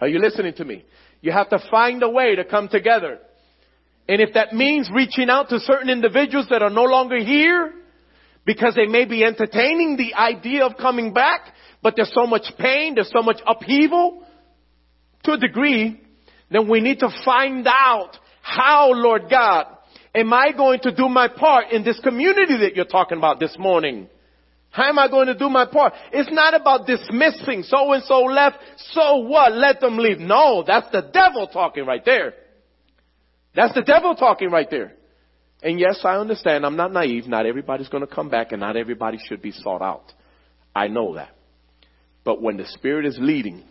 Are 0.00 0.08
you 0.08 0.20
listening 0.20 0.54
to 0.54 0.64
me? 0.64 0.84
You 1.20 1.32
have 1.32 1.48
to 1.50 1.58
find 1.70 2.02
a 2.02 2.08
way 2.08 2.36
to 2.36 2.44
come 2.44 2.68
together. 2.68 3.18
And 4.08 4.20
if 4.20 4.34
that 4.34 4.52
means 4.52 4.90
reaching 4.92 5.30
out 5.30 5.48
to 5.50 5.58
certain 5.60 5.88
individuals 5.88 6.48
that 6.50 6.62
are 6.62 6.70
no 6.70 6.84
longer 6.84 7.18
here, 7.18 7.72
because 8.44 8.74
they 8.74 8.86
may 8.86 9.04
be 9.04 9.24
entertaining 9.24 9.96
the 9.96 10.14
idea 10.14 10.66
of 10.66 10.76
coming 10.76 11.12
back, 11.12 11.40
but 11.82 11.94
there's 11.96 12.12
so 12.12 12.26
much 12.26 12.46
pain, 12.58 12.94
there's 12.96 13.12
so 13.14 13.22
much 13.22 13.38
upheaval 13.46 14.24
to 15.24 15.32
a 15.32 15.38
degree, 15.38 16.00
then 16.50 16.68
we 16.68 16.80
need 16.80 16.98
to 16.98 17.08
find 17.24 17.66
out 17.68 18.16
how, 18.42 18.90
Lord 18.92 19.30
God, 19.30 19.66
am 20.14 20.32
I 20.32 20.52
going 20.52 20.80
to 20.80 20.94
do 20.94 21.08
my 21.08 21.28
part 21.28 21.70
in 21.70 21.84
this 21.84 21.98
community 22.00 22.58
that 22.58 22.76
you're 22.76 22.84
talking 22.84 23.18
about 23.18 23.40
this 23.40 23.56
morning? 23.58 24.08
How 24.70 24.88
am 24.88 24.98
I 24.98 25.08
going 25.08 25.26
to 25.26 25.36
do 25.36 25.50
my 25.50 25.66
part? 25.66 25.92
It's 26.12 26.32
not 26.32 26.54
about 26.54 26.86
dismissing 26.86 27.62
so 27.62 27.92
and 27.92 28.02
so 28.04 28.20
left, 28.22 28.56
so 28.92 29.18
what? 29.18 29.52
Let 29.52 29.80
them 29.80 29.98
leave. 29.98 30.18
No, 30.18 30.64
that's 30.66 30.90
the 30.90 31.02
devil 31.02 31.46
talking 31.46 31.84
right 31.84 32.04
there. 32.04 32.34
That's 33.54 33.74
the 33.74 33.82
devil 33.82 34.14
talking 34.14 34.50
right 34.50 34.70
there. 34.70 34.94
And 35.62 35.78
yes, 35.78 36.00
I 36.04 36.16
understand. 36.16 36.64
I'm 36.64 36.76
not 36.76 36.90
naive. 36.90 37.26
Not 37.26 37.44
everybody's 37.44 37.88
going 37.88 38.06
to 38.06 38.12
come 38.12 38.30
back 38.30 38.52
and 38.52 38.60
not 38.60 38.76
everybody 38.76 39.18
should 39.28 39.42
be 39.42 39.52
sought 39.52 39.82
out. 39.82 40.12
I 40.74 40.88
know 40.88 41.14
that. 41.16 41.36
But 42.24 42.40
when 42.40 42.56
the 42.56 42.66
Spirit 42.66 43.04
is 43.04 43.18
leading, 43.20 43.62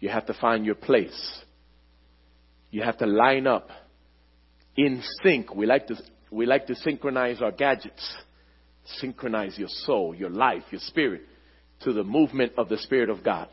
you 0.00 0.08
have 0.08 0.26
to 0.26 0.34
find 0.34 0.64
your 0.64 0.74
place. 0.74 1.40
You 2.70 2.82
have 2.82 2.98
to 2.98 3.06
line 3.06 3.46
up 3.46 3.68
in 4.76 5.02
sync. 5.22 5.54
We 5.54 5.66
like 5.66 5.86
to, 5.88 5.96
we 6.30 6.46
like 6.46 6.66
to 6.66 6.74
synchronize 6.74 7.42
our 7.42 7.52
gadgets 7.52 8.16
synchronize 8.98 9.58
your 9.58 9.68
soul, 9.68 10.14
your 10.14 10.30
life, 10.30 10.62
your 10.70 10.80
spirit 10.80 11.22
to 11.80 11.92
the 11.92 12.04
movement 12.04 12.52
of 12.56 12.68
the 12.68 12.78
Spirit 12.78 13.10
of 13.10 13.24
God. 13.24 13.48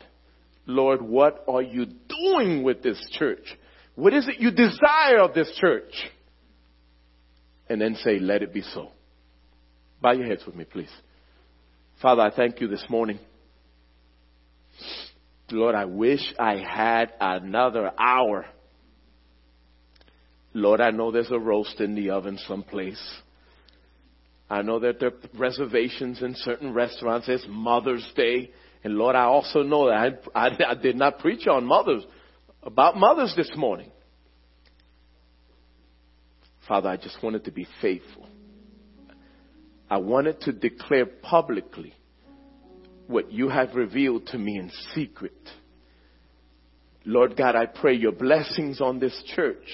Lord, 0.66 1.02
what 1.02 1.44
are 1.48 1.62
you 1.62 1.86
doing 1.86 2.62
with 2.62 2.82
this 2.82 3.00
church? 3.12 3.44
What 3.94 4.14
is 4.14 4.28
it 4.28 4.40
you 4.40 4.50
desire 4.50 5.18
of 5.20 5.34
this 5.34 5.50
church? 5.60 5.92
And 7.68 7.80
then 7.80 7.96
say, 7.96 8.18
let 8.18 8.42
it 8.42 8.52
be 8.52 8.62
so. 8.62 8.90
Bow 10.00 10.12
your 10.12 10.26
heads 10.26 10.42
with 10.46 10.54
me, 10.54 10.64
please. 10.64 10.90
Father, 12.00 12.22
I 12.22 12.34
thank 12.34 12.60
you 12.60 12.68
this 12.68 12.84
morning. 12.88 13.18
Lord, 15.50 15.74
I 15.74 15.84
wish 15.84 16.20
I 16.38 16.56
had 16.56 17.12
another 17.20 17.90
hour. 17.98 18.46
Lord, 20.52 20.80
I 20.80 20.90
know 20.90 21.10
there's 21.12 21.30
a 21.30 21.38
roast 21.38 21.80
in 21.80 21.94
the 21.94 22.10
oven 22.10 22.38
someplace. 22.48 23.00
I 24.48 24.62
know 24.62 24.80
that 24.80 24.98
there 24.98 25.10
are 25.10 25.38
reservations 25.38 26.22
in 26.22 26.34
certain 26.34 26.74
restaurants. 26.74 27.28
It's 27.28 27.46
Mother's 27.48 28.06
Day. 28.16 28.50
And 28.82 28.94
Lord, 28.94 29.14
I 29.14 29.24
also 29.24 29.62
know 29.62 29.86
that 29.88 30.22
I, 30.34 30.48
I, 30.48 30.70
I 30.70 30.74
did 30.74 30.96
not 30.96 31.20
preach 31.20 31.46
on 31.46 31.64
mothers, 31.64 32.02
about 32.62 32.96
mothers 32.96 33.32
this 33.36 33.50
morning. 33.56 33.92
Father, 36.66 36.88
I 36.88 36.96
just 36.96 37.22
wanted 37.22 37.44
to 37.44 37.52
be 37.52 37.66
faithful. 37.80 38.26
I 39.88 39.98
wanted 39.98 40.40
to 40.42 40.52
declare 40.52 41.06
publicly 41.06 41.94
what 43.06 43.32
you 43.32 43.48
have 43.48 43.74
revealed 43.74 44.26
to 44.28 44.38
me 44.38 44.56
in 44.58 44.70
secret. 44.94 45.32
Lord 47.04 47.36
God, 47.36 47.56
I 47.56 47.66
pray 47.66 47.94
your 47.94 48.12
blessings 48.12 48.80
on 48.80 49.00
this 49.00 49.20
church 49.34 49.66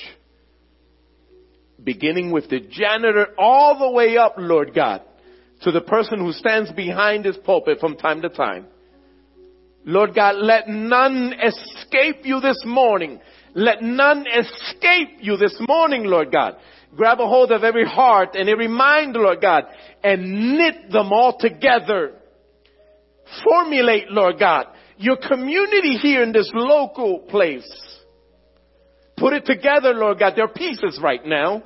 beginning 1.82 2.30
with 2.30 2.48
the 2.48 2.60
janitor 2.60 3.28
all 3.38 3.78
the 3.78 3.90
way 3.90 4.16
up, 4.16 4.34
Lord 4.38 4.74
God, 4.74 5.02
to 5.62 5.70
the 5.70 5.80
person 5.80 6.18
who 6.18 6.32
stands 6.32 6.72
behind 6.72 7.24
his 7.24 7.36
pulpit 7.38 7.78
from 7.80 7.96
time 7.96 8.22
to 8.22 8.28
time. 8.28 8.66
Lord 9.84 10.14
God, 10.14 10.36
let 10.36 10.68
none 10.68 11.32
escape 11.32 12.24
you 12.24 12.40
this 12.40 12.60
morning. 12.66 13.20
Let 13.54 13.82
none 13.82 14.26
escape 14.26 15.18
you 15.20 15.36
this 15.36 15.56
morning, 15.68 16.04
Lord 16.04 16.32
God. 16.32 16.56
Grab 16.96 17.20
a 17.20 17.26
hold 17.26 17.52
of 17.52 17.62
every 17.62 17.86
heart 17.86 18.34
and 18.34 18.48
every 18.48 18.68
mind, 18.68 19.14
Lord 19.14 19.40
God, 19.40 19.64
and 20.02 20.56
knit 20.56 20.90
them 20.90 21.12
all 21.12 21.38
together. 21.38 22.14
Formulate, 23.44 24.10
Lord 24.10 24.38
God, 24.38 24.66
your 24.96 25.16
community 25.16 25.98
here 25.98 26.22
in 26.22 26.32
this 26.32 26.50
local 26.54 27.20
place. 27.20 27.70
Put 29.16 29.32
it 29.32 29.46
together, 29.46 29.94
Lord 29.94 30.18
God. 30.18 30.34
They're 30.36 30.48
pieces 30.48 31.00
right 31.02 31.24
now. 31.24 31.62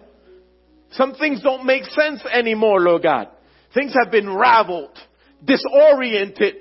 Some 0.93 1.15
things 1.15 1.43
don't 1.43 1.67
make 1.67 1.85
sense 1.85 2.23
anymore, 2.33 2.81
Lord 2.81 3.03
God. 3.03 3.29
Things 3.75 3.95
have 4.01 4.11
been 4.11 4.35
raveled, 4.35 4.97
disoriented. 5.45 6.57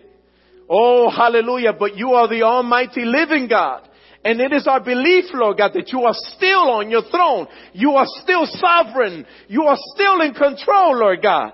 Oh, 0.70 1.10
hallelujah. 1.10 1.74
But 1.74 1.96
you 1.96 2.14
are 2.14 2.28
the 2.28 2.44
almighty 2.44 3.06
living 3.06 3.48
God. 3.48 3.88
And 4.24 4.42
it 4.42 4.52
is 4.52 4.68
our 4.68 4.84
belief, 4.84 5.26
Lord 5.34 5.58
God, 5.58 5.72
that 5.76 5.92
you 5.92 6.02
are 6.02 6.14
still 6.14 6.70
on 6.72 6.90
your 6.90 7.04
throne. 7.10 7.48
You 7.74 7.92
are 7.92 8.06
still 8.22 8.46
sovereign. 8.46 9.26
You 9.48 9.64
are 9.64 9.78
still 9.96 10.22
in 10.22 10.34
control, 10.34 10.98
Lord 10.98 11.22
God. 11.22 11.54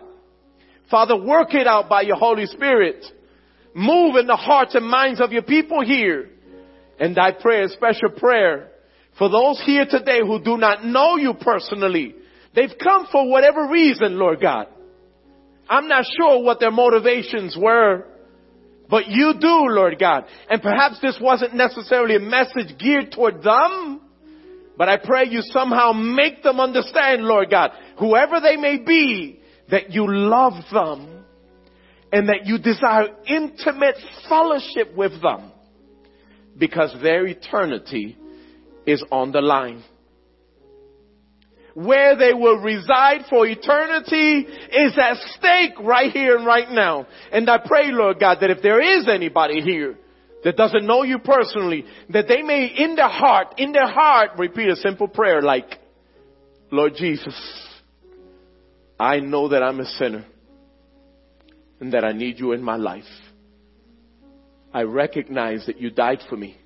Father, 0.89 1.15
work 1.15 1.53
it 1.53 1.67
out 1.67 1.89
by 1.89 2.01
your 2.01 2.17
Holy 2.17 2.45
Spirit. 2.47 3.05
Move 3.73 4.15
in 4.15 4.27
the 4.27 4.35
hearts 4.35 4.75
and 4.75 4.85
minds 4.85 5.21
of 5.21 5.31
your 5.31 5.43
people 5.43 5.83
here. 5.83 6.29
And 6.99 7.17
I 7.19 7.31
pray 7.31 7.63
a 7.63 7.69
special 7.69 8.09
prayer 8.17 8.71
for 9.17 9.29
those 9.29 9.61
here 9.65 9.85
today 9.89 10.19
who 10.19 10.41
do 10.41 10.57
not 10.57 10.85
know 10.85 11.17
you 11.17 11.33
personally. 11.33 12.15
They've 12.53 12.73
come 12.81 13.07
for 13.11 13.29
whatever 13.29 13.67
reason, 13.69 14.17
Lord 14.17 14.41
God. 14.41 14.67
I'm 15.69 15.87
not 15.87 16.05
sure 16.17 16.43
what 16.43 16.59
their 16.59 16.71
motivations 16.71 17.57
were, 17.59 18.05
but 18.89 19.07
you 19.07 19.33
do, 19.39 19.65
Lord 19.69 19.97
God. 19.99 20.25
And 20.49 20.61
perhaps 20.61 20.99
this 21.01 21.17
wasn't 21.19 21.55
necessarily 21.55 22.15
a 22.15 22.19
message 22.19 22.77
geared 22.77 23.11
toward 23.11 23.41
them, 23.41 24.01
but 24.77 24.89
I 24.89 24.97
pray 24.97 25.25
you 25.27 25.41
somehow 25.41 25.91
make 25.93 26.43
them 26.43 26.59
understand, 26.59 27.23
Lord 27.23 27.49
God, 27.49 27.71
whoever 27.97 28.39
they 28.41 28.57
may 28.57 28.77
be, 28.77 29.39
that 29.71 29.91
you 29.91 30.05
love 30.07 30.53
them 30.71 31.23
and 32.11 32.29
that 32.29 32.45
you 32.45 32.59
desire 32.59 33.07
intimate 33.25 33.95
fellowship 34.29 34.95
with 34.95 35.19
them 35.21 35.51
because 36.57 36.95
their 37.01 37.25
eternity 37.25 38.17
is 38.85 39.03
on 39.11 39.31
the 39.31 39.41
line. 39.41 39.83
Where 41.73 42.15
they 42.15 42.33
will 42.33 42.59
reside 42.59 43.25
for 43.29 43.45
eternity 43.45 44.47
is 44.47 44.97
at 44.97 45.17
stake 45.37 45.73
right 45.81 46.11
here 46.11 46.37
and 46.37 46.45
right 46.45 46.71
now. 46.71 47.05
And 47.31 47.49
I 47.49 47.57
pray, 47.57 47.91
Lord 47.91 48.19
God, 48.19 48.37
that 48.39 48.49
if 48.49 48.61
there 48.61 48.79
is 48.81 49.09
anybody 49.09 49.59
here 49.59 49.97
that 50.45 50.55
doesn't 50.55 50.85
know 50.85 51.03
you 51.03 51.19
personally, 51.19 51.85
that 52.09 52.27
they 52.29 52.43
may 52.43 52.67
in 52.67 52.95
their 52.95 53.09
heart, 53.09 53.55
in 53.57 53.73
their 53.73 53.89
heart, 53.89 54.31
repeat 54.37 54.69
a 54.69 54.75
simple 54.77 55.09
prayer 55.09 55.41
like, 55.41 55.79
Lord 56.71 56.93
Jesus, 56.95 57.35
I 58.97 59.19
know 59.19 59.49
that 59.49 59.61
I'm 59.61 59.79
a 59.81 59.85
sinner 59.85 60.25
and 61.81 61.91
that 61.93 62.05
I 62.05 62.13
need 62.13 62.39
you 62.39 62.53
in 62.53 62.63
my 62.63 62.77
life. 62.77 63.03
I 64.73 64.83
recognize 64.83 65.65
that 65.65 65.81
you 65.81 65.89
died 65.89 66.19
for 66.29 66.37
me 66.37 66.57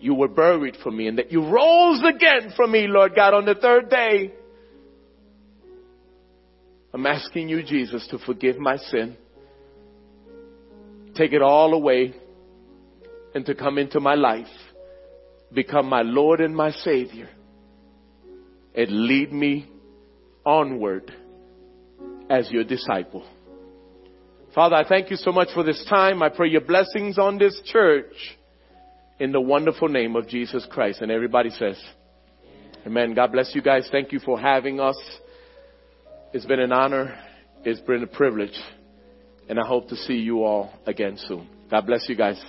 you 0.00 0.14
were 0.14 0.28
buried 0.28 0.76
for 0.82 0.90
me 0.90 1.06
and 1.06 1.18
that 1.18 1.30
you 1.30 1.42
rose 1.46 2.02
again 2.02 2.52
for 2.56 2.66
me, 2.66 2.86
Lord 2.88 3.14
God, 3.14 3.34
on 3.34 3.44
the 3.44 3.54
third 3.54 3.90
day. 3.90 4.32
I'm 6.92 7.06
asking 7.06 7.48
you, 7.48 7.62
Jesus, 7.62 8.06
to 8.10 8.18
forgive 8.18 8.58
my 8.58 8.76
sin. 8.76 9.16
Take 11.14 11.32
it 11.32 11.42
all 11.42 11.74
away 11.74 12.14
and 13.34 13.44
to 13.46 13.54
come 13.54 13.78
into 13.78 14.00
my 14.00 14.14
life. 14.14 14.46
Become 15.52 15.86
my 15.86 16.02
Lord 16.02 16.40
and 16.40 16.56
my 16.56 16.70
Savior. 16.70 17.28
And 18.74 19.06
lead 19.06 19.32
me 19.32 19.68
onward 20.44 21.12
as 22.28 22.50
your 22.50 22.64
disciple. 22.64 23.24
Father, 24.54 24.76
I 24.76 24.88
thank 24.88 25.10
you 25.10 25.16
so 25.16 25.30
much 25.30 25.48
for 25.54 25.62
this 25.62 25.84
time. 25.88 26.22
I 26.22 26.28
pray 26.28 26.48
your 26.48 26.60
blessings 26.62 27.18
on 27.18 27.38
this 27.38 27.60
church 27.66 28.14
in 29.20 29.32
the 29.32 29.40
wonderful 29.40 29.88
name 29.88 30.16
of 30.16 30.26
Jesus 30.26 30.66
Christ. 30.68 31.02
And 31.02 31.12
everybody 31.12 31.50
says, 31.50 31.80
Amen. 32.86 33.14
God 33.14 33.30
bless 33.30 33.54
you 33.54 33.60
guys. 33.60 33.86
Thank 33.92 34.10
you 34.10 34.18
for 34.18 34.40
having 34.40 34.80
us. 34.80 34.98
It's 36.32 36.46
been 36.46 36.60
an 36.60 36.72
honor. 36.72 37.16
It's 37.62 37.80
been 37.80 38.02
a 38.02 38.06
privilege. 38.06 38.58
And 39.48 39.60
I 39.60 39.66
hope 39.66 39.88
to 39.88 39.96
see 39.96 40.14
you 40.14 40.42
all 40.44 40.72
again 40.86 41.18
soon. 41.18 41.46
God 41.70 41.86
bless 41.86 42.08
you 42.08 42.16
guys. 42.16 42.42